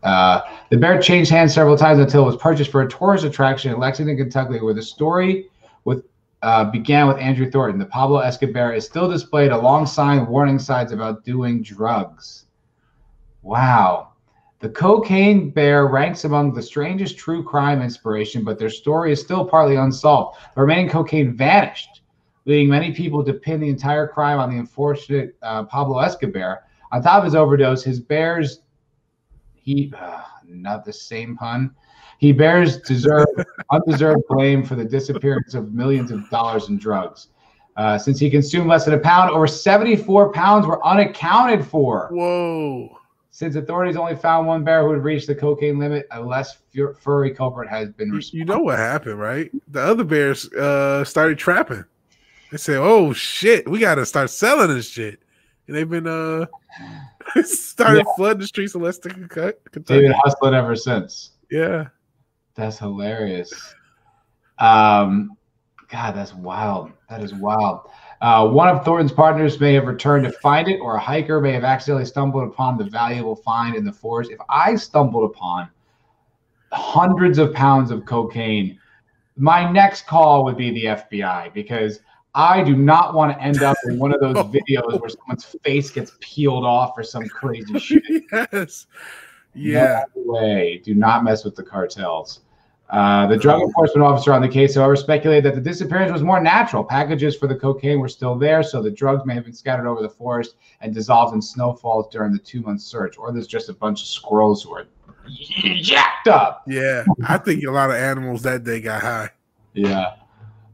[0.03, 3.73] Uh, the bear changed hands several times until it was purchased for a tourist attraction
[3.73, 5.49] in Lexington, Kentucky, where the story
[5.85, 6.05] with
[6.41, 7.79] uh, began with Andrew Thornton.
[7.79, 12.45] The Pablo Escobar is still displayed alongside warning signs about doing drugs.
[13.41, 14.13] Wow.
[14.59, 19.45] The cocaine bear ranks among the strangest true crime inspiration, but their story is still
[19.45, 20.37] partly unsolved.
[20.55, 22.01] The remaining cocaine vanished,
[22.45, 26.63] leading many people to pin the entire crime on the unfortunate uh, Pablo Escobar.
[26.91, 28.61] On top of his overdose, his bears
[29.53, 31.73] he uh, not the same pun.
[32.19, 33.31] He bears deserved
[33.71, 37.27] undeserved blame for the disappearance of millions of dollars in drugs.
[37.77, 42.09] Uh, since he consumed less than a pound, over 74 pounds were unaccounted for.
[42.11, 42.97] Whoa.
[43.31, 46.93] Since authorities only found one bear who had reached the cocaine limit, a less fur-
[46.95, 48.37] furry culprit has been You, responsible.
[48.39, 49.49] you know what happened, right?
[49.69, 51.85] The other bears uh started trapping.
[52.51, 55.21] They said, "Oh shit, we got to start selling this shit,"
[55.67, 56.47] and they've been uh
[57.43, 59.57] started flooding the streets of Lexington, Kentucky.
[59.73, 61.31] They've been hustling ever since.
[61.49, 61.87] Yeah,
[62.59, 63.73] That's hilarious.
[64.57, 65.37] Um,
[65.87, 66.91] God, that's wild.
[67.09, 67.89] That is wild.
[68.19, 71.53] Uh, one of Thornton's partners may have returned to find it, or a hiker may
[71.53, 74.29] have accidentally stumbled upon the valuable find in the forest.
[74.29, 75.69] If I stumbled upon
[76.73, 78.77] hundreds of pounds of cocaine,
[79.37, 82.01] my next call would be the FBI because
[82.35, 85.91] I do not want to end up in one of those videos where someone's face
[85.91, 88.03] gets peeled off or some crazy shit.
[88.51, 88.85] yes,
[89.55, 90.03] yeah.
[90.13, 90.81] No way.
[90.83, 92.41] Do not mess with the cartels.
[92.89, 96.41] Uh, the drug enforcement officer on the case, however, speculated that the disappearance was more
[96.41, 96.83] natural.
[96.83, 100.01] Packages for the cocaine were still there, so the drugs may have been scattered over
[100.01, 103.17] the forest and dissolved in snowfalls during the two month search.
[103.17, 104.87] Or there's just a bunch of squirrels who are
[105.81, 106.63] jacked up.
[106.67, 109.29] Yeah, I think a lot of animals that day got high.
[109.73, 110.15] Yeah.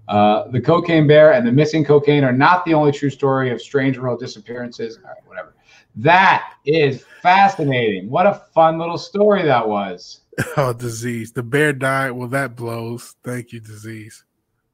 [0.08, 3.62] Uh, the cocaine bear and the missing cocaine are not the only true story of
[3.62, 5.00] strange rural disappearances.
[5.04, 5.56] All right, whatever.
[5.98, 8.10] That is fascinating.
[8.10, 10.22] What a fun little story that was.
[10.58, 11.32] Oh, disease.
[11.32, 12.12] The bear died.
[12.12, 13.16] Well, that blows.
[13.24, 14.24] Thank you, disease.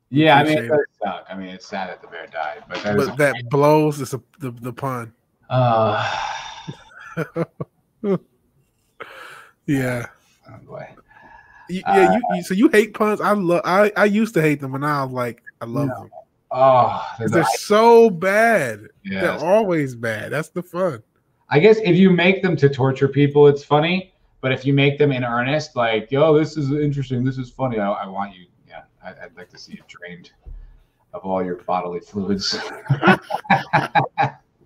[0.10, 1.26] Yeah, I mean, it Appreciate does suck.
[1.30, 2.98] I mean, it's sad that the bear died, but that.
[2.98, 5.14] But that blows is a, the the pun.
[5.50, 6.20] Uh,
[9.68, 10.08] Yeah.
[10.50, 10.88] oh boy.
[11.70, 13.22] You- yeah, you, you, so you hate puns.
[13.22, 13.62] I love.
[13.64, 16.00] I, I used to hate them, and now I'm like, I love No.
[16.02, 16.10] them.
[16.52, 18.88] Oh, 'Cause They're so bad.
[19.06, 19.22] yeah.
[19.22, 20.32] They're always bad.
[20.34, 21.02] That's the fun.
[21.50, 24.11] I guess if you make them to torture people, it's funny.
[24.42, 27.80] But if you make them in earnest, like, yo, this is interesting, this is funny,
[27.80, 30.32] I, I want you, yeah, I, I'd like to see you drained
[31.14, 32.58] of all your bodily fluids.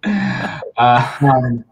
[0.03, 1.65] uh, um,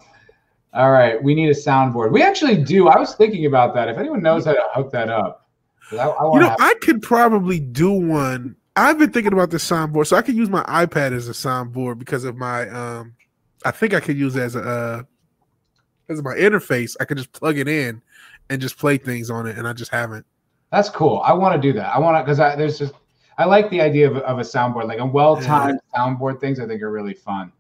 [0.74, 2.12] all right, we need a soundboard.
[2.12, 2.88] We actually do.
[2.88, 3.90] I was thinking about that.
[3.90, 5.48] If anyone knows how to hook that up,
[5.92, 6.56] I, I You know.
[6.60, 8.56] I could probably do one.
[8.76, 12.00] I've been thinking about the soundboard, so I could use my iPad as a soundboard
[12.00, 12.68] because of my.
[12.70, 13.14] um
[13.66, 15.08] I think I could use it as a
[16.10, 16.96] uh, as my interface.
[17.00, 18.02] I could just plug it in
[18.50, 20.26] and just play things on it, and I just haven't.
[20.72, 21.22] That's cool.
[21.24, 21.96] I want to do that.
[21.96, 22.94] I want to because I there's just
[23.38, 26.40] I like the idea of, of a soundboard, like a well-timed soundboard.
[26.40, 27.52] Things I think are really fun.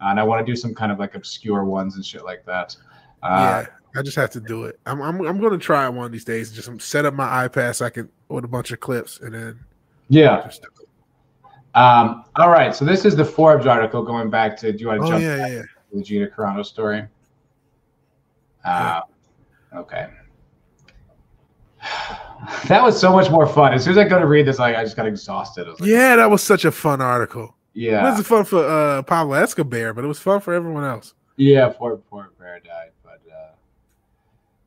[0.00, 2.76] and I want to do some kind of like obscure ones and shit like that.
[3.22, 4.78] Uh, yeah, I just have to do it.
[4.86, 6.52] I'm I'm, I'm going to try one of these days.
[6.52, 9.60] Just set up my iPad so I can with a bunch of clips and then
[10.08, 10.50] yeah.
[11.74, 12.74] Um, all right.
[12.74, 14.72] So this is the Forbes article going back to.
[14.72, 15.62] Do you want to oh jump yeah, yeah, yeah.
[15.62, 17.06] to the Gina Carano story?
[18.66, 19.00] Uh,
[19.74, 20.08] okay.
[22.68, 23.72] That was so much more fun.
[23.72, 25.66] As soon as I go to read this, like I just got exhausted.
[25.66, 27.54] I was like, Yeah, that was such a fun article.
[27.72, 31.14] Yeah, it wasn't fun for uh, Pablo Escobar, but it was fun for everyone else.
[31.36, 31.72] yeah.
[31.74, 33.52] Poor, poor bear died, but uh,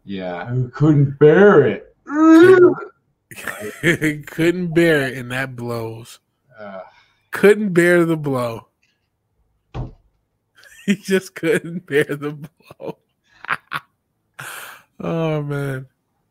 [0.04, 1.96] yeah, who couldn't bear it?
[4.28, 6.20] Couldn't bear it, and that blows.
[6.58, 6.82] Uh,
[7.32, 8.68] Couldn't bear the blow.
[10.86, 12.98] He just couldn't bear the blow.
[15.00, 15.88] oh man.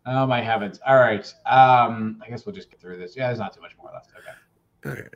[0.06, 0.80] oh my heavens!
[0.86, 1.26] All right.
[1.46, 3.16] Um, I guess we'll just get through this.
[3.16, 4.10] Yeah, there's not too much more left.
[4.18, 4.92] Okay.
[5.00, 5.08] Okay.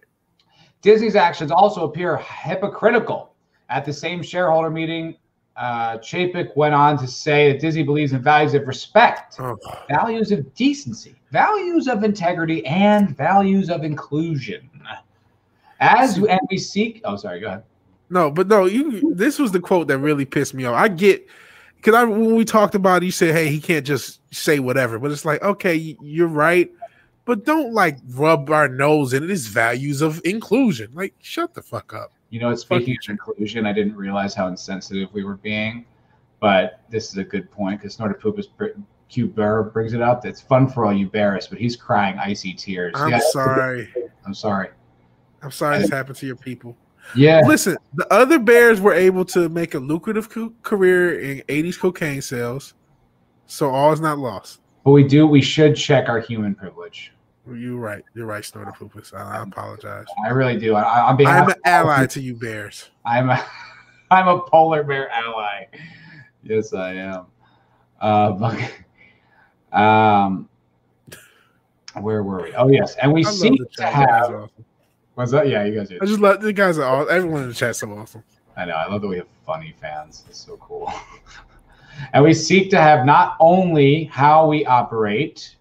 [0.83, 3.35] Disney's actions also appear hypocritical.
[3.69, 5.17] At the same shareholder meeting,
[5.57, 9.57] uh, Chapek went on to say that Disney believes in values of respect, Oh,
[9.89, 14.69] values of decency, values of integrity, and values of inclusion.
[15.81, 17.01] As and we seek.
[17.05, 17.41] Oh, sorry.
[17.41, 17.63] Go ahead.
[18.11, 19.15] no, but no, you.
[19.15, 20.75] This was the quote that really pissed me off.
[20.77, 21.27] I get
[21.83, 25.01] because I when we talked about, it, you said, "Hey, he can't just say whatever,"
[25.01, 26.71] but it's like, okay, you're right,
[27.25, 29.31] but don't like rub our nose in it.
[29.31, 30.91] It's values of inclusion.
[30.95, 32.13] Like, shut the fuck up.
[32.31, 35.85] You know, what speaking of inclusion, I didn't realize how insensitive we were being,
[36.39, 38.47] but this is a good point because Snorted Poop is
[39.09, 40.25] cute bear brings it up.
[40.25, 42.95] It's fun for all you bears, but he's crying icy tears.
[42.97, 43.93] I'm Yeah, sorry.
[44.25, 44.69] I'm sorry.
[45.43, 46.77] I'm sorry this happened to your people.
[47.15, 47.43] Yeah.
[47.47, 52.23] Listen, the other Bears were able to make a lucrative co- career in 80s cocaine
[52.23, 52.75] sales,
[53.47, 54.61] so all is not lost.
[54.85, 55.27] But we do.
[55.27, 57.13] We should check our human privilege.
[57.47, 58.05] You're right.
[58.15, 59.13] You're right, Snorter Poopus.
[59.13, 60.07] I, I apologize.
[60.25, 60.77] I really do.
[60.77, 62.91] I, behalf, I'm an ally to you, Bears.
[63.05, 63.45] I'm a,
[64.11, 65.67] I'm a polar bear ally.
[66.45, 67.27] Yes, I am.
[68.01, 68.73] Uh, but,
[69.79, 70.49] um,
[72.01, 72.55] where were we?
[72.55, 73.93] Oh, yes, and we love to chat.
[73.99, 74.35] You guys have.
[74.35, 74.65] awesome.
[75.17, 75.49] Was that?
[75.49, 75.99] Yeah, you guys Are...
[76.01, 77.09] I just love the guys are all.
[77.09, 78.25] Everyone in the chat's so awesome.
[78.57, 78.75] I know.
[78.75, 80.25] I love that we have funny fans.
[80.29, 80.93] It's so cool.
[82.13, 85.57] and we seek to have not only how we operate,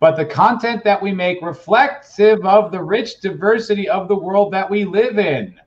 [0.00, 4.68] but the content that we make reflective of the rich diversity of the world that
[4.68, 5.60] we live in.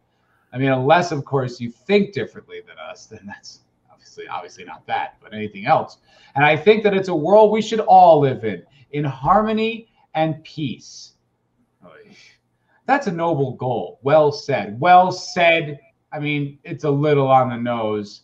[0.52, 3.60] I mean, unless, of course, you think differently than us, then that's
[3.92, 5.98] obviously obviously not that, but anything else.
[6.36, 10.44] And I think that it's a world we should all live in, in harmony and
[10.44, 11.14] peace.
[11.86, 12.16] Oy.
[12.86, 14.00] That's a noble goal.
[14.04, 14.80] Well said.
[14.80, 15.80] Well said.
[16.12, 18.24] I mean, it's a little on the nose.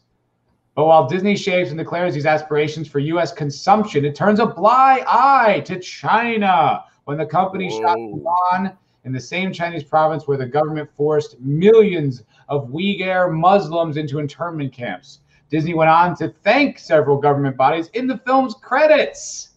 [0.75, 3.33] But while Disney shaves and declares these aspirations for U.S.
[3.33, 9.19] consumption, it turns a blind eye to China when the company shot Mulan in the
[9.19, 15.19] same Chinese province where the government forced millions of Uyghur Muslims into internment camps.
[15.49, 19.49] Disney went on to thank several government bodies in the film's credits.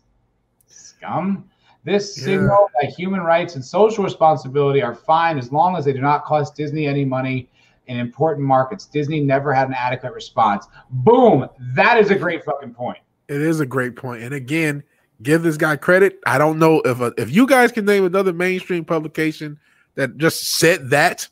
[0.67, 1.51] Scum.
[1.85, 2.25] This Yeah.
[2.25, 6.25] signal that human rights and social responsibility are fine as long as they do not
[6.25, 7.49] cost Disney any money
[7.87, 8.87] in important markets.
[8.87, 10.67] Disney never had an adequate response.
[10.91, 11.49] Boom.
[11.75, 12.99] That is a great fucking point.
[13.29, 14.23] It is a great point.
[14.23, 14.83] And again,
[15.23, 16.19] give this guy credit.
[16.27, 19.59] I don't know if a, if you guys can name another mainstream publication
[19.95, 21.29] that just said that.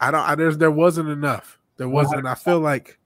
[0.00, 0.20] I don't.
[0.20, 1.58] I, there's there wasn't enough.
[1.76, 2.20] There wasn't.
[2.20, 2.98] and I feel like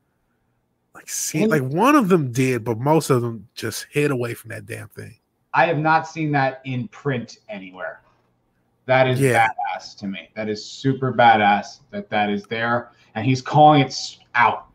[0.95, 4.49] like see, like one of them did, but most of them just hid away from
[4.51, 5.20] that damn thing.
[5.53, 8.01] I have not seen that in print anywhere.
[8.87, 9.49] That is Yeah.
[9.49, 10.31] badass to me.
[10.35, 14.67] That is super badass that that is there, and he's calling it out.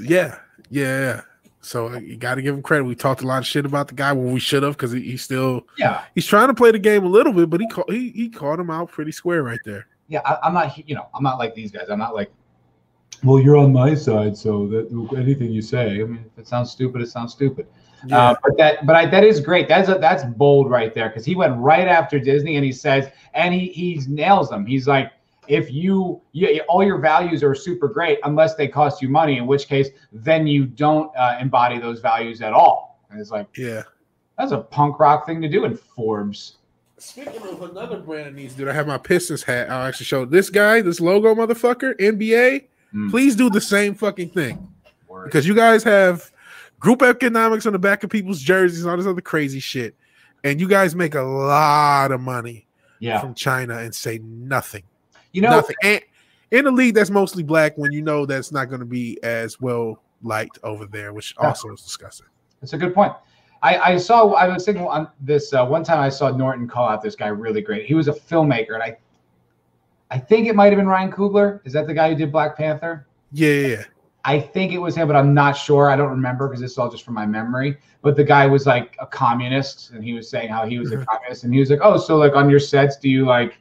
[0.00, 0.38] Yeah,
[0.70, 1.22] yeah.
[1.60, 2.84] So uh, you got to give him credit.
[2.84, 5.00] We talked a lot of shit about the guy when we should have because he,
[5.00, 7.90] he's still Yeah, he's trying to play the game a little bit, but he caught
[7.90, 9.86] he, he caught him out pretty square right there.
[10.08, 10.20] yeah.
[10.24, 11.88] I, I'm not, you know, I'm not like these guys.
[11.90, 12.30] I'm not like,
[13.24, 16.00] well, you're on my side, so that anything you say.
[16.00, 17.66] I mean, if it sounds stupid, it sounds stupid.
[18.06, 19.68] Yeah, Uh, but that, but I, that is great.
[19.68, 23.08] That's a, that's bold right there because he went right after Disney and he says,
[23.34, 24.66] and he he nails them.
[24.66, 25.12] He's like,
[25.48, 29.46] if you, you all your values are super great unless they cost you money, in
[29.46, 33.00] which case then you don't uh, embody those values at all.
[33.10, 33.82] And it's like yeah.
[34.38, 36.56] that's a punk rock thing to do in Forbes.
[36.98, 39.70] Speaking of another brand that needs to do, I have my Pistons hat.
[39.70, 42.64] I'll actually show this guy, this logo motherfucker, NBA.
[42.94, 43.10] Mm.
[43.10, 44.66] Please do the same fucking thing
[45.06, 45.26] Word.
[45.26, 46.32] because you guys have
[46.86, 49.96] group economics on the back of people's jerseys and all this other crazy shit,
[50.44, 52.64] and you guys make a lot of money
[53.00, 54.84] Yeah, from China and say nothing,
[55.32, 55.74] you know, nothing.
[55.82, 56.00] And
[56.52, 59.60] in a league that's mostly black, when you know that's not going to be as
[59.60, 61.48] well liked over there, which Yeah.
[61.48, 62.28] also is disgusting.
[62.60, 63.14] That's a good point.
[63.64, 64.34] I, I saw.
[64.34, 65.98] I was thinking on this uh, one time.
[65.98, 67.84] I saw Norton call out this guy really great.
[67.84, 68.96] He was a filmmaker, and I,
[70.12, 71.62] I think it might have been Ryan Coogler.
[71.64, 73.08] Is that the guy who did Black Panther?
[73.32, 73.84] Yeah, yeah, yeah.
[74.26, 75.88] I think it was him, but I'm not sure.
[75.88, 77.78] I don't remember because this is all just from my memory.
[78.02, 80.96] But the guy was like a communist, and he was saying how he was a
[81.06, 83.56] communist, and he was like, "Oh, so like on your sets, do you like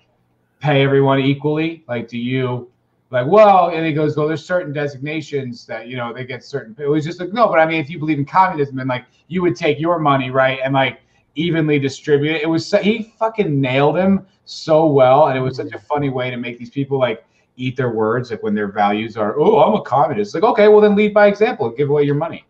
[0.59, 1.83] pay everyone equally?
[1.87, 2.71] Like, do you
[3.11, 6.75] like well?" And he goes, "Well, there's certain designations that you know they get certain."
[6.79, 9.05] It was just like, no, but I mean, if you believe in communism, then like
[9.27, 10.99] you would take your money right and like
[11.35, 12.41] evenly distribute it.
[12.41, 15.75] It was so, he fucking nailed him so well, and it was such mm-hmm.
[15.75, 17.23] a funny way to make these people like
[17.57, 20.81] eat their words, like when their values are, "Oh, I'm a communist." Like, okay, well
[20.81, 22.45] then lead by example, give away your money.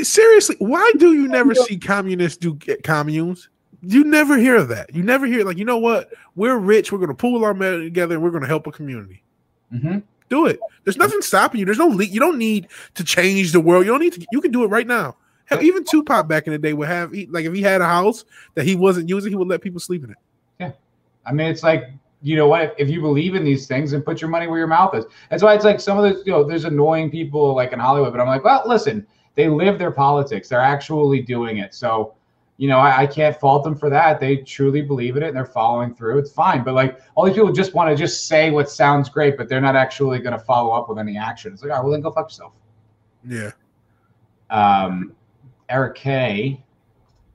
[0.00, 3.48] Seriously, why do you never see communists do get communes?
[3.82, 4.94] You never hear of that.
[4.94, 6.10] You never hear like, you know what?
[6.36, 6.92] We're rich.
[6.92, 9.22] We're going to pool our money together and we're going to help a community.
[9.72, 9.98] Mm-hmm.
[10.28, 10.60] Do it.
[10.84, 11.66] There's nothing stopping you.
[11.66, 13.84] There's no le- you don't need to change the world.
[13.84, 14.26] You don't need to.
[14.32, 15.16] You can do it right now.
[15.46, 17.86] Hell, even Tupac back in the day would have he, like if he had a
[17.86, 20.16] house that he wasn't using, he would let people sleep in it.
[20.60, 20.72] Yeah,
[21.26, 21.90] I mean, it's like
[22.22, 22.74] you know what?
[22.78, 25.06] If you believe in these things, and put your money where your mouth is.
[25.30, 28.12] That's why it's like some of the you know, there's annoying people like in Hollywood,
[28.12, 30.48] but I'm like, well, listen, they live their politics.
[30.48, 31.74] They're actually doing it.
[31.74, 32.14] So,
[32.58, 34.20] you know, I, I can't fault them for that.
[34.20, 36.18] They truly believe in it and they're following through.
[36.18, 36.62] It's fine.
[36.62, 39.60] But like all these people just want to just say what sounds great, but they're
[39.60, 41.52] not actually going to follow up with any action.
[41.52, 42.52] It's like, all right, well then go fuck yourself.
[43.26, 43.52] Yeah.
[44.50, 45.14] Um,
[45.70, 46.62] Eric K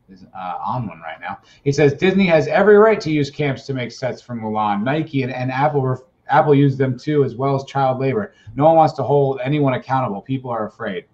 [0.10, 1.40] is uh, on one right now.
[1.64, 4.84] He says Disney has every right to use camps to make sets for Mulan.
[4.84, 8.34] Nike and, and Apple ref- Apple use them too, as well as child labor.
[8.56, 10.22] No one wants to hold anyone accountable.
[10.22, 11.06] People are afraid.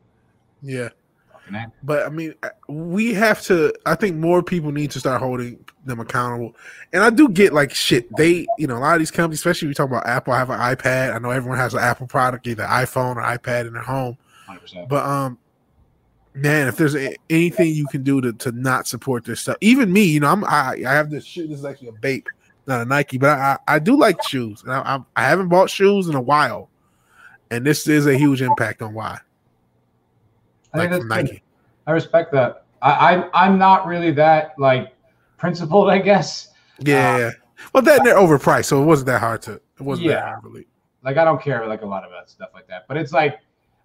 [0.62, 0.90] Yeah.
[1.84, 2.34] But I mean,
[2.70, 3.74] we have to.
[3.86, 6.56] I think more people need to start holding them accountable.
[6.94, 8.14] And I do get like shit.
[8.16, 10.60] They, you know, a lot of these companies, especially we talk about Apple, have an
[10.60, 11.14] iPad.
[11.14, 14.18] I know everyone has an Apple product, either iPhone or iPad in their home.
[14.48, 14.88] 100%.
[14.88, 15.38] But um,
[16.34, 19.92] man, if there's a, anything you can do to, to not support this stuff, even
[19.92, 21.48] me, you know, I'm I, I have this shoe.
[21.48, 22.28] This is actually a Bape,
[22.68, 25.50] not a Nike, but I I, I do like shoes, and I, I I haven't
[25.50, 26.70] bought shoes in a while,
[27.50, 29.20] and this is a huge impact on why.
[30.74, 31.26] I Like think from good.
[31.26, 31.44] Nike.
[31.88, 32.66] I respect that.
[32.82, 34.94] I, I'm I'm not really that like
[35.38, 36.50] principled, I guess.
[36.80, 37.18] Yeah.
[37.18, 37.32] yeah.
[37.74, 39.54] well, that they're overpriced, so it wasn't that hard to.
[39.54, 40.26] It wasn't that Yeah.
[40.30, 40.66] hard to believe.
[41.04, 42.88] Like I don't care like a lot about stuff like that.
[42.88, 43.40] But it's like,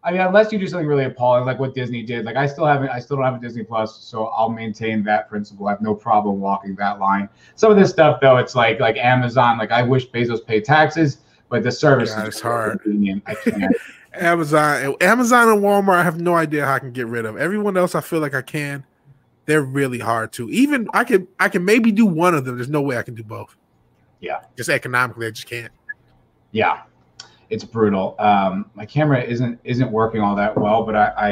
[0.07, 2.25] I mean, unless you do something really appalling, like what Disney did.
[2.25, 5.29] Like I still haven't, I still don't have a Disney Plus, so I'll maintain that
[5.29, 5.67] principle.
[5.67, 7.29] I have no problem walking that line.
[7.57, 9.59] Some of this stuff though, it's like like Amazon.
[9.59, 11.19] Like I wish Bezos paid taxes,
[11.49, 12.81] but the service Yeah, is it's hard.
[12.83, 13.25] convenient.
[13.27, 13.75] I can't.
[14.15, 17.37] Amazon, Amazon and Walmart, I have no idea how I can get rid of.
[17.37, 18.85] Everyone else, I feel like I can.
[19.45, 20.49] They're really hard to.
[20.51, 22.57] Even I can, I can maybe do one of them.
[22.57, 23.57] There's no way I can do both.
[24.21, 24.41] Yeah.
[24.57, 25.71] just economically, I just can't.
[26.53, 26.83] yeah,
[27.51, 28.17] it's brutal.
[28.19, 31.31] Um, my camera isn't isn't working all that well, but I, I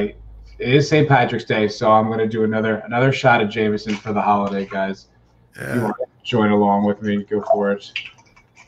[0.58, 1.08] it is St.
[1.08, 5.08] Patrick's Day, so I'm gonna do another another shot of Jameson for the holiday, guys.
[5.56, 7.92] If you want to join along with me, go for it.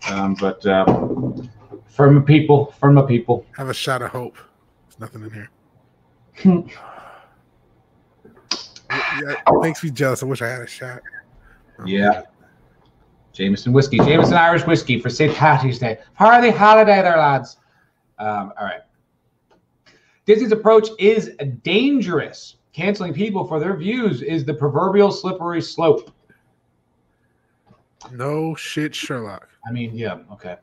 [0.09, 0.85] Um, but uh,
[1.87, 3.45] from a people, from a people.
[3.57, 4.37] Have a shot of hope.
[4.89, 5.51] There's nothing in here.
[8.91, 10.23] yeah, it makes me jealous.
[10.23, 11.03] I wish I had a shot.
[11.85, 12.23] Yeah.
[13.37, 15.35] Jameson whiskey, Jameson Irish whiskey for St.
[15.35, 15.99] Patty's Day.
[16.15, 17.59] Party holiday there, lads.
[18.19, 18.81] Um, all right.
[20.25, 22.57] Disney's approach is dangerous.
[22.73, 26.11] Canceling people for their views is the proverbial slippery slope.
[28.11, 29.49] No shit, Sherlock.
[29.67, 30.57] I mean, yeah, okay.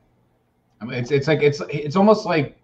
[0.80, 2.56] I mean, it's it's like it's it's almost like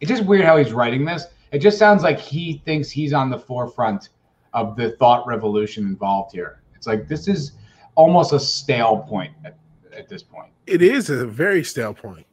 [0.00, 1.26] it's just weird how he's writing this.
[1.52, 4.10] It just sounds like he thinks he's on the forefront
[4.52, 6.62] of the thought revolution involved here.
[6.74, 7.52] It's like this is
[7.96, 9.56] almost a stale point at,
[9.96, 10.50] at this point.
[10.66, 12.26] It is a very stale point.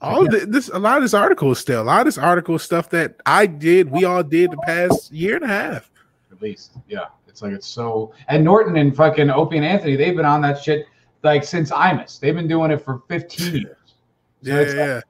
[0.00, 0.40] All Yeah.
[0.40, 1.82] thi- this, a lot of this article is stale.
[1.82, 5.10] A lot of this article is stuff that I did, we all did the past
[5.12, 5.90] year and a half.
[6.30, 7.06] At least, yeah.
[7.26, 8.12] It's like it's so.
[8.28, 10.86] And Norton and fucking Opie and Anthony, they've been on that shit
[11.22, 12.18] like since Imus.
[12.20, 13.76] They've been doing it for 15 years.
[13.86, 13.94] So
[14.42, 15.00] Yeah, it's like- yeah.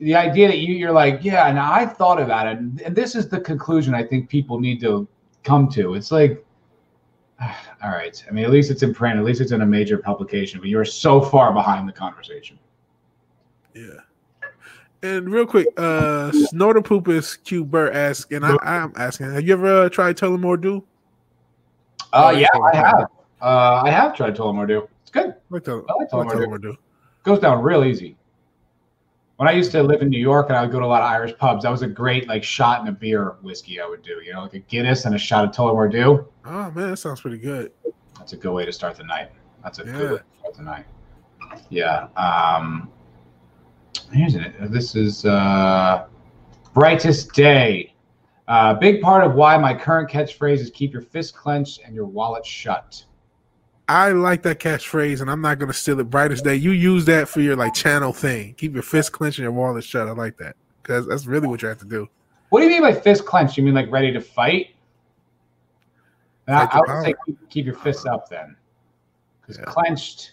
[0.00, 3.28] the idea that you you're like, yeah, and I thought about it, and this is
[3.28, 5.08] the conclusion I think people need to
[5.44, 5.94] come to.
[5.94, 6.43] It's like,
[7.82, 8.22] all right.
[8.28, 9.18] I mean, at least it's in print.
[9.18, 10.60] At least it's in a major publication.
[10.60, 12.58] But you're so far behind the conversation.
[13.74, 14.00] Yeah.
[15.02, 19.52] And real quick, uh Snorter Poopus Q Burr asks, and I, I'm asking, have you
[19.52, 20.84] ever uh, tried Tullamore Dew?
[22.12, 22.46] Uh, Oh, yeah.
[22.72, 23.06] I have.
[23.42, 24.88] Uh, I have tried Tullamore Dew.
[25.02, 25.26] It's good.
[25.26, 26.32] I like Tull- I like Tullamore.
[26.32, 26.76] Tullamore Dew.
[27.24, 28.16] Goes down real easy.
[29.44, 31.02] When I used to live in New York and I would go to a lot
[31.02, 34.00] of Irish pubs, that was a great like shot and a beer whiskey I would
[34.00, 34.22] do.
[34.24, 36.26] You know, like a Guinness and a shot of Tullamore Dew.
[36.46, 37.70] Oh man, that sounds pretty good.
[38.16, 39.32] That's a good way to start the night.
[39.62, 39.92] That's a Yeah.
[39.92, 40.86] good way to start the night.
[41.68, 42.06] Yeah.
[42.16, 42.88] Um,
[44.14, 44.54] here's it.
[44.72, 46.06] This is uh,
[46.72, 47.92] brightest day.
[48.48, 52.06] Uh, big part of why my current catchphrase is keep your fist clenched and your
[52.06, 53.04] wallet shut.
[53.88, 56.08] I like that catchphrase, and I'm not gonna steal it.
[56.08, 58.54] Brightest day, you use that for your like channel thing.
[58.54, 60.08] Keep your fist clenched and your wallet shut.
[60.08, 62.08] I like that because that's really what you have to do.
[62.48, 63.58] What do you mean by fist clenched?
[63.58, 64.74] You mean like ready to fight?
[66.48, 68.54] I, I, would say keep, keep, your fists up then,
[69.40, 69.64] because yeah.
[69.64, 70.32] clenched,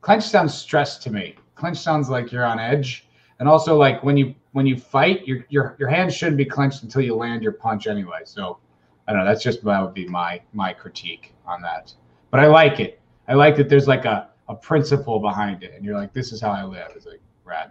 [0.00, 1.36] clenched sounds stressed to me.
[1.56, 3.06] Clenched sounds like you're on edge,
[3.38, 6.82] and also like when you when you fight, your your your hands shouldn't be clenched
[6.82, 8.20] until you land your punch anyway.
[8.24, 8.58] So
[9.08, 9.26] I don't know.
[9.26, 11.92] That's just that would be my my critique on that.
[12.32, 12.98] But I like it.
[13.28, 16.40] I like that there's like a a principle behind it, and you're like, this is
[16.40, 16.88] how I live.
[16.96, 17.70] It's like rad.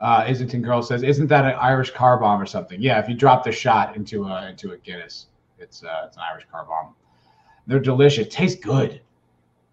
[0.00, 3.14] Uh, Islington girl says, "Isn't that an Irish car bomb or something?" Yeah, if you
[3.14, 5.28] drop the shot into a into a Guinness,
[5.58, 6.94] it's uh, it's an Irish car bomb.
[7.66, 8.26] They're delicious.
[8.28, 9.00] Tastes good.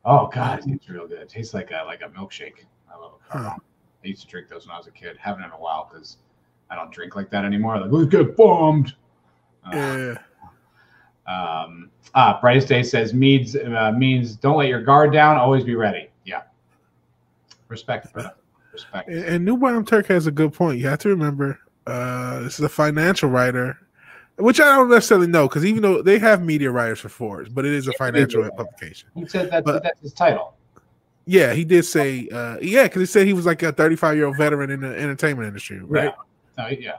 [0.06, 1.20] Oh god, it's real good.
[1.20, 2.66] It tastes like a like a milkshake.
[2.94, 3.62] I love a car bomb.
[4.04, 5.18] I used to drink those when I was a kid.
[5.18, 6.18] Haven't in a while because
[6.70, 7.80] I don't drink like that anymore.
[7.80, 8.96] Like, let's get bombed.
[9.66, 10.18] Uh, yeah.
[11.28, 15.38] Um, ah, brightest day says means uh, means don't let your guard down.
[15.38, 16.10] Always be ready.
[16.26, 16.44] Yeah.
[17.68, 18.34] Respect for
[18.72, 19.10] Respect.
[19.10, 20.80] And, and New Bomb Turk has a good point.
[20.80, 23.78] You have to remember, uh, this is a financial writer,
[24.38, 27.66] which I don't necessarily know because even though they have media writers for Forbes, but
[27.66, 29.10] it is a financial publication.
[29.16, 30.56] He said that but, that's his title.
[31.26, 34.26] Yeah, he did say, uh, yeah, because he said he was like a 35 year
[34.26, 36.14] old veteran in the entertainment industry, right?
[36.58, 36.64] Yeah.
[36.64, 36.98] Uh, yeah.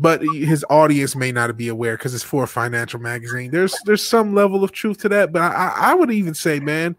[0.00, 3.50] But his audience may not be aware because it's for a financial magazine.
[3.50, 6.94] There's there's some level of truth to that, but I, I would even say, man,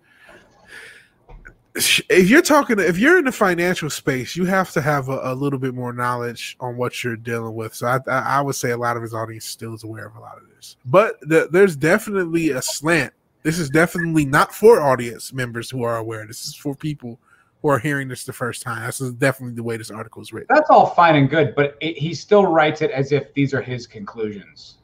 [1.76, 5.34] if you're talking, if you're in the financial space, you have to have a, a
[5.34, 7.74] little bit more knowledge on what you're dealing with.
[7.74, 10.20] So I, I, would say a lot of his audience still is aware of a
[10.20, 13.14] lot of this, but the, there's definitely a slant
[13.44, 16.26] this is definitely not for audience members who are aware.
[16.26, 17.20] This is for people
[17.62, 18.86] who are hearing this the first time.
[18.86, 20.48] This is definitely the way this article is written.
[20.50, 23.62] That's all fine and good, but it, he still writes it as if these are
[23.62, 24.78] his conclusions.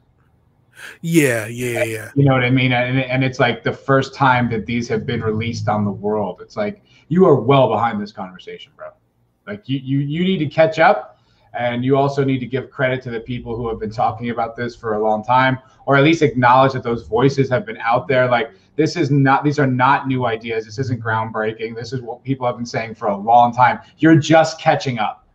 [1.00, 2.10] Yeah, yeah, yeah.
[2.14, 2.72] You know what I mean?
[2.72, 6.40] And, and it's like the first time that these have been released on the world.
[6.42, 8.90] It's like you are well behind this conversation, bro.
[9.46, 11.15] Like you, you, you need to catch up
[11.56, 14.56] and you also need to give credit to the people who have been talking about
[14.56, 18.06] this for a long time, or at least acknowledge that those voices have been out
[18.08, 18.28] there.
[18.28, 20.66] Like, this is not, these are not new ideas.
[20.66, 21.74] This isn't groundbreaking.
[21.74, 23.80] This is what people have been saying for a long time.
[23.98, 25.26] You're just catching up.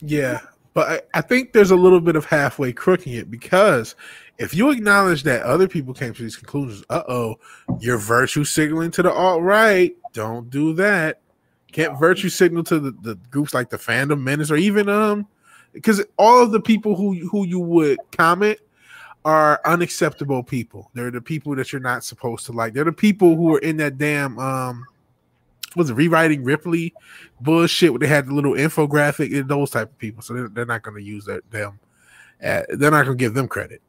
[0.00, 0.40] Yeah.
[0.74, 3.94] But I, I think there's a little bit of halfway crooking it because
[4.38, 7.36] if you acknowledge that other people came to these conclusions, uh oh,
[7.78, 9.94] you're virtue signaling to the alt right.
[10.12, 11.20] Don't do that.
[11.72, 15.28] Can't virtue signal to the, the groups like the fandom menace or even um
[15.74, 18.58] because all of the people who who you would comment
[19.24, 20.90] are unacceptable people.
[20.94, 22.74] They're the people that you're not supposed to like.
[22.74, 24.86] They're the people who are in that damn um
[25.76, 26.94] was it rewriting Ripley
[27.40, 30.22] bullshit where they had the little infographic and those type of people.
[30.22, 31.80] So they're, they're not going to use that them.
[32.42, 33.80] Uh, they're not going to give them credit.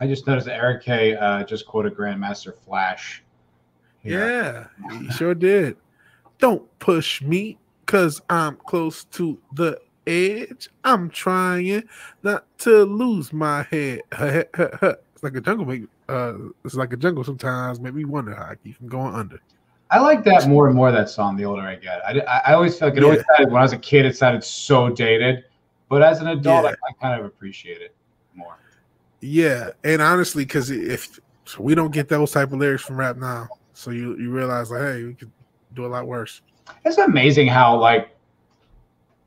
[0.00, 3.22] I just noticed that Eric K uh, just quoted Grandmaster Flash.
[4.02, 4.68] Here.
[4.82, 5.76] Yeah, he sure did.
[6.38, 7.56] Don't push me
[7.86, 10.68] because I'm close to the edge.
[10.84, 11.84] I'm trying
[12.22, 14.02] not to lose my head.
[14.12, 15.66] it's like a jungle.
[15.66, 17.24] Make uh, it's like a jungle.
[17.24, 19.40] Sometimes make me wonder how I keep from going under.
[19.90, 20.90] I like that more and more.
[20.90, 21.36] That song.
[21.36, 23.10] The older I get, I, I always felt like it yeah.
[23.10, 24.06] always sounded when I was a kid.
[24.06, 25.44] It sounded so dated,
[25.88, 26.70] but as an adult, yeah.
[26.70, 27.94] I, I kind of appreciate it
[28.34, 28.56] more.
[29.20, 31.20] Yeah, and honestly, because if
[31.58, 34.80] we don't get those type of lyrics from rap now, so you you realize like,
[34.80, 35.30] hey, we could
[35.74, 36.40] do a lot worse.
[36.84, 38.13] It's amazing how like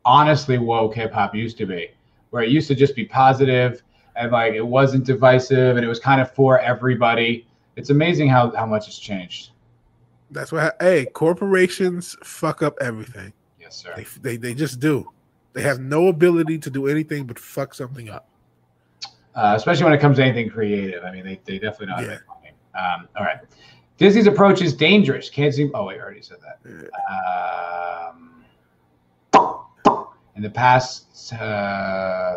[0.07, 1.89] honestly woke hip hop used to be,
[2.29, 3.83] where it used to just be positive
[4.15, 7.45] and like it wasn't divisive and it was kind of for everybody.
[7.75, 9.51] It's amazing how how much has changed.
[10.31, 10.75] That's what.
[10.79, 13.33] Hey, corporations fuck up everything.
[13.59, 13.93] Yes, sir.
[13.95, 15.11] They, they they just do.
[15.53, 18.27] They have no ability to do anything but fuck something up.
[19.35, 21.03] Uh, especially when it comes to anything creative.
[21.03, 22.51] I mean, they, they definitely know how to make money.
[22.75, 23.39] Um, all right.
[23.97, 25.29] Disney's approach is dangerous.
[25.29, 25.69] Can't see.
[25.73, 26.91] Oh, wait, I already said that.
[27.11, 28.36] Um,
[30.37, 31.33] in the past.
[31.33, 32.35] Uh,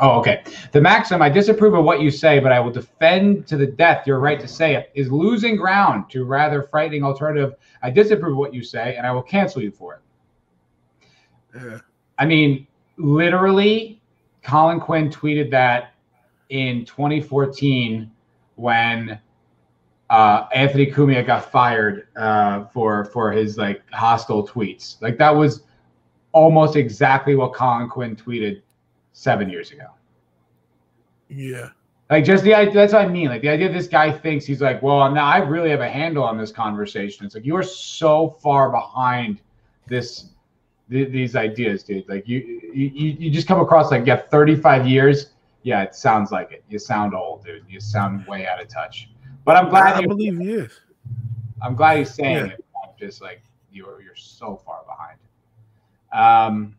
[0.00, 0.42] oh, okay.
[0.72, 4.06] The maxim, I disapprove of what you say, but I will defend to the death
[4.06, 7.54] your right to say it, is losing ground to rather frightening alternative.
[7.82, 10.00] I disapprove of what you say, and I will cancel you for it.
[11.54, 11.78] Yeah.
[12.18, 12.66] I mean,
[12.96, 14.00] literally,
[14.42, 15.94] Colin Quinn tweeted that
[16.48, 18.10] in 2014
[18.56, 19.20] when
[20.10, 25.00] uh, Anthony Cumia got fired uh, for for his like hostile tweets.
[25.00, 25.62] Like that was
[26.34, 28.60] almost exactly what Colin Quinn tweeted
[29.12, 29.86] seven years ago.
[31.28, 31.70] Yeah.
[32.10, 33.28] Like just the idea, that's what I mean.
[33.28, 36.22] Like the idea this guy thinks he's like, well, now I really have a handle
[36.24, 37.24] on this conversation.
[37.24, 39.40] It's like you are so far behind
[39.86, 40.26] this
[40.90, 42.06] th- these ideas, dude.
[42.08, 45.30] Like you, you you just come across like yeah, 35 years.
[45.62, 46.62] Yeah, it sounds like it.
[46.68, 47.64] You sound old, dude.
[47.68, 49.08] You sound way out of touch.
[49.46, 50.72] But I'm glad I you believe he is.
[51.62, 52.52] I'm glad he's saying Yeah.
[52.52, 52.64] it.
[52.82, 53.40] I'm just like
[53.72, 55.18] you're you're so far behind.
[56.14, 56.76] Um,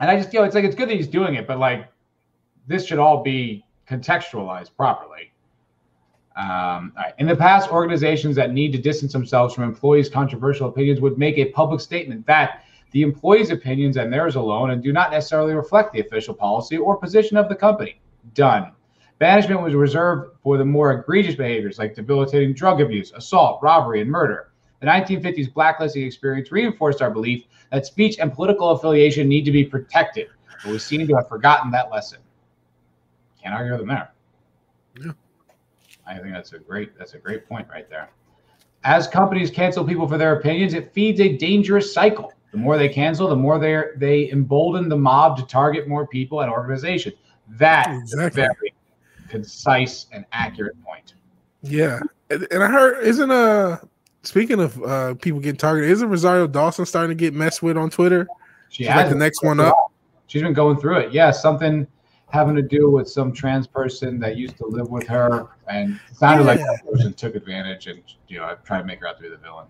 [0.00, 1.86] and I just feel it's like it's good that he's doing it, but like
[2.66, 5.30] this should all be contextualized properly.
[6.36, 6.92] Um.
[7.18, 11.38] In the past, organizations that need to distance themselves from employees' controversial opinions would make
[11.38, 15.92] a public statement that the employees' opinions and theirs alone and do not necessarily reflect
[15.92, 18.00] the official policy or position of the company.
[18.34, 18.72] Done.
[19.18, 24.10] Banishment was reserved for the more egregious behaviors like debilitating drug abuse, assault, robbery, and
[24.10, 24.52] murder.
[24.84, 29.64] The 1950s blacklisting experience reinforced our belief that speech and political affiliation need to be
[29.64, 30.28] protected,
[30.62, 32.18] but we seem to have forgotten that lesson.
[33.42, 34.12] Can't argue with them there.
[35.00, 35.12] Yeah.
[36.06, 38.10] I think that's a great that's a great point right there.
[38.84, 42.34] As companies cancel people for their opinions, it feeds a dangerous cycle.
[42.52, 46.42] The more they cancel, the more they they embolden the mob to target more people
[46.42, 47.14] and organizations.
[47.48, 48.74] That is a very
[49.30, 51.14] concise and accurate point.
[51.62, 53.78] Yeah, and, and I heard isn't uh
[54.24, 57.90] speaking of uh people getting targeted, isn't Rosario Dawson starting to get messed with on
[57.90, 58.26] Twitter?
[58.68, 59.76] She She's like the next one up.
[60.26, 61.12] She's been going through it.
[61.12, 61.86] Yeah, something
[62.30, 66.44] having to do with some trans person that used to live with her, and sounded
[66.44, 66.66] like Yeah.
[66.66, 69.28] that person took advantage and you know I tried to make her out to be
[69.28, 69.66] the villain.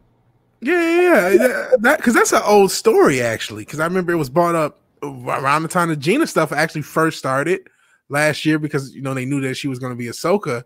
[0.60, 1.70] Yeah, yeah, yeah.
[1.80, 3.64] that because that's an old story actually.
[3.64, 7.18] Because I remember it was brought up around the time the Gina stuff actually first
[7.18, 7.68] started
[8.08, 10.64] last year because you know they knew that she was going to be Ahsoka,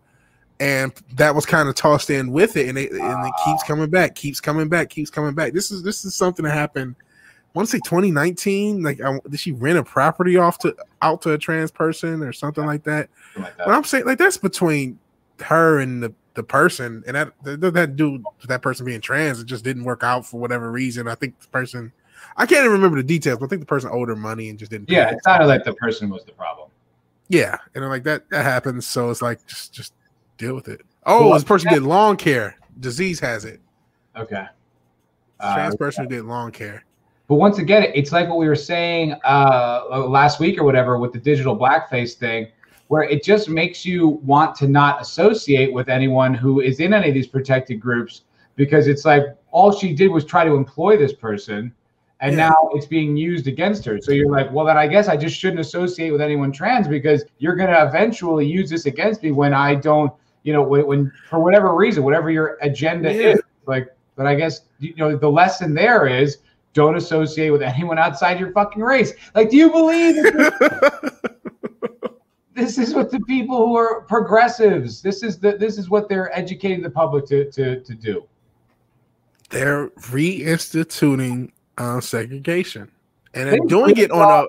[0.59, 3.67] and that was kind of tossed in with it, and it and it keeps ah.
[3.67, 5.53] coming back, keeps coming back, keeps coming back.
[5.53, 6.95] This is this is something that happened.
[7.01, 8.83] I want to say 2019.
[8.83, 12.31] Like, I, did she rent a property off to out to a trans person or
[12.31, 13.09] something like that?
[13.35, 13.65] Like that.
[13.65, 14.99] But I'm saying like that's between
[15.41, 18.85] her and the, the person, and that that doesn't have to do with that person
[18.85, 19.39] being trans.
[19.39, 21.07] It just didn't work out for whatever reason.
[21.07, 21.91] I think the person,
[22.37, 24.59] I can't even remember the details, but I think the person owed her money and
[24.59, 24.89] just didn't.
[24.89, 25.13] yeah, it.
[25.15, 26.69] it sounded like the person was the problem.
[27.29, 28.85] yeah, and I'm like that that happens.
[28.85, 29.93] So it's like just just
[30.39, 30.81] deal with it.
[31.05, 32.55] Oh, Well, this person did lawn care.
[32.79, 33.59] Disease has it.
[34.17, 34.45] Okay.
[35.39, 36.83] Trans Uh, person who did lawn care.
[37.27, 41.13] But once again, it's like what we were saying uh, last week or whatever with
[41.13, 42.47] the digital blackface thing,
[42.87, 47.09] where it just makes you want to not associate with anyone who is in any
[47.09, 48.21] of these protected groups
[48.55, 51.71] because it's like all she did was try to employ this person
[52.21, 52.49] and Yeah.
[52.49, 53.99] now it's being used against her.
[54.01, 57.23] So you're like, well, then I guess I just shouldn't associate with anyone trans because
[57.37, 60.11] you're going to eventually use this against me when I don't,
[60.43, 63.33] you know, when, when for whatever reason, whatever your agenda Yeah.
[63.33, 63.41] is.
[63.65, 66.39] Like, but I guess, you know, the lesson there is
[66.73, 69.13] don't associate with anyone outside your fucking race.
[69.35, 70.15] Like, do you believe
[72.55, 75.01] this is what the people who are progressives?
[75.01, 78.25] This is the this is what they're educating the public to to to do.
[79.49, 82.91] They're reinstituting uh, segregation,
[83.33, 84.47] and They they're doing it on a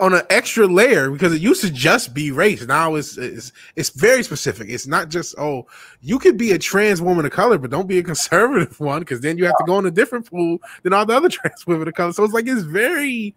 [0.00, 2.66] on an extra layer because it used to just be race.
[2.66, 4.68] Now it's it's it's very specific.
[4.68, 5.66] It's not just oh,
[6.02, 9.20] you could be a trans woman of color, but don't be a conservative one because
[9.20, 11.88] then you have to go in a different pool than all the other trans women
[11.88, 12.12] of color.
[12.12, 13.34] So it's like it's very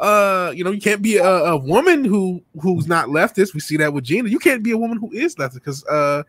[0.00, 3.76] uh you know you can't be a, a woman who who's not leftist we see
[3.76, 6.20] that with gina you can't be a woman who is leftist because uh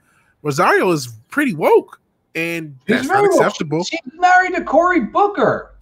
[0.44, 2.00] rosario is pretty woke
[2.36, 5.74] and She's that's not acceptable She's married to Cory Booker.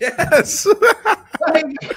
[0.00, 0.66] yes
[1.48, 1.96] Like,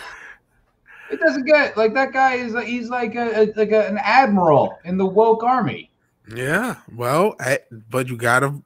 [1.11, 4.97] it doesn't get like that guy is he's like a, like a, an admiral in
[4.97, 5.89] the woke army.
[6.33, 7.59] Yeah, well, I,
[7.89, 8.61] but you gotta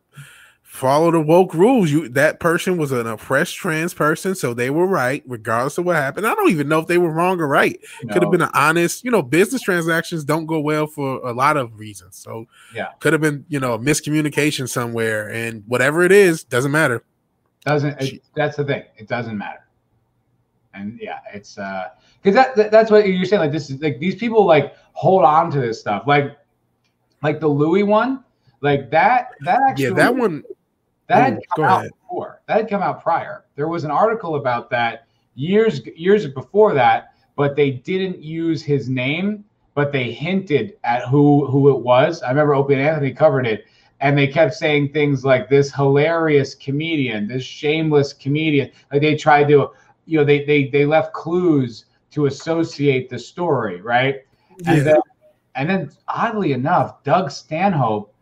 [0.61, 1.89] follow the woke rules.
[1.89, 5.95] You that person was an oppressed trans person, so they were right, regardless of what
[5.95, 6.27] happened.
[6.27, 7.79] I don't even know if they were wrong or right.
[8.01, 11.33] you Could have been an honest, you know, business transactions don't go well for a
[11.33, 12.17] lot of reasons.
[12.17, 12.89] So Yeah.
[12.99, 17.03] could have been, you know, a miscommunication somewhere, and whatever it is, doesn't matter.
[17.65, 19.65] doesn't it, that's the thing it doesn't matter
[20.75, 21.89] and yeah it's uh
[22.25, 25.23] because that, that that's what you're saying like this is like these people like hold
[25.23, 26.35] on to this stuff like
[27.23, 28.23] like the louis one
[28.61, 30.43] like that that actually Yeah, that one.
[31.07, 31.89] that Oh, had come out ahead.
[31.89, 36.73] before that had come out prior there was an article about that years years before
[36.73, 39.43] that but they didn't use his name
[39.75, 43.65] but they hinted at who who it was i remember opie and anthony covered it
[44.01, 49.47] and they kept saying things like this hilarious comedian this shameless comedian like they tried
[49.47, 49.69] to
[50.05, 51.85] you know they they they left clues
[52.15, 54.21] to associate the story right?
[54.65, 54.99] And then
[55.55, 58.13] and then oddly enough doug stanhope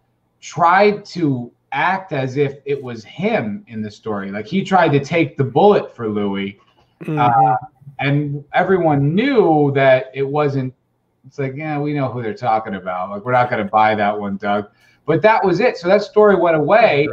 [0.42, 4.30] tried to act as if it was him in the story.
[4.32, 6.60] Like he tried to take the bullet for louis
[7.04, 7.58] Mhm.
[8.00, 10.74] and everyone knew that it wasn't
[11.26, 13.10] it's like yeah we know who they're talking about.
[13.10, 14.68] Like we're not going to buy that one doug.
[15.06, 15.78] But that was it.
[15.78, 17.08] So that story went away.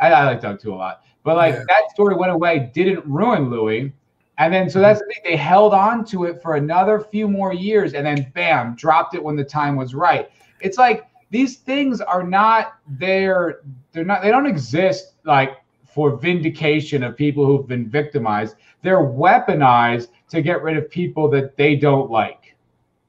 [0.00, 1.64] I, I like Doug too a lot, but like Yeah.
[1.68, 3.92] that story went away, didn't ruin Louis,
[4.38, 5.22] and then so that's the thing.
[5.24, 9.22] They held on to it for another few more years, and then bam, dropped it
[9.22, 10.30] when the time was right.
[10.60, 13.60] It's like these things are not there.
[13.92, 14.22] They're not.
[14.22, 18.56] They don't exist like for vindication of people who've been victimized.
[18.82, 22.56] They're weaponized to get rid of people that they don't like.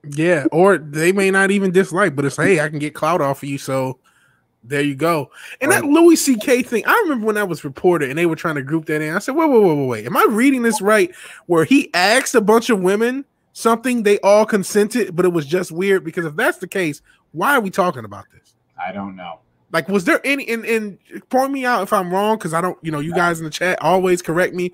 [0.07, 3.41] Yeah, or they may not even dislike, but it's hey, I can get clout off
[3.41, 3.97] of you, so
[4.67, 5.31] there you go.
[5.61, 5.81] And right.
[5.81, 6.63] that Louis C.K.
[6.63, 9.15] thing, I remember when I was reported and they were trying to group that in.
[9.15, 10.05] I said, wait, wait, wait, wait, wait.
[10.05, 11.13] Am I reading this right?
[11.45, 15.71] Where he asked a bunch of women something, they all consented, but it was just
[15.71, 17.01] weird because if that's the case,
[17.31, 18.55] why are we talking about this?
[18.79, 19.39] I don't know.
[19.71, 20.97] Like, was there any and, and
[21.29, 22.37] point me out if I'm wrong?
[22.37, 24.71] Because I don't, you know, you guys in the chat always correct me.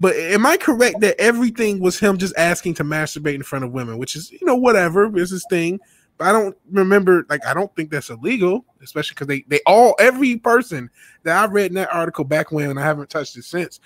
[0.00, 3.72] But am I correct that everything was him just asking to masturbate in front of
[3.72, 5.78] women, which is, you know, whatever, is his thing.
[6.20, 10.36] I don't remember, like, I don't think that's illegal, especially because they they all every
[10.36, 10.90] person
[11.22, 13.80] that I read in that article back when, and I haven't touched it since.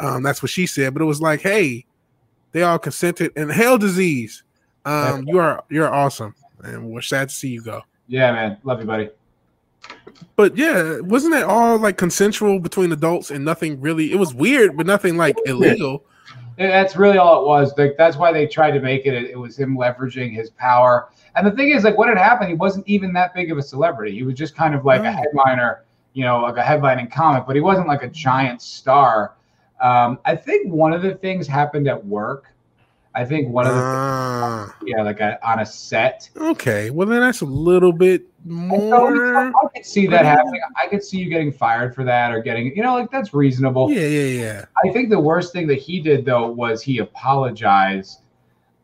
[0.00, 0.94] Um, that's what she said.
[0.94, 1.84] But it was like, hey,
[2.52, 3.32] they all consented.
[3.36, 4.42] And hell disease,
[4.84, 7.82] um, you are you're awesome, and we're sad to see you go.
[8.06, 9.10] Yeah, man, love you, buddy.
[10.36, 14.12] But yeah, wasn't it all like consensual between adults and nothing really?
[14.12, 16.04] It was weird, but nothing like illegal.
[16.58, 17.72] That's really all it was.
[17.78, 19.14] Like that's why they tried to make it.
[19.14, 21.08] It was him leveraging his power
[21.38, 23.62] and the thing is, like, what had happened, he wasn't even that big of a
[23.62, 24.12] celebrity.
[24.12, 27.54] He was just kind of like a headliner, you know, like a headlining comic, but
[27.54, 29.34] he wasn't like a giant star.
[29.80, 32.52] Um, I think one of the things happened at work.
[33.14, 36.28] I think one of the uh, things, yeah, like a, on a set.
[36.36, 39.36] Okay, well then that's a little bit more.
[39.36, 40.60] I, I could see that happening.
[40.82, 43.90] I could see you getting fired for that or getting, you know, like that's reasonable.
[43.90, 44.64] Yeah, yeah, yeah.
[44.84, 48.22] I think the worst thing that he did though was he apologized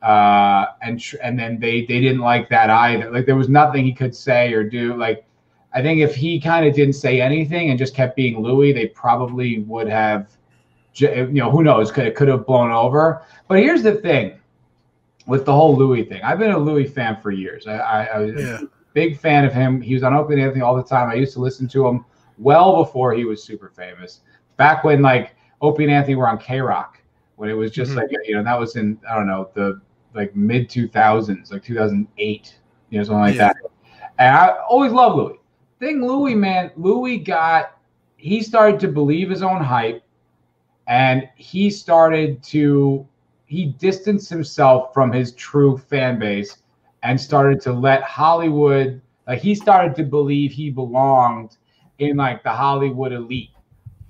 [0.05, 3.11] uh, and tr- and then they they didn't like that either.
[3.11, 4.95] Like there was nothing he could say or do.
[4.97, 5.25] Like
[5.73, 8.87] I think if he kind of didn't say anything and just kept being Louis, they
[8.87, 10.29] probably would have,
[10.95, 11.91] you know, who knows?
[11.91, 13.23] Could it could have blown over.
[13.49, 14.39] But here's the thing,
[15.27, 16.23] with the whole Louis thing.
[16.23, 17.67] I've been a Louis fan for years.
[17.67, 18.61] I, I, I was yeah.
[18.95, 19.81] Big fan of him.
[19.81, 21.11] He was on Opie and Anthony all the time.
[21.11, 22.05] I used to listen to him
[22.39, 24.21] well before he was super famous.
[24.57, 27.01] Back when like Opie and Anthony were on K Rock,
[27.37, 28.01] when it was just mm-hmm.
[28.01, 29.81] like you know that was in I don't know the
[30.15, 32.55] like mid 2000s, like 2008,
[32.91, 33.49] you know, something like yeah.
[33.49, 33.57] that.
[34.19, 35.39] And I always love Louis.
[35.81, 37.79] Thing Louis, man, Louis got
[38.17, 40.03] he started to believe his own hype,
[40.87, 43.07] and he started to
[43.47, 46.59] he distanced himself from his true fan base
[47.05, 51.57] and started to let Hollywood like he started to believe he belonged
[51.99, 53.51] in like the Hollywood elite.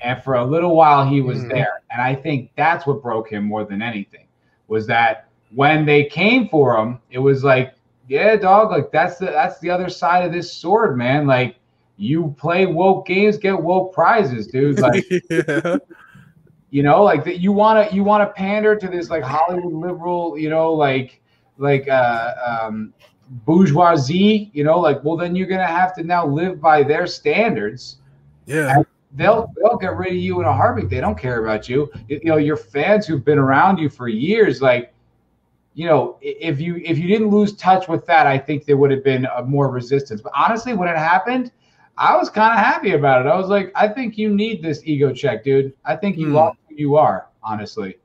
[0.00, 1.50] And for a little while he was mm.
[1.50, 1.82] there.
[1.90, 4.26] And I think that's what broke him more than anything
[4.68, 7.74] was that when they came for him, it was like,
[8.08, 11.26] yeah, dog, like that's the that's the other side of this sword, man.
[11.26, 11.56] Like
[11.96, 14.78] you play woke games, get woke prizes, dude.
[14.80, 15.76] Like yeah.
[16.70, 20.50] you know, like that you wanna you wanna pander to this like Hollywood liberal, you
[20.50, 21.22] know, like
[21.58, 22.92] like uh um
[23.46, 27.96] bourgeoisie, you know, like well then you're gonna have to now live by their standards.
[28.46, 28.82] Yeah.
[29.14, 30.90] they'll they'll get rid of you in a heartbeat.
[30.90, 31.90] They don't care about you.
[32.08, 34.92] You know, your fans who've been around you for years, like
[35.74, 38.90] you know, if you if you didn't lose touch with that, I think there would
[38.90, 40.20] have been more resistance.
[40.20, 41.50] But honestly, when it happened,
[41.98, 43.28] I was kind of happy about it.
[43.28, 45.72] I was like, I think you need this ego check, dude.
[45.84, 46.32] I think you mm.
[46.32, 47.96] lost who you are, honestly.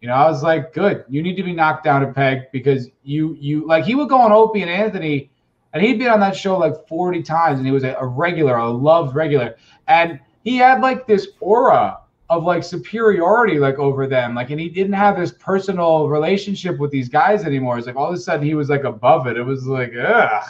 [0.00, 1.04] You know, I was like, good.
[1.08, 4.18] You need to be knocked down a peg because you you like he would go
[4.18, 5.30] on Opie and Anthony,
[5.72, 8.56] and he'd be on that show like 40 times, and he was a, a regular,
[8.56, 9.56] a loved regular.
[9.88, 11.98] And he had like this aura
[12.30, 16.90] of like superiority like over them like and he didn't have this personal relationship with
[16.90, 17.78] these guys anymore.
[17.78, 19.36] It's like all of a sudden he was like above it.
[19.36, 20.44] It was like ugh.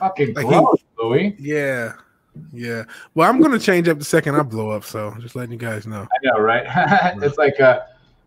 [0.00, 1.36] Fucking gross he, louis.
[1.38, 1.94] Yeah
[2.52, 2.84] yeah.
[3.14, 5.86] Well i'm gonna change up the second i blow up so just letting you guys
[5.86, 6.02] know.
[6.02, 6.66] I know right?
[7.22, 7.80] It's like uh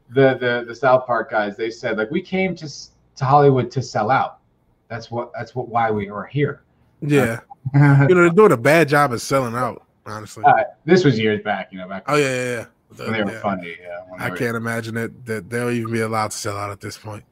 [0.10, 2.70] the the the south park guys they said like we came to
[3.16, 4.40] to hollywood to sell out
[4.88, 6.64] that's what that's what why we are here
[7.02, 7.40] yeah
[7.74, 10.44] you know they're doing a bad job of selling out honestly.
[10.46, 12.04] Uh, this was years back, you know, back.
[12.08, 12.66] Oh yeah, yeah, yeah.
[12.92, 13.42] The, when they were yeah.
[13.42, 13.78] funny.
[13.82, 14.00] Yeah.
[14.18, 17.24] I can't imagine it that they'll even be allowed to sell out at this point.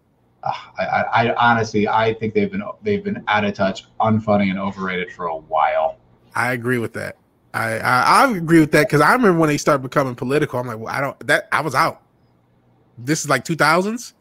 [0.43, 4.49] Uh, I, I, I, honestly, I think they've been they've been out of touch, unfunny,
[4.49, 5.97] and overrated for a while.
[6.35, 7.17] I agree with that.
[7.53, 10.59] I I, I agree with that because I remember when they started becoming political.
[10.59, 12.01] I'm like, well, I don't that I was out.
[12.97, 14.13] This is like 2000s,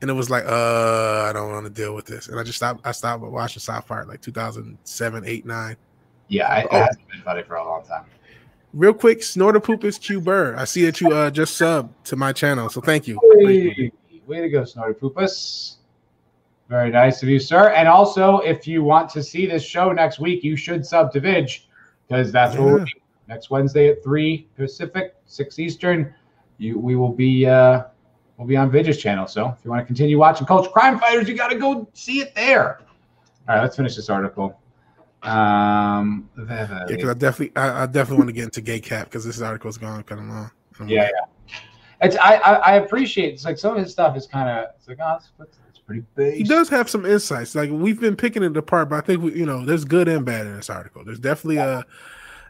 [0.00, 2.56] and it was like, uh, I don't want to deal with this, and I just
[2.56, 2.86] stopped.
[2.86, 5.76] I stopped watching South Park like 2007, 8, 9.
[6.28, 6.78] Yeah, it oh.
[6.78, 8.04] hasn't been funny for a long time.
[8.72, 10.54] Real quick, Snorter Poop is Q Burr.
[10.56, 13.18] I see that you uh, just sub to my channel, so thank you.
[13.20, 13.90] Way,
[14.26, 15.76] way to go, Snorter Poopus.
[16.68, 17.70] Very nice of you, sir.
[17.70, 21.20] And also, if you want to see this show next week, you should sub to
[21.20, 21.64] Vidge
[22.06, 22.60] because that's yeah.
[22.60, 22.94] what we'll be
[23.28, 26.14] next Wednesday at three Pacific, six Eastern.
[26.60, 27.84] You, we will be uh,
[28.36, 29.26] we'll be on Vidge's channel.
[29.26, 32.20] So if you want to continue watching Culture Crime Fighters, you got to go see
[32.20, 32.80] it there.
[33.48, 34.60] All right, let's finish this article.
[35.22, 39.24] Um, yeah, because I definitely, I, I, definitely want to get into gay cap because
[39.24, 40.50] this article is going kind of long.
[40.86, 41.08] Yeah,
[41.48, 41.56] yeah.
[42.02, 44.88] It's I, I, I appreciate it's like some of his stuff is kind of it's
[44.88, 46.34] like oh it's, it's pretty big.
[46.34, 47.54] He does have some insights.
[47.54, 50.26] Like we've been picking it apart, but I think we, you know there's good and
[50.26, 51.04] bad in this article.
[51.04, 51.80] There's definitely yeah.
[51.80, 51.84] a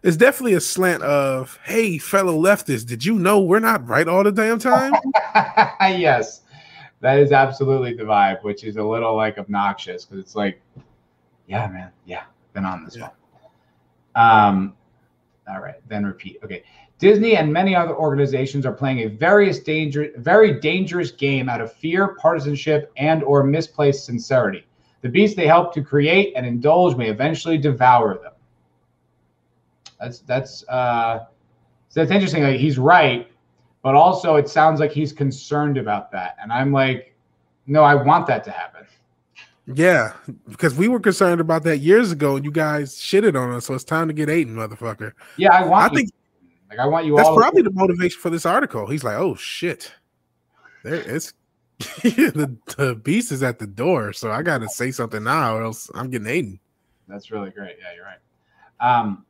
[0.02, 4.24] it's definitely a slant of hey fellow leftists, did you know we're not right all
[4.24, 4.92] the damn time?
[5.80, 6.42] yes,
[7.00, 10.60] that is absolutely the vibe, which is a little like obnoxious because it's like,
[11.46, 13.08] yeah, man, yeah, been on this yeah.
[14.14, 14.26] one.
[14.26, 14.74] Um,
[15.48, 16.38] all right, then repeat.
[16.44, 16.62] Okay.
[16.98, 21.72] Disney and many other organizations are playing a various danger, very dangerous game out of
[21.72, 24.66] fear, partisanship, and or misplaced sincerity.
[25.00, 28.32] The beast they help to create and indulge may eventually devour them.
[30.00, 31.26] That's that's uh,
[31.88, 32.42] so that's interesting.
[32.42, 33.30] Like he's right,
[33.82, 37.14] but also it sounds like he's concerned about that, and I'm like,
[37.66, 38.86] no, I want that to happen.
[39.66, 40.14] Yeah,
[40.48, 43.66] because we were concerned about that years ago, and you guys shitted on us.
[43.66, 45.12] So it's time to get Aiden, motherfucker.
[45.36, 45.92] Yeah, I want.
[45.92, 46.10] I think
[46.70, 47.18] like I want you.
[47.18, 48.86] All That's probably the motivation for this article.
[48.86, 49.92] He's like, oh shit,
[50.82, 51.34] there it's
[51.78, 55.62] the, the beast is at the door, so I got to say something now, or
[55.62, 56.58] else I'm getting Aiden.
[57.08, 57.76] That's really great.
[57.80, 58.18] Yeah, you're right.
[58.80, 59.24] Um,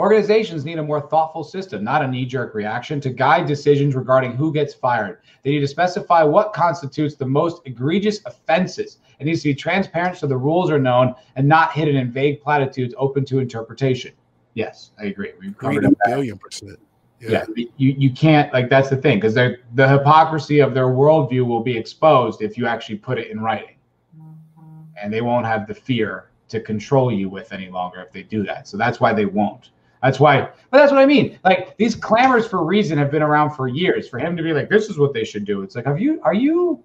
[0.00, 4.32] Organizations need a more thoughtful system, not a knee jerk reaction, to guide decisions regarding
[4.32, 5.18] who gets fired.
[5.42, 8.96] They need to specify what constitutes the most egregious offenses.
[9.18, 12.40] It needs to be transparent so the rules are known and not hidden in vague
[12.40, 14.12] platitudes open to interpretation.
[14.54, 15.32] Yes, I agree.
[15.38, 16.78] We've covered a billion percent.
[17.20, 17.44] Yeah.
[17.54, 17.66] yeah.
[17.76, 21.76] you, you can't like that's the thing because the hypocrisy of their worldview will be
[21.76, 23.76] exposed if you actually put it in writing,
[24.18, 24.80] mm-hmm.
[24.96, 28.42] and they won't have the fear to control you with any longer if they do
[28.44, 28.66] that.
[28.66, 29.68] So that's why they won't.
[30.02, 31.38] That's why, but that's what I mean.
[31.44, 34.08] Like these clamors for reason have been around for years.
[34.08, 35.62] For him to be like, this is what they should do.
[35.62, 36.82] It's like, have you, are you,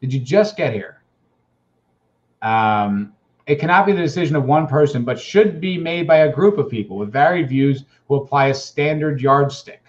[0.00, 1.02] did you just get here?
[2.42, 3.12] Um,
[3.46, 6.58] it cannot be the decision of one person, but should be made by a group
[6.58, 9.82] of people with varied views who apply a standard yardstick.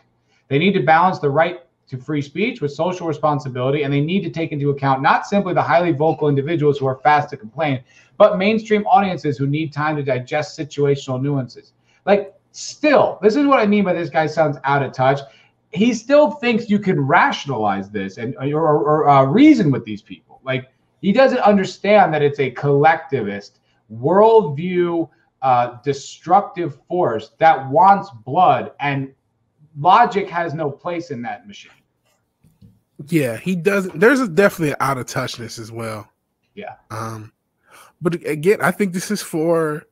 [0.47, 4.23] They need to balance the right to free speech with social responsibility, and they need
[4.23, 7.84] to take into account not simply the highly vocal individuals who are fast to complain,
[8.17, 11.73] but mainstream audiences who need time to digest situational nuances.
[12.05, 15.19] Like, still, this is what I mean by this guy sounds out of touch.
[15.72, 20.02] He still thinks you can rationalize this and or, or, or uh, reason with these
[20.02, 20.40] people.
[20.44, 20.72] Like,
[21.02, 23.60] he doesn't understand that it's a collectivist
[23.94, 25.10] worldview,
[25.41, 29.14] uh, destructive force that wants blood, and
[29.77, 31.72] logic has no place in that machine.
[33.10, 33.99] Yeah, he doesn't.
[33.99, 36.10] There's a, definitely an out of touchness as well.
[36.56, 36.76] Yeah.
[36.90, 37.34] Um,
[38.02, 39.84] but again, I think this is for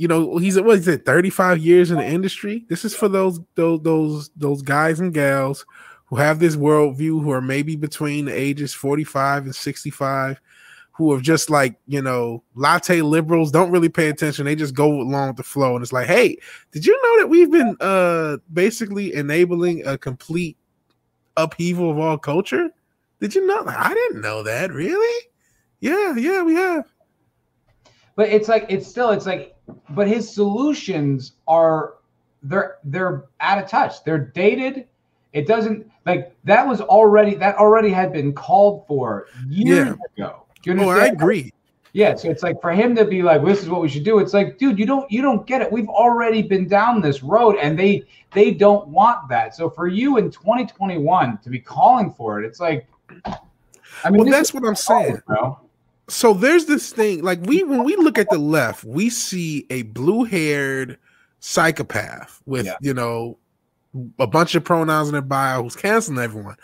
[0.00, 2.64] you know, he's what is it, 35 years in the industry.
[2.70, 5.66] This is for those those those those guys and gals
[6.06, 10.40] who have this worldview who are maybe between the ages 45 and 65,
[10.92, 14.46] who are just like, you know, latte liberals, don't really pay attention.
[14.46, 15.74] They just go along with the flow.
[15.74, 16.38] And it's like, hey,
[16.72, 20.56] did you know that we've been uh basically enabling a complete
[21.36, 22.70] upheaval of all culture?
[23.20, 23.64] Did you know?
[23.66, 24.72] I didn't know that.
[24.72, 25.26] Really?
[25.80, 26.90] Yeah, yeah, we have.
[28.16, 29.56] But it's like it's still it's like
[29.90, 31.94] but his solutions are
[32.42, 34.04] they're they're out of touch.
[34.04, 34.86] They're dated.
[35.32, 40.24] It doesn't like that was already that already had been called for years yeah.
[40.24, 40.44] ago.
[40.68, 41.52] oh, I agree.
[41.92, 44.20] Yeah, so it's like for him to be like, "This is what we should do."
[44.20, 45.70] It's like, dude, you don't you don't get it.
[45.70, 49.56] We've already been down this road, and they they don't want that.
[49.56, 52.86] So for you in 2021 to be calling for it, it's like,
[54.04, 55.58] I mean, well, that's what I'm saying, bro
[56.10, 59.82] so there's this thing like we when we look at the left we see a
[59.82, 60.98] blue-haired
[61.40, 62.76] psychopath with yeah.
[62.80, 63.38] you know
[64.20, 66.56] a bunch of pronouns in their bio who's canceling everyone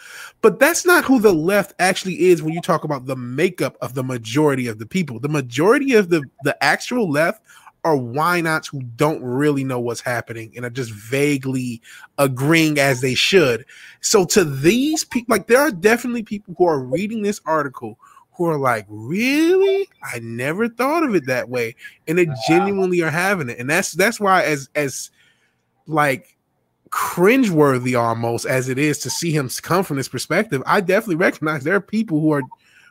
[0.43, 3.95] but that's not who the left actually is when you talk about the makeup of
[3.95, 7.43] the majority of the people the majority of the the actual left
[7.85, 11.81] are Whynots who don't really know what's happening and are just vaguely
[12.19, 13.65] agreeing as they should.
[14.01, 17.97] So to these people, like there are definitely people who are reading this article
[18.37, 19.89] who are like, really?
[20.03, 21.75] I never thought of it that way.
[22.07, 23.59] And they genuinely are having it.
[23.59, 25.11] And that's that's why as as
[25.87, 26.37] like
[26.91, 31.65] cringeworthy almost as it is to see him come from this perspective, I definitely recognize
[31.65, 32.43] there are people who are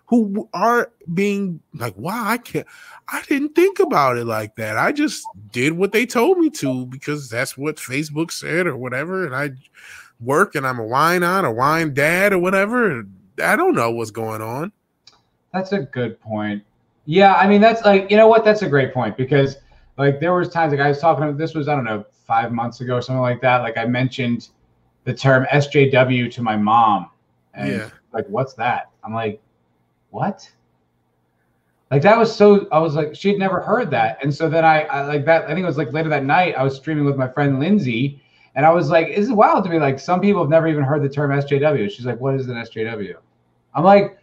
[0.07, 2.67] who are being like, wow, I can't
[3.07, 4.77] I didn't think about it like that.
[4.77, 9.25] I just did what they told me to because that's what Facebook said or whatever.
[9.25, 9.51] And I
[10.19, 13.05] work and I'm a Wynot, a wine dad or whatever.
[13.43, 14.71] I don't know what's going on.
[15.55, 16.61] That's a good point.
[17.05, 18.43] Yeah, I mean that's like you know what?
[18.43, 19.55] That's a great point because
[19.97, 21.37] like there was times like I was talking.
[21.37, 23.59] This was I don't know five months ago or something like that.
[23.59, 24.49] Like I mentioned
[25.05, 27.09] the term SJW to my mom,
[27.53, 27.89] and yeah.
[28.11, 28.89] like what's that?
[29.01, 29.41] I'm like,
[30.09, 30.51] what?
[31.89, 32.67] Like that was so.
[32.73, 35.45] I was like, she had never heard that, and so then I, I like that.
[35.45, 36.55] I think it was like later that night.
[36.57, 38.21] I was streaming with my friend Lindsay,
[38.55, 39.79] and I was like, "This is wild to me.
[39.79, 42.55] Like some people have never even heard the term SJW." She's like, "What is an
[42.55, 43.15] SJW?"
[43.73, 44.17] I'm like,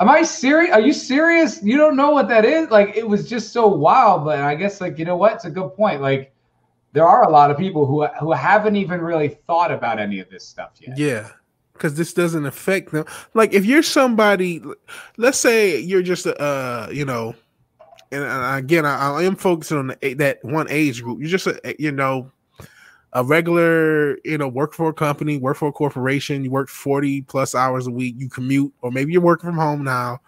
[0.00, 0.72] "Am I serious?
[0.72, 1.62] Are you serious?
[1.62, 4.24] You don't know what that is?" Like it was just so wild.
[4.24, 5.34] But I guess like you know what?
[5.34, 6.00] It's a good point.
[6.00, 6.32] Like
[6.92, 10.30] there are a lot of people who who haven't even really thought about any of
[10.30, 10.96] this stuff yet.
[10.96, 11.28] Yeah.
[11.72, 13.04] Because this doesn't affect them.
[13.34, 14.62] Like if you're somebody,
[15.16, 17.34] let's say you're just a, uh, you know,
[18.12, 18.24] and
[18.64, 21.18] again, I, I am focusing on the, that one age group.
[21.18, 22.30] You're just a, you know,
[23.14, 27.22] a regular, you know, work for a company, work for a corporation, you work 40
[27.22, 30.20] plus hours a week, you commute, or maybe you're working from home now.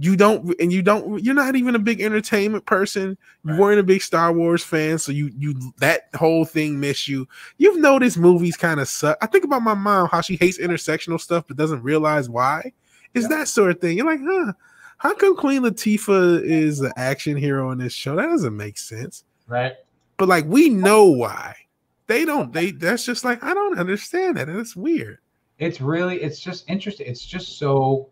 [0.00, 3.16] You don't and you don't you're not even a big entertainment person.
[3.44, 3.60] You right.
[3.60, 7.28] weren't a big star wars fan so you you that whole thing miss you.
[7.58, 9.16] You've noticed movies kind of suck.
[9.20, 12.72] I think about my mom how she hates intersectional stuff but doesn't realize why.
[13.12, 13.36] Is yeah.
[13.36, 13.96] that sort of thing.
[13.96, 14.54] You're like huh
[14.98, 18.16] how come queen latifah is an action hero in this show?
[18.16, 19.22] That doesn't make sense.
[19.46, 19.74] Right.
[20.16, 21.54] But like we know why
[22.06, 25.18] they don't they that's just like i don't understand that and it's weird
[25.58, 28.08] it's really it's just interesting it's just so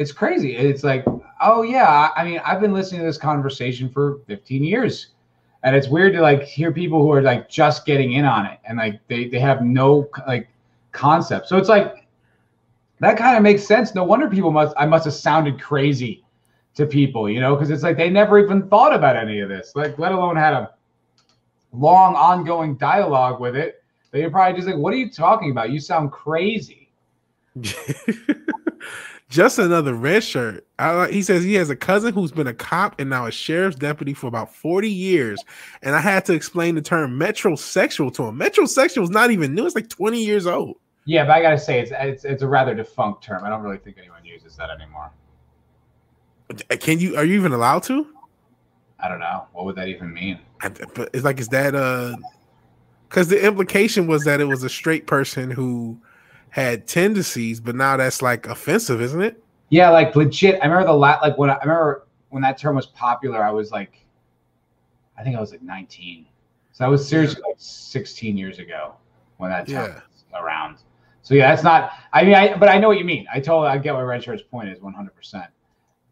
[0.00, 0.56] it's crazy.
[0.56, 1.04] It's like,
[1.42, 5.08] oh yeah, I mean, I've been listening to this conversation for 15 years.
[5.62, 8.58] And it's weird to like hear people who are like just getting in on it
[8.64, 10.48] and like they they have no like
[10.92, 11.48] concept.
[11.48, 12.08] So it's like
[13.00, 13.94] that kind of makes sense.
[13.94, 16.24] No wonder people must I must have sounded crazy
[16.76, 19.72] to people, you know, because it's like they never even thought about any of this,
[19.74, 20.70] like let alone had a
[21.72, 23.82] long ongoing dialogue with it.
[24.10, 25.70] They're probably just like, "What are you talking about?
[25.70, 26.92] You sound crazy."
[29.30, 30.66] Just another red shirt.
[30.80, 33.76] I, he says he has a cousin who's been a cop and now a sheriff's
[33.76, 35.40] deputy for about 40 years.
[35.82, 38.36] And I had to explain the term metrosexual to him.
[38.36, 40.78] Metrosexual is not even new, it's like 20 years old.
[41.04, 43.44] Yeah, but I gotta say it's it's it's a rather defunct term.
[43.44, 45.10] I don't really think anyone uses that anymore.
[46.80, 48.06] Can you are you even allowed to?
[49.02, 49.46] I don't know.
[49.52, 50.38] What would that even mean?
[50.62, 52.16] It's like is that uh
[53.08, 55.98] because the implication was that it was a straight person who
[56.50, 59.42] had tendencies, but now that's like offensive, isn't it?
[59.68, 60.60] Yeah, like legit.
[60.62, 63.50] I remember the lat like when I, I remember when that term was popular, I
[63.50, 64.04] was like,
[65.18, 66.26] I think I was like 19.
[66.72, 68.94] So I was seriously like 16 years ago
[69.38, 69.94] when that term yeah.
[69.94, 70.78] was around.
[71.22, 71.92] So yeah, that's not.
[72.12, 73.26] I mean, I but I know what you mean.
[73.32, 75.14] I totally I get what Red Shirt's point is 100.
[75.14, 75.50] percent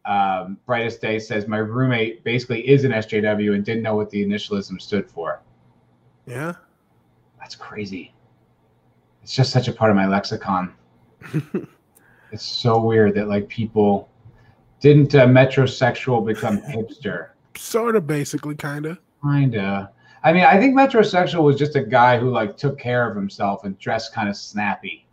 [0.08, 4.24] um, Brightest Day says my roommate basically is an SJW and didn't know what the
[4.24, 5.42] initialism stood for.
[6.26, 6.54] Yeah,
[7.38, 8.12] that's crazy
[9.28, 10.72] it's just such a part of my lexicon.
[12.32, 14.08] it's so weird that like people
[14.80, 17.28] didn't uh, metrosexual become hipster.
[17.54, 18.98] Sort of, basically, kind of.
[19.22, 19.92] Kinda.
[20.24, 23.64] I mean, I think metrosexual was just a guy who like took care of himself
[23.64, 25.06] and dressed kind of snappy.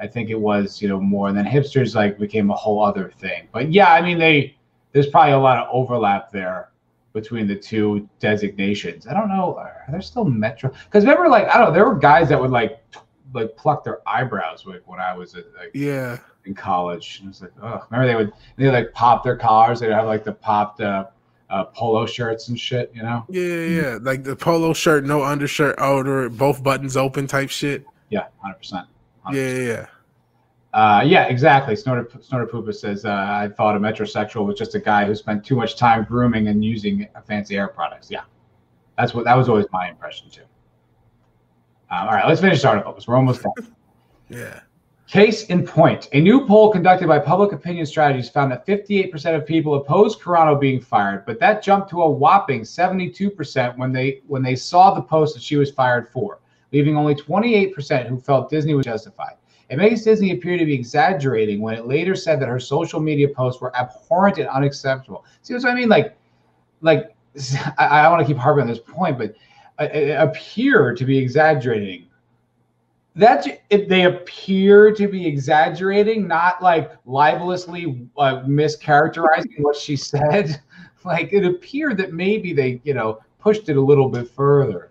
[0.00, 1.28] I think it was, you know, more.
[1.28, 3.48] And then hipsters like became a whole other thing.
[3.52, 4.56] But yeah, I mean, they
[4.92, 6.70] there's probably a lot of overlap there
[7.12, 9.06] between the two designations.
[9.06, 9.56] I don't know.
[9.56, 10.70] Are there still metro?
[10.84, 12.80] Because remember, like I don't know, there were guys that would like
[13.34, 17.18] like pluck their eyebrows like when I was at, like yeah in college.
[17.20, 19.80] And was like oh, remember they would they like pop their collars.
[19.80, 21.06] They'd have like the popped uh,
[21.50, 22.90] uh, polo shirts and shit.
[22.94, 23.24] You know?
[23.28, 27.84] Yeah, yeah, like the polo shirt, no undershirt, outer, both buttons open type shit.
[28.10, 28.86] Yeah, hundred percent.
[29.32, 29.86] Yeah, yeah.
[30.74, 31.74] Uh, yeah, exactly.
[31.74, 35.44] Snorter, Snorter Poopa says, uh, I thought a metrosexual was just a guy who spent
[35.44, 38.10] too much time grooming and using fancy hair products.
[38.10, 38.22] Yeah,
[38.96, 40.42] that's what that was always my impression too.
[41.90, 43.74] Uh, all right, let's finish this article because we're almost done.
[44.28, 44.60] yeah.
[45.08, 49.46] Case in point, a new poll conducted by Public Opinion Strategies found that 58% of
[49.46, 54.42] people opposed Carano being fired, but that jumped to a whopping 72% when they when
[54.42, 56.40] they saw the post that she was fired for,
[56.72, 59.34] leaving only 28% who felt Disney was justified.
[59.70, 63.28] It makes Disney appear to be exaggerating when it later said that her social media
[63.28, 65.24] posts were abhorrent and unacceptable.
[65.42, 65.88] See what I mean?
[65.88, 66.16] Like,
[66.80, 67.14] like
[67.78, 69.34] I, I want to keep harping on this point, but
[69.78, 72.06] appear to be exaggerating.
[73.14, 80.60] That's if they appear to be exaggerating, not like libelously uh, mischaracterizing what she said.
[81.04, 84.87] Like it appeared that maybe they, you know, pushed it a little bit further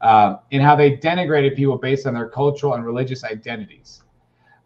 [0.00, 4.02] uh, in how they denigrated people based on their cultural and religious identities.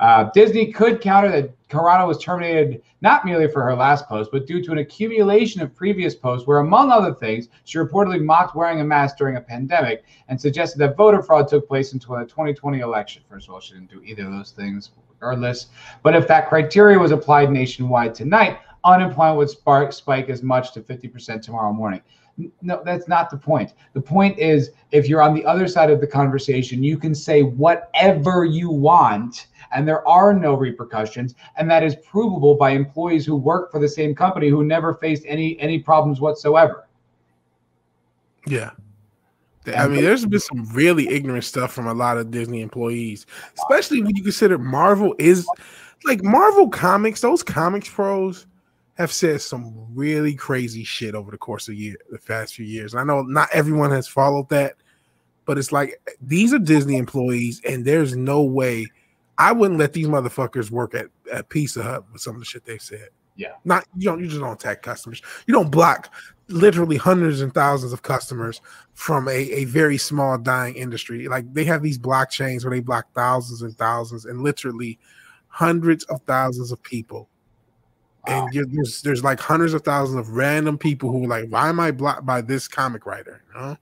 [0.01, 4.47] Uh, Disney could counter that Carano was terminated not merely for her last post, but
[4.47, 8.81] due to an accumulation of previous posts where, among other things, she reportedly mocked wearing
[8.81, 12.81] a mask during a pandemic and suggested that voter fraud took place in the 2020
[12.81, 13.23] election.
[13.31, 15.67] First of all, she didn't do either of those things, regardless.
[16.03, 20.81] But if that criteria was applied nationwide tonight, unemployment would spark, spike as much to
[20.81, 22.03] 50% tomorrow morning.
[22.63, 23.75] No, that's not the point.
[23.93, 27.43] The point is if you're on the other side of the conversation, you can say
[27.43, 33.37] whatever you want and there are no repercussions, and that is provable by employees who
[33.37, 36.89] work for the same company who never faced any any problems whatsoever.
[38.47, 38.71] Yeah.
[39.75, 43.25] I mean, there's been some really ignorant stuff from a lot of Disney employees,
[43.57, 45.47] especially when you consider Marvel is
[46.05, 47.23] like Marvel Comics.
[47.23, 48.47] Those comics pros
[48.95, 52.95] have said some really crazy shit over the course of year, the past few years.
[52.95, 54.75] And I know not everyone has followed that,
[55.45, 58.87] but it's like these are Disney employees, and there's no way
[59.39, 62.65] I wouldn't let these motherfuckers work at, at Pizza Hut with some of the shit
[62.65, 63.09] they've said.
[63.37, 63.55] Yeah.
[63.65, 65.21] Not you don't you just don't attack customers.
[65.47, 66.13] You don't block
[66.49, 68.61] literally hundreds and thousands of customers
[68.93, 71.27] from a, a very small dying industry.
[71.27, 74.99] Like they have these blockchains where they block thousands and thousands and literally
[75.49, 77.29] hundreds of thousands of people.
[78.27, 78.49] Wow.
[78.53, 81.79] And there's there's like hundreds of thousands of random people who are like, why am
[81.79, 83.43] I blocked by this comic writer?
[83.49, 83.77] You know,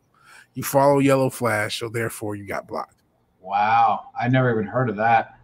[0.54, 3.02] you follow Yellow Flash, so therefore you got blocked.
[3.40, 5.38] Wow, I never even heard of that.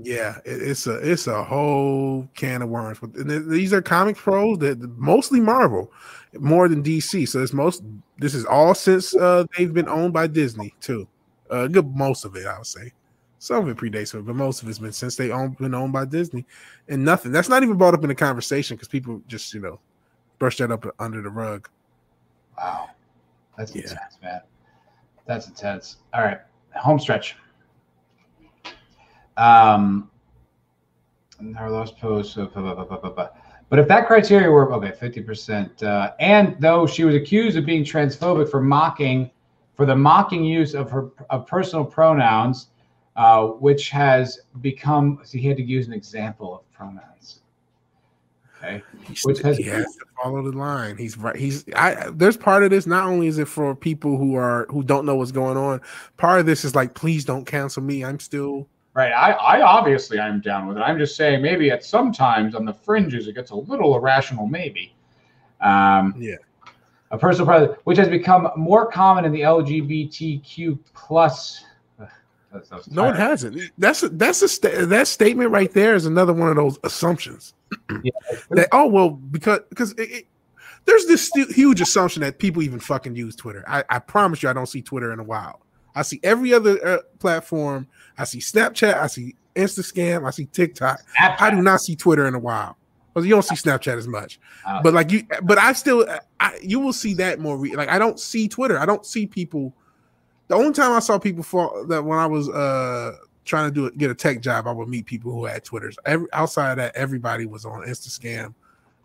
[0.00, 2.98] Yeah, it, it's a it's a whole can of worms.
[3.00, 3.14] But
[3.48, 5.92] these are comic pros that mostly Marvel,
[6.38, 7.28] more than DC.
[7.28, 7.82] So it's most
[8.18, 11.08] this is all since uh, they've been owned by Disney too.
[11.50, 12.92] Uh, good most of it, I would say.
[13.38, 15.92] Some of it predates it, but most of it's been since they own been owned
[15.92, 16.44] by Disney,
[16.88, 17.30] and nothing.
[17.30, 19.78] That's not even brought up in the conversation because people just you know
[20.38, 21.68] brush that up under the rug.
[22.56, 22.90] Wow,
[23.56, 23.82] that's yeah.
[23.82, 24.40] intense, man.
[25.26, 25.98] That's intense.
[26.12, 26.40] All right,
[26.74, 27.36] home stretch.
[29.36, 30.10] Um,
[31.56, 32.34] our last post.
[32.34, 32.46] so
[33.68, 37.64] But if that criteria were okay, fifty percent, uh, and though she was accused of
[37.64, 39.30] being transphobic for mocking,
[39.74, 42.70] for the mocking use of her of personal pronouns,
[43.18, 45.20] uh, which has become.
[45.24, 47.40] See, he had to use an example of pronouns.
[48.56, 48.82] Okay,
[49.24, 50.96] which has, he has to follow the line.
[50.96, 51.36] He's right.
[51.36, 51.64] He's.
[51.76, 52.10] I.
[52.12, 52.86] There's part of this.
[52.86, 55.82] Not only is it for people who are who don't know what's going on.
[56.16, 58.04] Part of this is like, please don't cancel me.
[58.04, 58.66] I'm still
[58.98, 59.12] Right.
[59.12, 60.80] I, I obviously I'm down with it.
[60.80, 64.92] I'm just saying maybe at sometimes on the fringes it gets a little irrational, maybe.
[65.60, 66.34] Um, yeah.
[67.12, 71.64] A personal product, which has become more common in the LGBTQ plus.
[72.90, 73.60] No, it hasn't.
[73.78, 77.54] That's a, that's a sta- that statement right there is another one of those assumptions.
[78.02, 78.10] yeah.
[78.50, 80.26] that oh well because because it, it,
[80.86, 83.62] there's this huge assumption that people even fucking use Twitter.
[83.68, 85.60] I, I promise you, I don't see Twitter in a while.
[85.94, 87.86] I see every other uh, platform.
[88.16, 88.94] I see Snapchat.
[88.94, 90.26] I see Instascam.
[90.26, 91.00] I see TikTok.
[91.20, 91.40] Snapchat.
[91.40, 92.76] I do not see Twitter in a while.
[93.12, 94.38] Because you don't see Snapchat as much.
[94.66, 94.80] Oh.
[94.82, 96.06] But like you, but I still,
[96.40, 97.58] I, you will see that more.
[97.58, 98.78] Re- like I don't see Twitter.
[98.78, 99.74] I don't see people.
[100.48, 103.86] The only time I saw people fall that when I was uh trying to do
[103.86, 105.96] it, get a tech job, I would meet people who had Twitters.
[106.04, 108.54] Every outside of that, everybody was on Instascam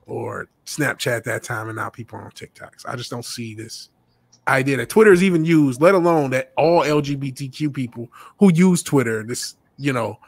[0.06, 2.86] or Snapchat that time, and now people are on TikToks.
[2.88, 3.90] I just don't see this
[4.48, 8.10] idea that Twitter is even used, let alone that all LGBTQ people
[8.40, 10.20] who use Twitter, this you know,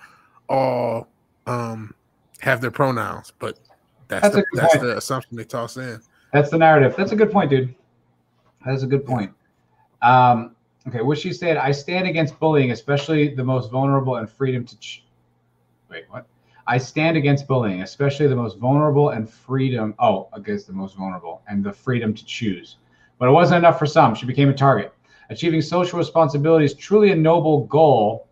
[0.49, 1.07] all
[1.47, 1.93] um
[2.39, 3.33] have their pronouns.
[3.39, 3.59] But
[4.07, 6.01] that's that's, the, that's the assumption they toss in.
[6.33, 6.95] That's the narrative.
[6.95, 7.73] That's a good point, dude.
[8.65, 9.31] That's a good point.
[10.01, 10.54] Um,
[10.87, 14.79] okay, what she said, I stand against bullying, especially the most vulnerable and freedom to.
[14.79, 15.03] Ch-
[15.89, 16.25] Wait, what?
[16.67, 19.93] I stand against bullying, especially the most vulnerable and freedom.
[19.99, 22.77] Oh, against the most vulnerable and the freedom to choose.
[23.19, 24.15] But it wasn't enough for some.
[24.15, 24.93] She became a target.
[25.29, 28.27] Achieving social responsibility is truly a noble goal.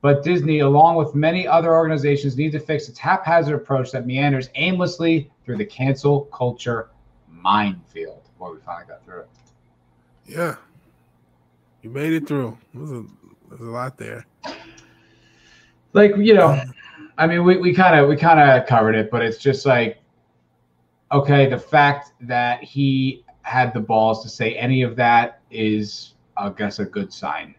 [0.00, 4.48] But Disney, along with many other organizations, need to fix its haphazard approach that meanders
[4.54, 6.90] aimlessly through the cancel culture
[7.28, 8.22] minefield.
[8.38, 9.28] Boy, we finally got through it.
[10.26, 10.56] Yeah.
[11.82, 12.58] You made it through.
[12.74, 13.04] There's a,
[13.48, 14.26] there's a lot there.
[15.92, 16.60] Like, you know,
[17.16, 19.98] I mean, we we kind of we kind of covered it, but it's just like
[21.12, 26.50] okay, the fact that he had the balls to say any of that is, I
[26.50, 27.54] guess, a good sign.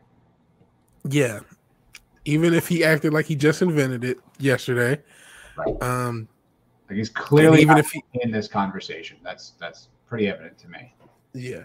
[1.07, 1.39] Yeah.
[2.25, 5.01] Even if he acted like he just invented it yesterday.
[5.57, 5.81] Right.
[5.81, 6.27] Um,
[6.89, 9.17] like he's clearly even if he, in this conversation.
[9.23, 10.93] That's that's pretty evident to me.
[11.33, 11.63] Yeah.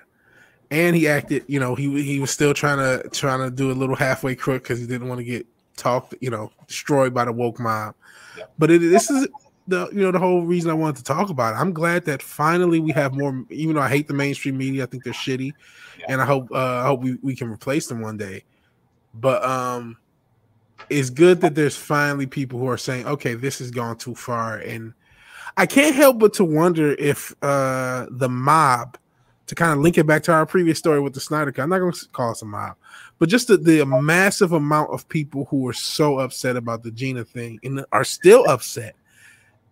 [0.74, 3.74] And he acted, you know, he he was still trying to trying to do a
[3.74, 5.46] little halfway crook because he didn't want to get
[5.76, 7.94] talked, you know, destroyed by the woke mob.
[8.36, 8.46] Yeah.
[8.58, 9.28] But it, this is
[9.68, 11.58] the you know the whole reason I wanted to talk about it.
[11.58, 13.44] I'm glad that finally we have more.
[13.50, 15.52] Even though I hate the mainstream media, I think they're shitty,
[15.98, 16.06] yeah.
[16.08, 18.42] and I hope uh, I hope we, we can replace them one day.
[19.14, 19.96] But um,
[20.90, 24.56] it's good that there's finally people who are saying, okay, this has gone too far,
[24.56, 24.92] and
[25.56, 28.98] I can't help but to wonder if uh the mob,
[29.46, 31.62] to kind of link it back to our previous story with the Snyder Cut.
[31.62, 32.76] I'm not going to call us a mob,
[33.18, 37.24] but just the, the massive amount of people who are so upset about the Gina
[37.24, 38.96] thing and are still upset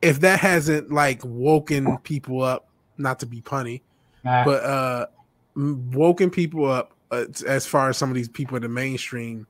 [0.03, 2.69] if that hasn't like woken people up,
[2.99, 3.81] not to be punny,
[4.25, 4.45] nah.
[4.45, 5.07] but uh
[5.55, 9.47] woken people up uh, as far as some of these people in the mainstream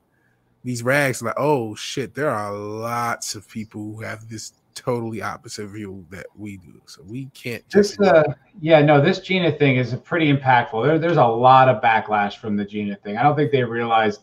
[0.63, 5.67] these rags like, oh shit, there are lots of people who have this totally opposite
[5.67, 6.81] view that we do.
[6.85, 10.85] So we can't just this, uh, yeah, no, this Gina thing is pretty impactful.
[10.85, 13.17] There, there's a lot of backlash from the Gina thing.
[13.17, 14.21] I don't think they realized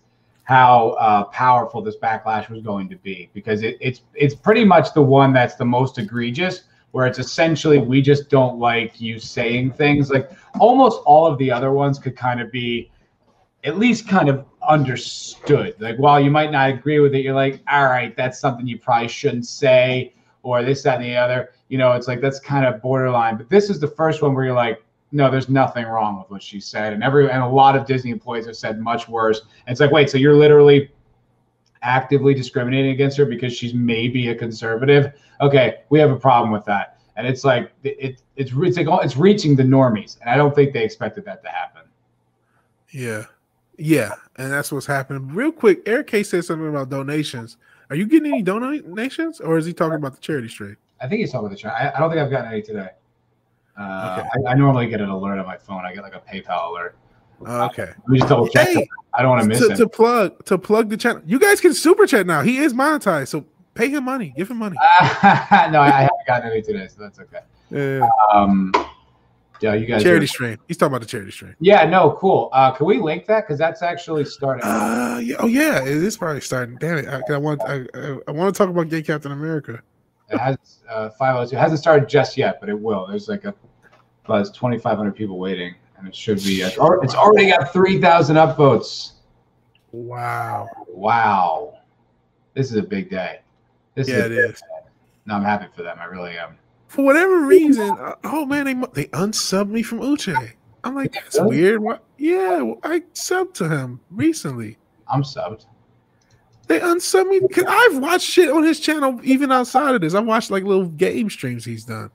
[0.51, 4.93] how uh, powerful this backlash was going to be because it, it's it's pretty much
[4.95, 9.73] the one that's the most egregious where it's essentially we just don't like you saying
[9.73, 10.29] things like
[10.59, 12.91] almost all of the other ones could kind of be
[13.63, 17.63] at least kind of understood like while you might not agree with it you're like
[17.71, 21.79] all right that's something you probably shouldn't say or this that and the other you
[21.79, 24.55] know it's like that's kind of borderline but this is the first one where you're
[24.55, 26.93] like no, there's nothing wrong with what she said.
[26.93, 29.41] And every and a lot of Disney employees have said much worse.
[29.67, 30.91] And it's like, wait, so you're literally
[31.83, 35.13] actively discriminating against her because she's maybe a conservative?
[35.41, 36.99] Okay, we have a problem with that.
[37.17, 40.55] And it's like it, it it's it's like it's reaching the normies, and I don't
[40.55, 41.83] think they expected that to happen.
[42.91, 43.25] Yeah,
[43.77, 45.29] yeah, and that's what's happening.
[45.35, 47.59] Real quick, Eric K said something about donations.
[47.91, 50.77] Are you getting any donations, or is he talking about the charity stream?
[51.01, 51.83] I think he's talking about the charity.
[51.83, 52.89] I, I don't think I've gotten any today.
[53.77, 54.29] Uh, okay.
[54.47, 55.85] I, I, normally get an alert on my phone.
[55.85, 56.97] I get like a PayPal alert.
[57.43, 57.87] okay.
[57.87, 58.69] Let me just double check.
[58.69, 59.77] Hey, I don't want to miss to, it.
[59.77, 61.23] To plug to plug the channel.
[61.27, 62.43] You guys can super chat now.
[62.43, 63.45] He is monetized, so
[63.75, 64.33] pay him money.
[64.37, 64.77] Give him money.
[65.23, 67.41] No, I haven't gotten any today, so that's okay.
[67.71, 68.09] Yeah.
[68.33, 68.73] Um,
[69.61, 70.03] yeah, you guys.
[70.03, 70.29] Charity are...
[70.29, 70.59] stream.
[70.69, 71.55] He's talking about the charity stream.
[71.61, 72.49] Yeah, no, cool.
[72.53, 74.65] Uh, can we link that because that's actually starting?
[74.65, 76.77] Uh, yeah, oh yeah, it is probably starting.
[76.77, 77.09] Damn it!
[77.09, 77.85] I, I want I,
[78.27, 79.83] I want to talk about Gay Captain America.
[80.31, 80.57] It has
[80.89, 81.57] uh, 502.
[81.57, 83.07] It hasn't started just yet, but it will.
[83.07, 83.55] There's like a
[84.31, 86.63] but it's 2,500 people waiting, and it should be.
[86.63, 89.15] It's already got 3,000 upvotes.
[89.91, 90.69] Wow!
[90.87, 91.81] Wow!
[92.55, 93.41] This is a big day.
[93.97, 94.63] This yeah, is it is.
[95.27, 95.99] No, I'm happy for them.
[96.01, 96.57] I really am.
[96.91, 100.51] For whatever reason, uh, oh man, they they unsubbed me from Uche.
[100.83, 101.81] I'm like, that's weird.
[101.81, 102.03] What?
[102.19, 104.77] Yeah, I subbed to him recently.
[105.07, 105.67] I'm subbed.
[106.67, 110.15] They unsubbed me because I've watched shit on his channel even outside of this.
[110.15, 112.11] I've watched like little game streams he's done.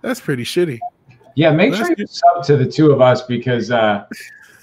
[0.00, 0.78] That's pretty shitty.
[1.34, 4.06] Yeah, make sure you sub to the two of us because uh,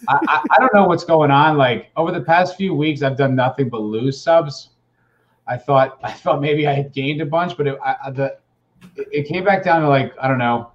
[0.08, 1.56] I, I, I, don't know what's going on.
[1.56, 4.72] Like over the past few weeks, I've done nothing but lose subs.
[5.46, 8.40] I thought I thought maybe I had gained a bunch, but it, I, the
[8.96, 10.72] it came back down to like I don't know,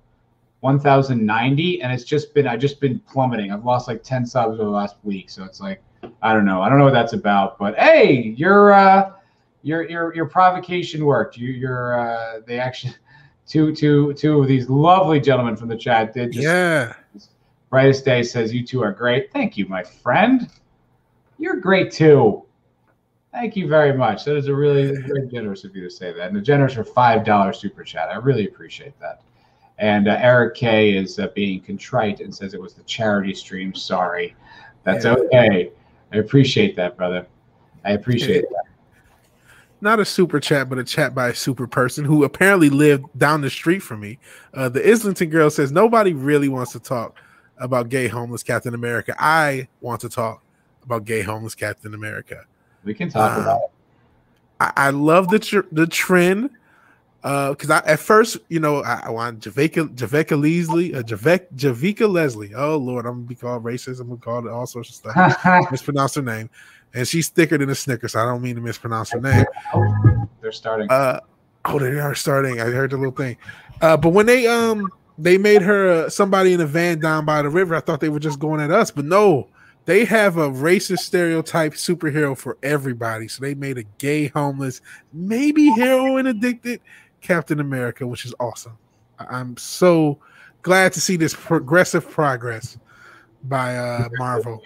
[0.61, 3.53] one thousand ninety, and it's just been I just been plummeting.
[3.53, 5.83] I've lost like ten subs over the last week, so it's like
[6.23, 6.63] I don't know.
[6.63, 9.13] I don't know what that's about, but hey, your uh,
[9.63, 11.37] your your your provocation worked.
[11.37, 12.95] You your uh, they actually
[13.47, 16.95] two two two of these lovely gentlemen from the chat did just yeah
[17.69, 20.51] brightest day says you two are great thank you my friend
[21.39, 22.45] you're great too
[23.33, 24.25] thank you very much.
[24.25, 26.29] That is a really very generous of you to say that.
[26.29, 28.09] And a generous for five dollar super chat.
[28.09, 29.23] I really appreciate that.
[29.79, 33.75] And uh, eric k is uh, being contrite and says it was the charity stream.
[33.75, 34.37] Sorry.
[34.85, 35.15] That's yeah.
[35.15, 35.73] okay.
[36.13, 37.27] I appreciate that brother.
[37.85, 38.65] I appreciate that.
[39.83, 43.41] Not a super chat, but a chat by a super person who apparently lived down
[43.41, 44.19] the street from me.
[44.53, 47.17] Uh, the Islington girl says nobody really wants to talk
[47.57, 49.15] about gay homeless Captain America.
[49.19, 50.43] I want to talk
[50.83, 52.45] about gay homeless Captain America.
[52.85, 53.71] We can talk uh, about it.
[54.61, 56.51] I, I love the tr- the trend
[57.23, 61.03] Uh, because uh, I at first, you know, I, I want Javeka Javeka Leslie, uh,
[61.03, 62.55] Javek Javika Leslie.
[62.55, 64.01] Oh Lord, I'm gonna be called racist.
[64.01, 65.71] I'm gonna call it all sorts of stuff.
[65.71, 66.49] Mispronounce her name
[66.95, 68.17] and she's thicker than a Snickers.
[68.17, 69.45] I don't mean to mispronounce her name.
[70.41, 70.89] They're starting.
[70.91, 71.21] Uh,
[71.67, 72.61] oh, they are starting.
[72.61, 73.37] I heard the little thing.
[73.81, 77.43] Uh, but when they um they made her uh, somebody in a van down by
[77.43, 79.49] the river, I thought they were just going at us, but no,
[79.85, 83.29] they have a racist stereotype superhero for everybody.
[83.29, 84.81] So they made a gay, homeless,
[85.13, 86.81] maybe heroin addicted
[87.21, 88.77] Captain America, which is awesome.
[89.19, 90.19] I'm so
[90.63, 92.79] glad to see this progressive progress
[93.45, 94.63] by uh, Marvel.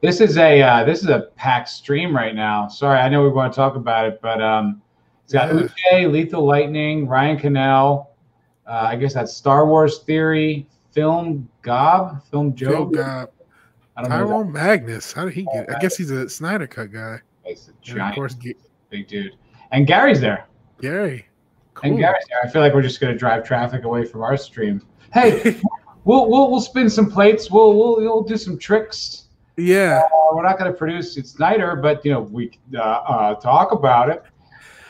[0.00, 2.68] This is a uh, this is a packed stream right now.
[2.68, 4.80] Sorry, I know we want to talk about it, but um,
[5.24, 5.62] it's got yeah.
[5.62, 8.10] Uche, Lethal Lightning, Ryan Cannell.
[8.66, 12.70] Uh, I guess that's Star Wars Theory, Film Gob, Film Joe.
[12.70, 13.30] Film Gob.
[14.00, 15.12] I don't Tyrone know Magnus.
[15.12, 15.74] How did he get?
[15.74, 17.20] I guess he's a Snyder Cut guy.
[17.44, 19.36] He's a giant, of course, big dude.
[19.72, 20.46] And Gary's there.
[20.80, 21.26] Gary.
[21.74, 21.90] Cool.
[21.90, 22.40] And Gary's there.
[22.42, 24.82] I feel like we're just gonna drive traffic away from our stream.
[25.12, 25.60] Hey,
[26.04, 27.50] we'll we'll we'll spin some plates.
[27.50, 29.26] We'll we'll we'll do some tricks.
[29.56, 33.34] Yeah, uh, we're not going to produce it Snyder, but you know we uh, uh,
[33.34, 34.22] talk about it.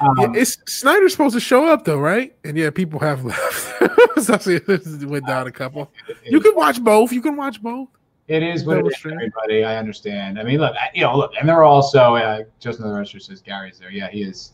[0.00, 2.36] Um, yeah, it's Snyder's supposed to show up though, right?
[2.44, 3.80] And yeah, people have left.
[5.06, 5.92] went down a couple.
[6.24, 7.12] You can watch both.
[7.12, 7.88] You can watch both.
[8.30, 9.64] It is what it is, everybody.
[9.64, 10.38] I understand.
[10.38, 13.80] I mean, look, you know, look, and they're also uh, Justin the Rester says Gary's
[13.80, 13.90] there.
[13.90, 14.52] Yeah, he is.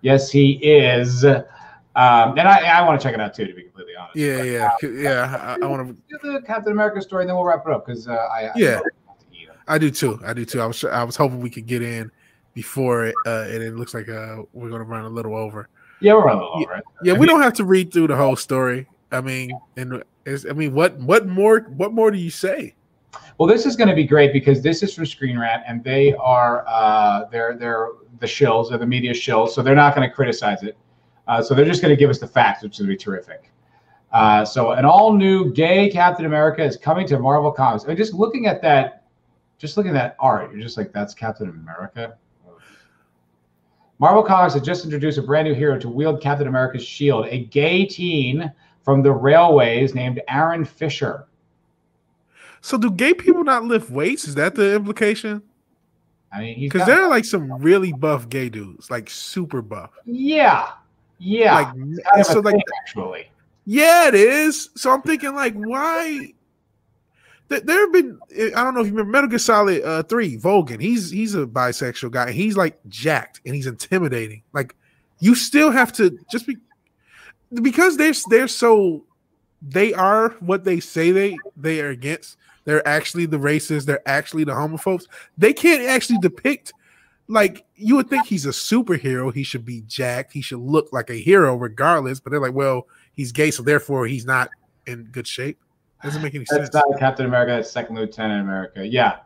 [0.00, 1.22] Yes, he is.
[1.26, 1.44] Um,
[1.94, 4.16] and I, I want to check it out too, to be completely honest.
[4.16, 5.56] Yeah, but, yeah, uh, yeah.
[5.60, 7.84] I, I want to do the Captain America story, and then we'll wrap it up
[7.84, 8.80] because uh, I yeah.
[9.68, 10.18] I do too.
[10.24, 10.62] I do too.
[10.62, 12.10] I was I was hoping we could get in
[12.54, 15.68] before it, uh, and it looks like uh, we're gonna run a little over.
[16.00, 16.82] Yeah, we're running a little over.
[17.04, 18.86] Yeah, we don't have to read through the whole story.
[19.12, 22.74] I mean, and is I mean, what what more what more do you say?
[23.38, 26.14] Well, this is going to be great because this is from Screen Rant, and they
[26.14, 27.88] are uh, they're they're
[28.18, 30.76] the shills, they're the media shills, so they're not going to criticize it.
[31.26, 32.98] Uh, so they're just going to give us the facts, which is going to be
[32.98, 33.50] terrific.
[34.12, 37.84] Uh, so an all new gay Captain America is coming to Marvel Comics.
[37.84, 39.04] I mean, just looking at that,
[39.58, 42.16] just looking at that art, you're just like, that's Captain America.
[44.00, 47.44] Marvel Comics has just introduced a brand new hero to wield Captain America's shield, a
[47.46, 48.50] gay teen
[48.82, 51.26] from the railways named Aaron Fisher.
[52.60, 54.28] So, do gay people not lift weights?
[54.28, 55.42] Is that the implication?
[56.32, 59.90] I mean, because there are like some really buff gay dudes, like super buff.
[60.04, 60.68] Yeah,
[61.18, 61.54] yeah.
[61.54, 63.30] Like, kind of so like, actually,
[63.66, 64.70] yeah, it is.
[64.76, 66.34] So I'm thinking, like, why?
[67.48, 70.80] There have been, I don't know if you remember Metal Gear Solid uh, Three, Volgin.
[70.80, 72.30] He's he's a bisexual guy.
[72.30, 74.44] He's like jacked and he's intimidating.
[74.52, 74.76] Like,
[75.18, 76.58] you still have to just be
[77.60, 79.04] because they're they're so
[79.60, 82.36] they are what they say they they are against.
[82.64, 83.84] They're actually the racists.
[83.86, 85.04] They're actually the homophobes.
[85.38, 86.72] They can't actually depict
[87.28, 89.32] like you would think he's a superhero.
[89.32, 90.32] He should be jacked.
[90.32, 92.20] He should look like a hero regardless.
[92.20, 94.50] But they're like, well, he's gay, so therefore he's not
[94.86, 95.58] in good shape.
[96.02, 96.70] Doesn't make any that's sense.
[96.70, 97.52] That's not Captain America.
[97.52, 98.86] That's Second Lieutenant America.
[98.86, 99.18] Yeah,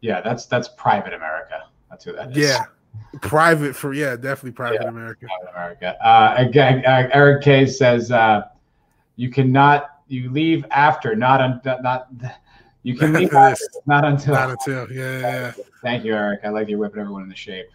[0.00, 0.20] yeah.
[0.20, 1.64] That's that's Private America.
[1.90, 2.36] That's who that is.
[2.36, 2.64] Yeah,
[3.20, 4.88] private for yeah, definitely Private Yeah.
[4.88, 5.26] America.
[5.26, 6.06] Private America.
[6.06, 8.42] Uh, again, uh, Eric K says uh,
[9.16, 12.08] you cannot you leave after not un, not
[12.84, 14.34] you can leave After after, not until.
[14.34, 15.52] Not until yeah, yeah, yeah.
[15.82, 16.40] Thank you, Eric.
[16.44, 17.66] I like you whipping everyone into shape.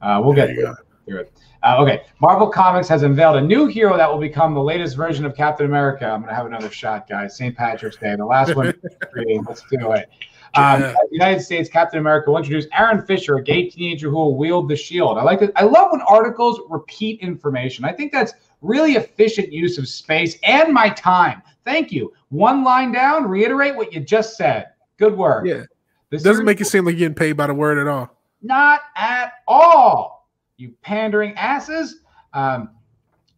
[0.00, 0.74] Uh, we'll There get you
[1.06, 1.32] through it.
[1.62, 5.26] Uh, okay, Marvel Comics has unveiled a new hero that will become the latest version
[5.26, 6.06] of Captain America.
[6.06, 7.36] I'm gonna have another shot, guys.
[7.36, 7.56] St.
[7.56, 8.66] Patrick's Day, the last one.
[9.46, 10.08] Let's do it.
[10.54, 10.94] Um, Yeah.
[11.10, 14.76] United States Captain America will introduce Aaron Fisher, a gay teenager who will wield the
[14.76, 15.18] shield.
[15.18, 15.52] I like it.
[15.56, 17.84] I love when articles repeat information.
[17.84, 18.32] I think that's
[18.62, 21.42] really efficient use of space and my time.
[21.64, 22.12] Thank you.
[22.30, 24.68] One line down, reiterate what you just said.
[24.98, 25.46] Good work.
[25.46, 25.64] Yeah.
[26.10, 28.16] This Doesn't make it seem like you're getting paid by the word at all.
[28.42, 30.28] not at all.
[30.56, 32.00] You pandering asses.
[32.32, 32.70] Um,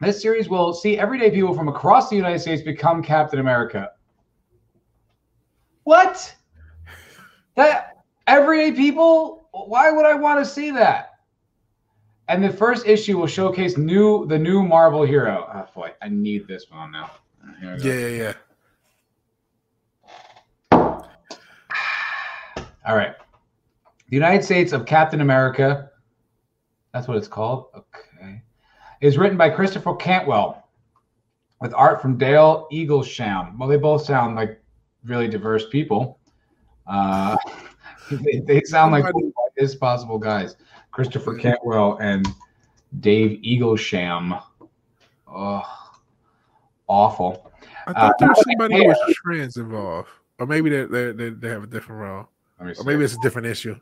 [0.00, 3.90] this series will see everyday people from across the United States become Captain America.
[5.84, 6.34] What?
[7.56, 9.48] That everyday people?
[9.52, 11.10] Why would I want to see that?
[12.28, 15.48] And the first issue will showcase new the new Marvel hero.
[15.52, 17.10] Oh boy, I need this one now.
[17.60, 17.88] Here we go.
[17.88, 18.32] Yeah, yeah, yeah.
[22.86, 23.14] All right.
[24.08, 25.90] The United States of Captain America,
[26.92, 27.66] that's what it's called.
[27.74, 28.42] Okay.
[29.00, 30.68] Is written by Christopher Cantwell
[31.60, 33.56] with art from Dale Eaglesham.
[33.56, 34.60] Well, they both sound like
[35.04, 36.18] really diverse people.
[36.86, 37.36] Uh,
[38.10, 40.56] they, they sound like the whitest possible guys.
[40.90, 42.26] Christopher Cantwell and
[43.00, 44.42] Dave Eaglesham.
[45.26, 45.62] Oh,
[46.86, 47.50] awful.
[47.86, 51.30] I thought Uh, there was somebody who was trans involved, or maybe they they they
[51.30, 52.28] they have a different role,
[52.78, 53.76] or maybe it's a different issue.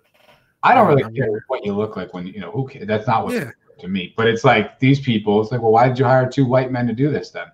[0.63, 2.69] I don't really Um, care what you look like when you know who.
[2.69, 4.13] ca- That's not what Yeah, to me.
[4.17, 5.41] But it's like these people.
[5.41, 7.47] It's like, well, why did you hire two white men to do this then?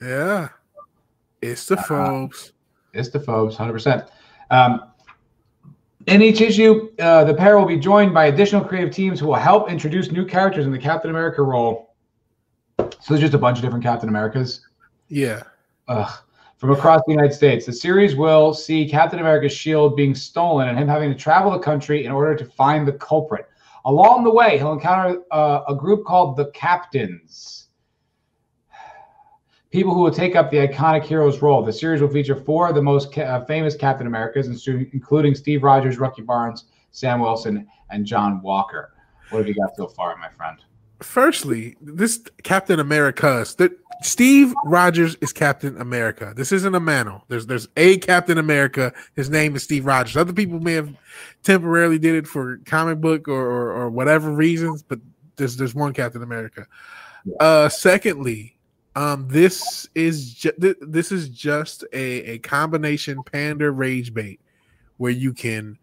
[0.00, 0.48] yeah.
[1.42, 2.52] It's the Uh, phobes.
[2.92, 4.04] It's the phobes, hundred percent.
[4.50, 4.82] Um,
[6.06, 9.34] in each issue, uh, the pair will be joined by additional creative teams who will
[9.34, 11.94] help introduce new characters in the Captain America role.
[12.78, 14.66] So there's just a bunch of different Captain Americas.
[15.08, 15.42] Yeah,
[15.88, 16.10] Ugh.
[16.60, 20.78] From across the United States, the series will see Captain America's shield being stolen and
[20.78, 23.46] him having to travel the country in order to find the culprit.
[23.86, 27.68] Along the way, he'll encounter uh, a group called the Captains,
[29.70, 31.64] people who will take up the iconic hero's role.
[31.64, 35.62] The series will feature four of the most ca- uh, famous Captain Americas, including Steve
[35.62, 38.92] Rogers, Bucky Barnes, Sam Wilson, and John Walker.
[39.30, 40.58] What have you got so far, my friend?
[41.02, 43.72] Firstly, this Captain America's that
[44.02, 46.32] Steve Rogers is Captain America.
[46.34, 47.22] This isn't a Mano.
[47.28, 48.92] There's there's a Captain America.
[49.14, 50.16] His name is Steve Rogers.
[50.16, 50.94] Other people may have
[51.42, 55.00] temporarily did it for comic book or or, or whatever reasons, but
[55.36, 56.66] there's there's one Captain America.
[57.38, 58.56] Uh, secondly,
[58.96, 64.40] um, this is ju- th- this is just a a combination pander rage bait
[64.96, 65.78] where you can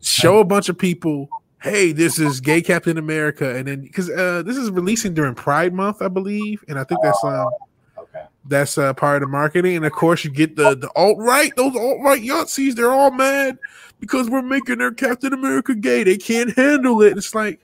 [0.00, 1.28] show a bunch of people
[1.66, 5.72] hey, this is gay Captain America, and then because uh, this is releasing during Pride
[5.74, 7.50] Month, I believe, and I think that's um
[7.98, 8.24] Okay.
[8.44, 11.54] that's uh, part of the marketing, and of course you get the the alt right,
[11.56, 13.58] those alt right Yahtzees, they're all mad
[14.00, 16.04] because we're making their Captain America gay.
[16.04, 17.16] They can't handle it.
[17.16, 17.60] It's like,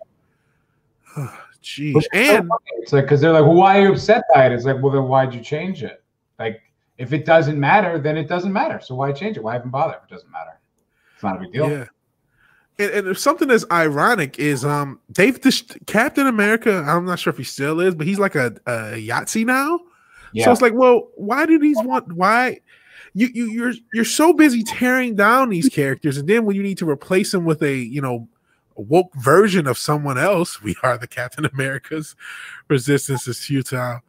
[1.62, 4.52] jeez, and It's like because they're like, well, why are you upset by it?
[4.52, 6.02] It's like, well, then why'd you change it?
[6.38, 6.60] Like,
[6.98, 8.80] if it doesn't matter, then it doesn't matter.
[8.80, 9.42] So why change it?
[9.42, 9.94] Why even bother?
[10.02, 10.58] If it doesn't matter,
[11.14, 11.68] it's not a big deal.
[11.68, 11.84] yeah.
[12.82, 16.84] And, and something that's ironic is um they've dis- Captain America.
[16.86, 19.80] I'm not sure if he still is, but he's like a, a Yahtzee now.
[20.32, 20.46] Yeah.
[20.46, 22.60] So it's like, well, why do these want why?
[23.14, 26.78] You you you're you're so busy tearing down these characters, and then when you need
[26.78, 28.28] to replace them with a you know
[28.74, 32.16] woke version of someone else, we are the Captain Americas.
[32.68, 34.00] Resistance is futile.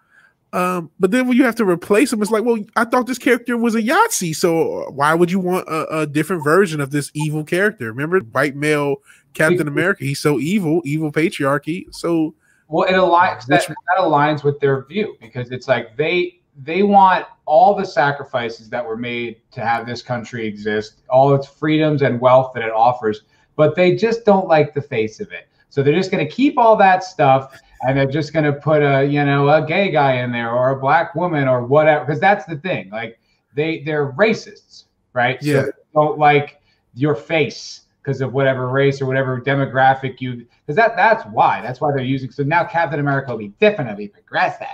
[0.54, 3.18] Um, but then when you have to replace him, it's like, well, I thought this
[3.18, 7.10] character was a Yahtzee, so why would you want a, a different version of this
[7.16, 7.92] evil character?
[7.92, 8.98] Remember, white male
[9.34, 11.92] Captain America, he's so evil, evil patriarchy.
[11.92, 12.36] So,
[12.68, 17.26] well, it aligns that, that aligns with their view because it's like they they want
[17.46, 22.22] all the sacrifices that were made to have this country exist, all its freedoms and
[22.22, 23.24] wealth that it offers,
[23.56, 25.48] but they just don't like the face of it.
[25.70, 28.82] So they're just going to keep all that stuff and they're just going to put
[28.82, 32.20] a you know a gay guy in there or a black woman or whatever because
[32.20, 33.20] that's the thing like
[33.56, 35.42] they they're racists right?
[35.42, 35.66] Yeah.
[35.66, 36.62] so don't like
[36.94, 41.80] your face because of whatever race or whatever demographic you because that that's why that's
[41.80, 44.68] why they're using so now captain america will be definitely progressive.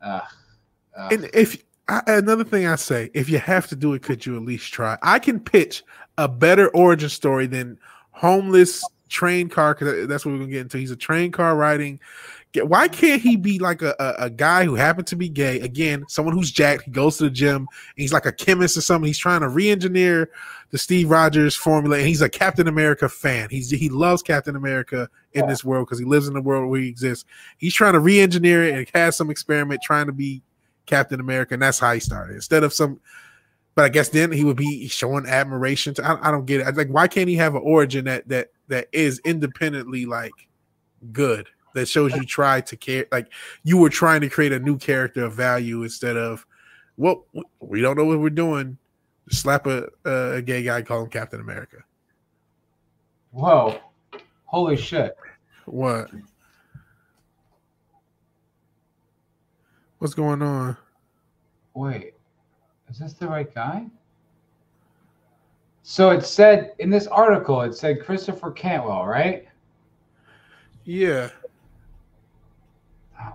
[0.00, 0.20] Uh,
[0.96, 1.08] uh.
[1.10, 4.36] and if I, another thing i say if you have to do it could you
[4.36, 4.96] at least try?
[5.02, 5.82] I can pitch
[6.16, 7.78] a better origin story than
[8.12, 10.78] homeless train car because that's what we're gonna get into.
[10.78, 12.00] He's a train car riding.
[12.56, 15.58] Why can't he be like a, a, a, guy who happened to be gay?
[15.58, 16.84] Again, someone who's jacked.
[16.84, 17.66] He goes to the gym.
[17.96, 19.08] he's like a chemist or something.
[19.08, 20.30] He's trying to re-engineer
[20.70, 21.96] the Steve Rogers formula.
[21.96, 23.48] And he's a Captain America fan.
[23.50, 25.50] He's he loves Captain America in yeah.
[25.50, 27.24] this world because he lives in the world where he exists.
[27.58, 30.40] He's trying to re-engineer it and has some experiment trying to be
[30.86, 32.34] Captain America, and that's how he started.
[32.34, 33.00] Instead of some
[33.74, 36.04] but I guess then he would be showing admiration to.
[36.04, 36.66] I, I don't get it.
[36.66, 40.32] I, like, why can't he have an origin that that that is independently like
[41.12, 41.48] good?
[41.74, 43.32] That shows you try to care, like
[43.64, 46.46] you were trying to create a new character of value instead of,
[46.96, 47.26] well,
[47.58, 48.78] we don't know what we're doing.
[49.30, 51.78] Slap a a gay guy, call him Captain America.
[53.32, 53.80] Whoa,
[54.44, 55.16] holy shit!
[55.64, 56.10] What?
[59.98, 60.76] What's going on?
[61.74, 62.13] Wait.
[62.90, 63.86] Is this the right guy?
[65.82, 69.46] So it said in this article, it said Christopher Cantwell, right?
[70.84, 71.28] Yeah.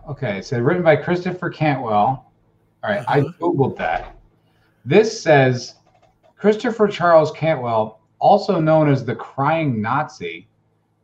[0.10, 2.32] Okay, it said written by Christopher Cantwell.
[2.84, 3.14] All right, uh-huh.
[3.14, 4.16] I googled that.
[4.86, 5.76] This says
[6.38, 10.49] Christopher Charles Cantwell, also known as the Crying Nazi,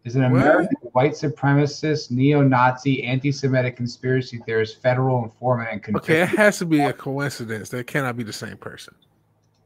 [0.05, 0.93] is an American what?
[0.95, 6.15] white supremacist, neo-Nazi, anti-Semitic conspiracy theorist, federal informant, and convicted.
[6.15, 7.69] Okay, it has to be a coincidence.
[7.69, 8.93] That cannot be the same person.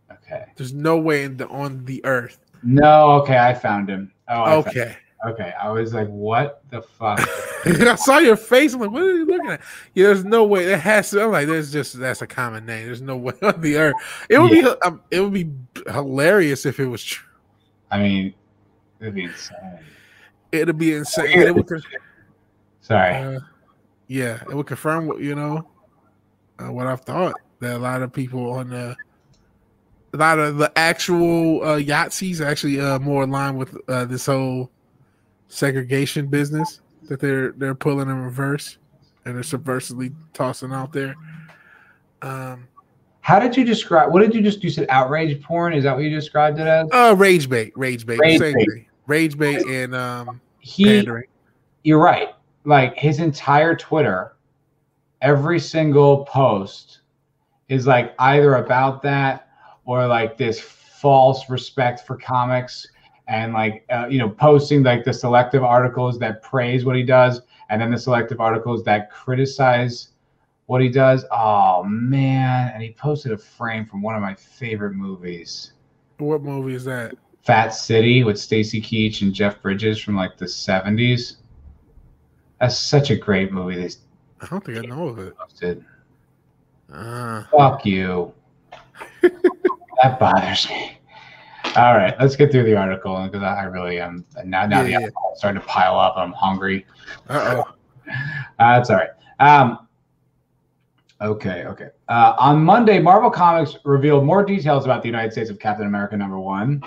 [0.10, 0.46] Okay.
[0.56, 2.40] There's no way in the on the earth.
[2.64, 3.12] No.
[3.22, 4.12] Okay, I found him.
[4.28, 4.60] Oh.
[4.60, 4.96] Okay.
[5.28, 7.20] Okay, I was like, "What the fuck?"
[7.66, 8.74] I saw your face.
[8.74, 9.62] I'm like, "What are you looking at?"
[9.94, 10.64] Yeah, there's no way.
[10.64, 11.24] That has to.
[11.24, 12.86] I'm like, "There's just that's a common name.
[12.86, 13.96] There's no way on the earth."
[14.30, 14.62] It would yeah.
[14.62, 14.82] be.
[14.82, 15.52] Um, it would be
[15.88, 17.28] hilarious if it was true.
[17.92, 18.34] I mean,
[19.02, 19.58] it'd be insane
[20.52, 21.40] it'll be insane.
[21.40, 21.84] It would,
[22.82, 23.16] Sorry.
[23.16, 23.40] Uh,
[24.08, 25.68] yeah, it would confirm what you know,
[26.60, 28.96] uh, what I've thought that a lot of people on the,
[30.14, 34.72] a lot of the actual uh, Yahtzees actually uh, more aligned with uh, this whole
[35.48, 38.78] segregation business that they're they're pulling in reverse
[39.26, 41.16] and they're subversively tossing out there.
[42.22, 42.68] Um,
[43.22, 44.12] how did you describe?
[44.12, 44.64] What did you just?
[44.64, 45.74] You said outrage porn.
[45.74, 46.90] Is that what you described it as?
[46.92, 48.88] Uh, rage bait, rage bait, rage same bait.
[49.10, 51.26] Rage bait and um he pandering.
[51.84, 52.30] you're right.
[52.66, 54.36] Like his entire twitter
[55.22, 57.02] every single post
[57.68, 59.50] is like either about that
[59.86, 62.88] or like this false respect for comics
[63.28, 67.42] and like uh, you know posting like the selective articles that praise what he does
[67.70, 70.10] and then the selective articles that criticize
[70.66, 71.26] what he does.
[71.32, 72.72] Oh man.
[72.74, 75.74] And he posted a frame from one of my favorite movies.
[76.18, 80.46] What movie is that Fat City with Stacy Keach and Jeff Bridges from like the
[80.46, 81.38] 70s.
[82.60, 83.76] That's such a great movie.
[83.76, 83.90] They,
[84.42, 85.38] I don't think I know of it.
[85.38, 85.84] Posted.
[86.92, 87.44] Uh.
[87.52, 88.34] Fuck you.
[89.22, 90.98] that bothers me.
[91.76, 94.66] All right, let's get through the article because I really am now.
[94.66, 95.10] Now yeah, the yeah.
[95.36, 96.16] starting to pile up.
[96.18, 96.86] I'm hungry.
[97.30, 97.62] Uh-oh.
[97.62, 97.64] uh
[98.58, 99.10] That's all right.
[99.40, 99.88] Um,
[101.22, 101.90] okay, okay.
[102.08, 106.18] Uh, on Monday, Marvel Comics revealed more details about the United States of Captain America
[106.18, 106.84] number one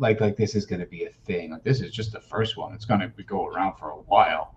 [0.00, 1.50] like like this is going to be a thing.
[1.50, 2.72] Like this is just the first one.
[2.72, 4.54] It's going to go around for a while.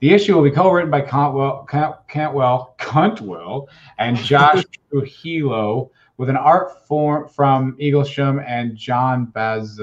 [0.00, 1.66] The issue will be co-written by Cantwell,
[2.08, 3.68] Cantwell, Cantwell,
[3.98, 9.80] and Josh Trujillo, with an art form from Eaglesham and John Baz-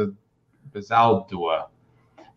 [0.74, 1.70] Bazaldua.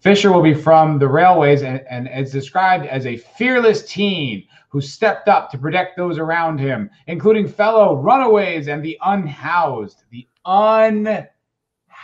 [0.01, 4.81] Fisher will be from the railways and, and is described as a fearless teen who
[4.81, 10.05] stepped up to protect those around him, including fellow runaways and the unhoused.
[10.11, 11.27] The un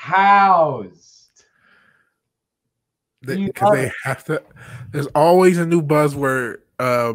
[0.00, 1.44] unhoused.
[3.26, 4.42] You because love they have to.
[4.92, 7.14] There's always a new buzzword uh,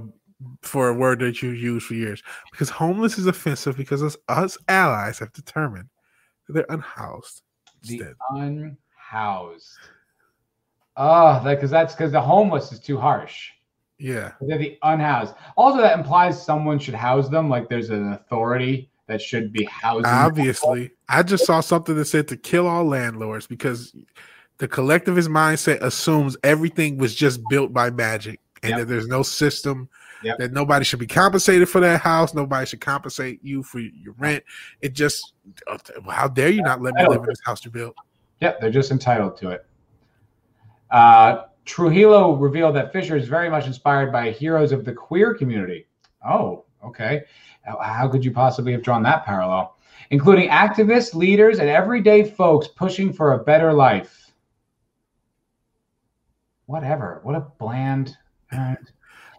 [0.62, 2.22] for a word that you use for years.
[2.52, 5.90] Because homeless is offensive because us, us allies have determined
[6.48, 7.42] that they're unhoused.
[7.84, 8.16] The Instead.
[8.30, 9.78] unhoused.
[10.98, 13.50] Oh, because that's because the homeless is too harsh.
[13.98, 15.36] Yeah, They're the unhoused.
[15.56, 17.50] Also, that implies someone should house them.
[17.50, 20.06] Like there's an authority that should be housing.
[20.06, 20.92] obviously.
[21.10, 23.96] I just saw something that said to kill all landlords because
[24.58, 28.80] the collectivist mindset assumes everything was just built by magic and Yep.
[28.80, 29.90] that there's no system.
[30.24, 30.38] Yep.
[30.40, 32.34] That nobody should be compensated for that house.
[32.34, 34.44] Nobody should compensate you for your rent.
[34.82, 35.34] It just,
[36.10, 37.96] how dare you not let me live in this house you built?
[38.40, 39.66] Yep, they're just entitled to it.
[40.90, 45.86] Uh, Trujillo revealed that Fisher is very much inspired by heroes of the queer community.
[46.28, 47.24] Oh, okay.
[47.66, 49.76] How, could you possibly have drawn that parallel?
[50.12, 54.32] Including activists, leaders, and everyday folks pushing for a better life.
[56.68, 57.20] Whatever.
[57.24, 58.18] What a bland.
[58.52, 58.76] uh,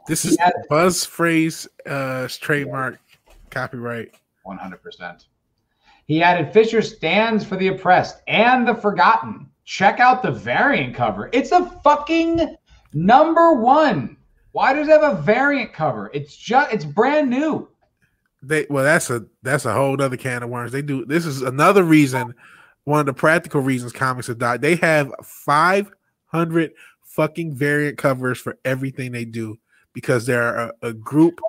[0.06, 2.98] This is had- buzz phrase, uh, trademark,
[3.50, 4.14] copyright.
[4.44, 5.26] 100%.
[6.06, 9.50] He added Fisher stands for the oppressed and the forgotten.
[9.64, 11.28] Check out the variant cover.
[11.32, 12.56] It's a fucking
[12.92, 14.16] number one.
[14.52, 16.10] Why does it have a variant cover?
[16.14, 17.68] It's just it's brand new.
[18.46, 20.72] They well, that's a that's a whole other can of worms.
[20.72, 22.34] They do this is another reason,
[22.84, 24.62] one of the practical reasons comics have died.
[24.62, 25.90] They have five
[26.26, 29.58] hundred fucking variant covers for everything they do
[29.92, 31.40] because they're a, a group.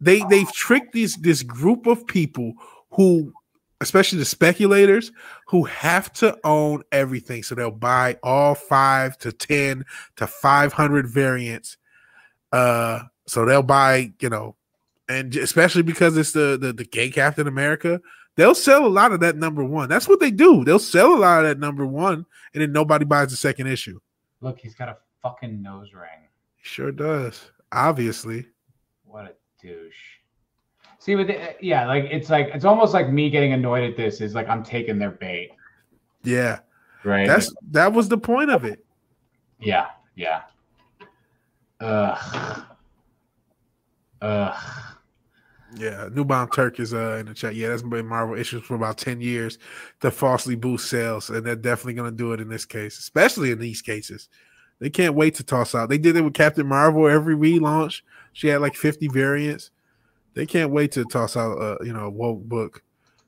[0.00, 2.54] They they've tricked these this group of people
[2.90, 3.32] who,
[3.80, 5.12] especially the speculators,
[5.46, 7.42] who have to own everything.
[7.42, 9.84] So they'll buy all five to ten
[10.16, 11.76] to five hundred variants.
[12.52, 14.56] Uh, so they'll buy, you know,
[15.08, 18.00] and especially because it's the, the the gay Captain America,
[18.36, 19.88] they'll sell a lot of that number one.
[19.88, 20.64] That's what they do.
[20.64, 24.00] They'll sell a lot of that number one, and then nobody buys the second issue.
[24.40, 26.28] Look, he's got a fucking nose ring.
[26.62, 27.50] Sure does.
[27.72, 28.46] Obviously,
[29.04, 29.94] What a douche.
[30.98, 33.96] See, with the, uh, yeah, like it's like it's almost like me getting annoyed at
[33.96, 35.50] this is like I'm taking their bait,
[36.22, 36.60] yeah.
[37.04, 37.26] right?
[37.26, 38.84] That's that was the point of it.
[39.60, 40.42] yeah, yeah.
[41.80, 42.64] Ugh.
[44.22, 44.93] Ugh.
[45.76, 47.54] Yeah, New Bomb Turk is uh in the chat.
[47.54, 49.58] Yeah, that's been Marvel issues for about ten years
[50.00, 53.58] to falsely boost sales, and they're definitely gonna do it in this case, especially in
[53.58, 54.28] these cases.
[54.80, 55.88] They can't wait to toss out.
[55.88, 58.02] They did it with Captain Marvel every relaunch.
[58.32, 59.70] She had like fifty variants.
[60.34, 62.82] They can't wait to toss out uh, you know a woke book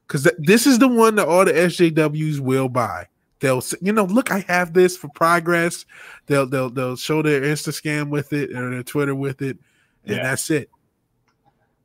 [0.06, 3.06] because th- this is the one that all the SJWs will buy.
[3.40, 5.84] They'll s- you know look I have this for progress.
[6.26, 9.58] They'll they'll they'll show their Insta scam with it or their Twitter with it,
[10.04, 10.22] and Yeah.
[10.24, 10.70] that's it.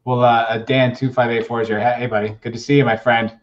[0.06, 1.80] Well, uh, Dan two five eight four is here.
[1.80, 3.38] Hey, buddy, good to see you, my friend.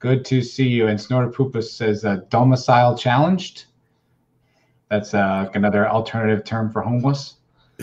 [0.00, 0.88] Good to see you.
[0.88, 3.66] And Snorter Poopus says uh, domicile challenged.
[4.90, 7.36] That's uh, another alternative term for homeless.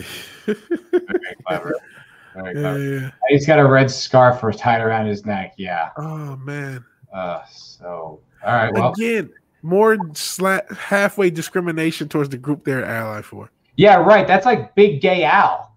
[0.46, 0.56] Very
[1.46, 1.74] clever.
[2.34, 2.78] Very clever.
[2.78, 3.10] yeah.
[3.28, 5.54] He's got a red scarf for tied around his neck.
[5.56, 5.90] Yeah.
[5.96, 6.84] Oh man.
[7.12, 8.72] Uh, so all right.
[8.74, 9.30] Well, Again,
[9.62, 13.50] more sla- halfway discrimination towards the group they're ally for.
[13.76, 14.26] yeah, right.
[14.26, 15.74] That's like Big Gay Al,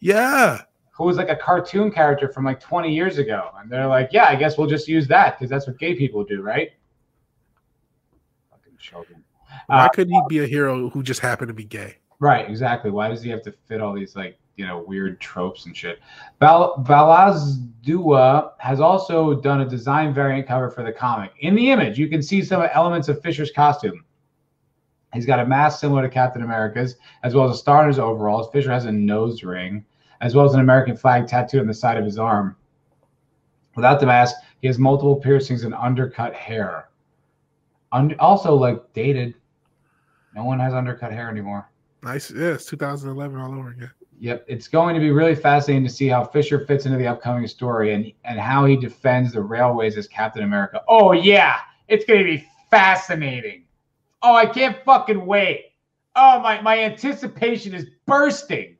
[0.00, 0.62] Yeah.
[0.96, 4.26] Who was like a cartoon character from like 20 years ago, and they're like, yeah,
[4.28, 6.70] I guess we'll just use that because that's what gay people do, right?
[8.50, 9.22] Fucking children.
[9.66, 11.96] Why Uh, couldn't he be a hero who just happened to be gay?
[12.18, 12.90] Right, exactly.
[12.90, 15.98] Why does he have to fit all these like you know weird tropes and shit?
[16.40, 21.32] Val Valazdua has also done a design variant cover for the comic.
[21.40, 24.04] In the image, you can see some elements of Fisher's costume.
[25.12, 27.98] He's got a mask similar to Captain America's, as well as a star in his
[27.98, 28.50] overalls.
[28.52, 29.84] Fisher has a nose ring,
[30.20, 32.56] as well as an American flag tattooed on the side of his arm.
[33.74, 36.88] Without the mask, he has multiple piercings and undercut hair.
[37.92, 39.34] Und- also, like dated.
[40.34, 41.70] No one has undercut hair anymore.
[42.02, 42.30] Nice.
[42.30, 43.90] Yeah, it's 2011 all over again.
[44.18, 47.46] Yep, it's going to be really fascinating to see how Fisher fits into the upcoming
[47.46, 50.82] story and and how he defends the railways as Captain America.
[50.88, 51.56] Oh yeah,
[51.88, 53.64] it's going to be fascinating.
[54.22, 55.72] Oh, I can't fucking wait.
[56.14, 58.75] Oh my my anticipation is bursting.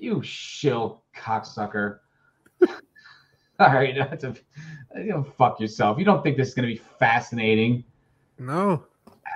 [0.00, 1.98] You shill cocksucker.
[2.68, 2.68] All
[3.58, 4.34] right, that's a
[4.96, 5.98] you know, fuck yourself.
[5.98, 7.84] You don't think this is going to be fascinating?
[8.38, 8.84] No.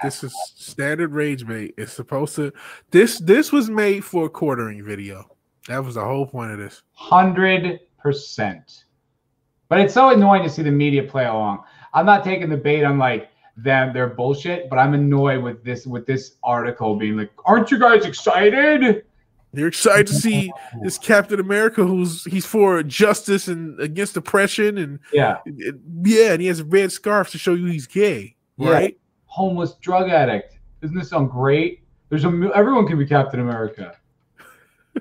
[0.03, 1.75] This is standard rage bait.
[1.79, 2.53] It's supposed to
[2.91, 5.25] this this was made for a quartering video.
[5.69, 6.83] That was the whole point of this.
[6.93, 8.85] Hundred percent.
[9.69, 11.63] But it's so annoying to see the media play along.
[11.93, 15.87] I'm not taking the bait on like them, their bullshit, but I'm annoyed with this
[15.87, 19.05] with this article being like, "Aren't you guys excited?"
[19.57, 20.53] You're excited to see
[20.83, 25.39] this Captain America who's he's for justice and against oppression and Yeah,
[26.03, 28.71] yeah, and he has a red scarf to show you he's gay, Yeah.
[28.71, 28.99] right?
[29.35, 30.59] homeless drug addict.
[30.81, 31.83] Doesn't this sound great?
[32.09, 33.97] There's a everyone can be Captain America.
[34.97, 35.01] Oh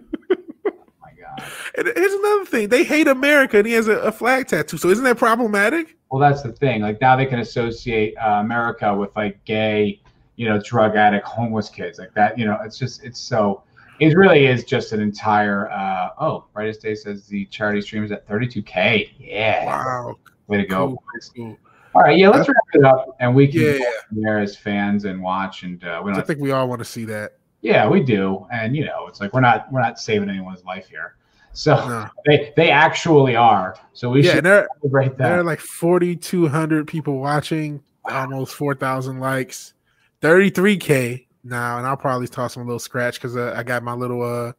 [0.99, 1.43] my God.
[1.77, 4.77] And here's another thing: they hate America, and he has a, a, flag tattoo.
[4.77, 5.97] So isn't that problematic?
[6.09, 6.81] Well, that's the thing.
[6.81, 10.01] Like now they can associate uh, America with like gay,
[10.35, 12.37] you know, drug addict, homeless kids, like that.
[12.37, 13.63] You know, it's just it's so.
[13.99, 15.69] It really is just an entire.
[15.71, 19.11] Uh, oh, brightest day says the charity stream is at 32k.
[19.19, 19.65] Yeah.
[19.65, 20.15] Wow.
[20.47, 20.87] Way to go.
[20.87, 21.03] Cool.
[21.35, 21.57] Cool.
[21.95, 23.79] All right, yeah, let's wrap it up, and we can yeah,
[24.11, 25.61] there as fans and watch.
[25.61, 27.33] And uh, we don't I think we all want to see that.
[27.61, 30.89] Yeah, we do, and you know, it's like we're not we're not saving anyone's life
[30.89, 31.15] here.
[31.53, 32.07] So no.
[32.25, 33.75] they they actually are.
[33.93, 35.29] So we yeah, should celebrate that.
[35.29, 38.21] There are like forty two hundred people watching, wow.
[38.21, 39.75] almost four thousand likes,
[40.19, 43.63] thirty three k now, and I'll probably toss them a little scratch because uh, I
[43.63, 44.53] got my little uh,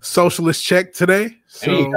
[0.00, 1.36] socialist check today.
[1.46, 1.92] So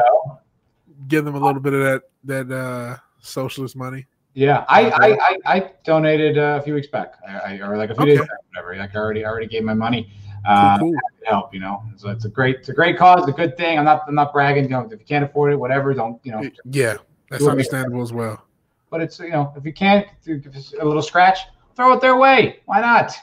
[1.08, 2.04] give them a little bit of that
[2.48, 4.08] that uh, socialist money.
[4.34, 7.90] Yeah, I I, I, I donated uh, a few weeks back, I, I or like
[7.90, 8.12] a few okay.
[8.12, 8.76] days back, whatever.
[8.78, 10.12] Like I already I already gave my money.
[10.48, 10.96] Uh, cool,
[11.26, 11.84] help, you know.
[11.98, 13.78] So it's a great it's a great cause, a good thing.
[13.78, 14.64] I'm not I'm not bragging.
[14.64, 16.50] You know, if you can't afford it, whatever, don't you know.
[16.66, 16.98] Yeah,
[17.30, 18.44] that's understandable as well.
[18.90, 20.46] But it's you know if you can't, give
[20.80, 21.40] a little scratch,
[21.76, 22.62] throw it their way.
[22.66, 23.14] Why not?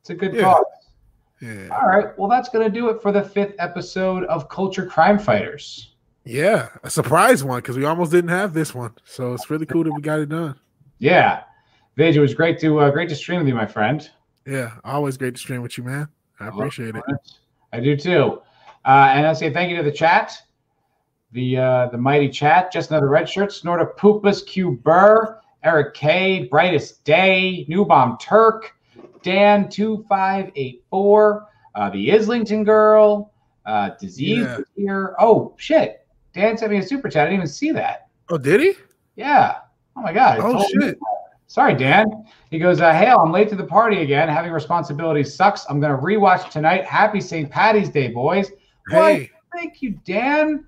[0.00, 0.42] It's a good yeah.
[0.42, 0.64] cause.
[1.40, 1.68] Yeah.
[1.70, 2.18] All right.
[2.18, 5.94] Well, that's gonna do it for the fifth episode of Culture Crime Fighters.
[6.24, 9.84] Yeah, a surprise one because we almost didn't have this one, so it's really cool
[9.84, 10.58] that we got it done.
[10.98, 11.44] Yeah,
[11.96, 14.08] Vij, it was great to uh, great to stream with you, my friend.
[14.46, 16.08] Yeah, always great to stream with you, man.
[16.38, 17.02] I appreciate it.
[17.72, 18.42] I do too.
[18.84, 20.34] Uh, and I say thank you to the chat,
[21.32, 22.70] the uh, the mighty chat.
[22.70, 23.50] Just another red shirt.
[23.50, 28.74] Snorta Poopas, Q Burr, Eric K, Brightest Day, New Bomb Turk,
[29.22, 33.32] Dan two five eight four, uh, the Islington Girl,
[33.66, 34.58] uh, Disease yeah.
[34.76, 35.14] here.
[35.18, 36.06] Oh shit!
[36.34, 37.22] Dan sent me a super chat.
[37.22, 38.08] I didn't even see that.
[38.28, 38.74] Oh, did he?
[39.16, 39.58] Yeah.
[39.96, 40.38] Oh my god.
[40.40, 40.98] Oh shit.
[41.50, 42.06] Sorry, Dan.
[42.52, 44.28] He goes, uh, Hail, I'm late to the party again.
[44.28, 45.66] Having responsibilities sucks.
[45.68, 46.84] I'm going to rewatch tonight.
[46.84, 47.50] Happy St.
[47.50, 48.52] Patty's Day, boys.
[48.88, 49.30] Hey.
[49.52, 50.64] Thank you, Dan.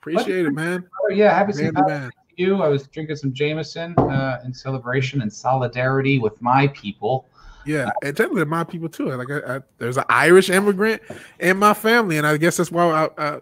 [0.00, 0.88] Appreciate it, man.
[1.02, 1.34] Oh, yeah.
[1.34, 1.74] Happy St.
[1.74, 2.62] Patty's Day to you.
[2.62, 7.28] I was drinking some Jameson uh, in celebration and solidarity with my people.
[7.66, 9.10] Yeah, and technically my people too.
[9.10, 11.02] Like, I, I, there's an Irish immigrant
[11.38, 13.40] in my family, and I guess that's why I,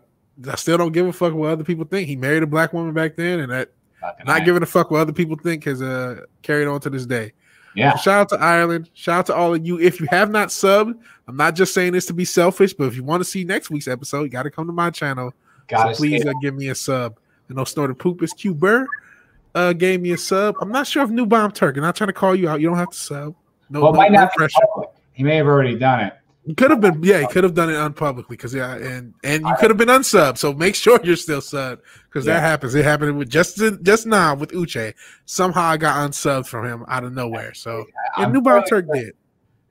[0.48, 2.08] I still don't give a fuck what other people think.
[2.08, 5.00] He married a black woman back then, and that Fucking not giving a fuck what
[5.00, 7.32] other people think has uh, carried on to this day.
[7.74, 7.96] Yeah.
[7.96, 8.90] Shout out to Ireland.
[8.94, 9.78] Shout out to all of you.
[9.78, 12.96] If you have not subbed, I'm not just saying this to be selfish, but if
[12.96, 15.32] you want to see next week's episode, you got to come to my channel.
[15.68, 17.18] Gotta so please uh, give me a sub.
[17.48, 18.86] And know Snorted Poop is Q Burr
[19.54, 20.56] uh, gave me a sub.
[20.60, 21.76] I'm not sure if New Bomb Turk.
[21.76, 22.60] I'm not trying to call you out.
[22.60, 23.34] You don't have to sub.
[23.70, 24.58] No, well, no, might no not pressure.
[25.12, 26.14] He may have already done it.
[26.46, 29.44] He could have been, yeah, he could have done it unpublicly because yeah, and and
[29.44, 30.38] you could have been unsub.
[30.38, 32.34] So make sure you're still sub because yeah.
[32.34, 32.74] that happens.
[32.74, 34.94] It happened with just just now with Uche.
[35.26, 37.54] Somehow I got unsubbed from him out of nowhere.
[37.54, 37.84] So
[38.16, 39.14] yeah, and New Bomb Turk did.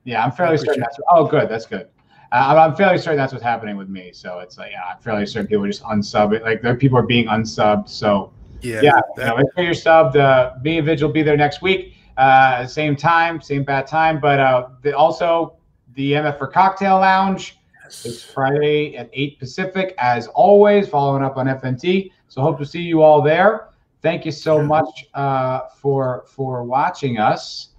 [0.03, 0.97] Yeah, I'm fairly certain that's.
[1.09, 1.49] oh, good.
[1.49, 1.87] That's good.
[2.31, 4.11] Uh, I'm fairly certain that's what's happening with me.
[4.13, 6.43] So it's like, yeah, I'm fairly certain people just unsub it.
[6.43, 7.89] Like, there people are being unsubbed.
[7.89, 9.01] So yeah, yeah.
[9.15, 10.15] That, you know, make sure you're subbed.
[10.15, 11.09] Uh, be a vigil.
[11.09, 11.95] Be there next week.
[12.19, 14.19] Uh, same time, same bad time.
[14.19, 15.55] But uh, the, also
[15.95, 17.57] the MF for Cocktail Lounge.
[17.81, 18.05] Yes.
[18.05, 22.11] It's Friday at 8 Pacific, as always, following up on FNT.
[22.27, 23.69] So hope to see you all there.
[24.01, 24.67] Thank you so yeah.
[24.67, 27.69] much uh, for for watching us,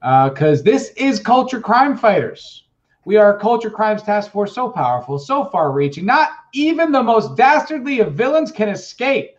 [0.00, 2.64] because uh, this is Culture Crime Fighters.
[3.04, 7.36] We are a culture crimes task force so powerful, so far-reaching, not even the most
[7.36, 9.36] dastardly of villains can escape.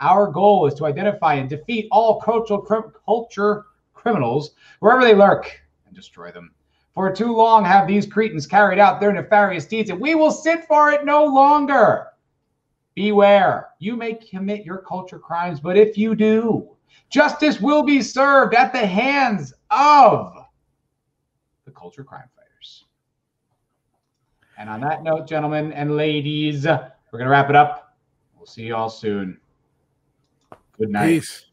[0.00, 2.62] Our goal is to identify and defeat all cultural
[3.06, 3.66] culture
[4.02, 4.50] criminals
[4.80, 6.52] wherever they lurk and destroy them.
[6.92, 10.66] For too long have these cretins carried out their nefarious deeds, and we will sit
[10.66, 12.08] for it no longer.
[12.94, 16.68] Beware, you may commit your culture crimes, but if you do,
[17.08, 20.34] justice will be served at the hands of
[21.64, 22.84] the culture crime fighters.
[24.58, 27.96] And on that note, gentlemen and ladies, we're going to wrap it up.
[28.36, 29.38] We'll see you all soon.
[30.76, 31.06] Good night.
[31.06, 31.46] Peace.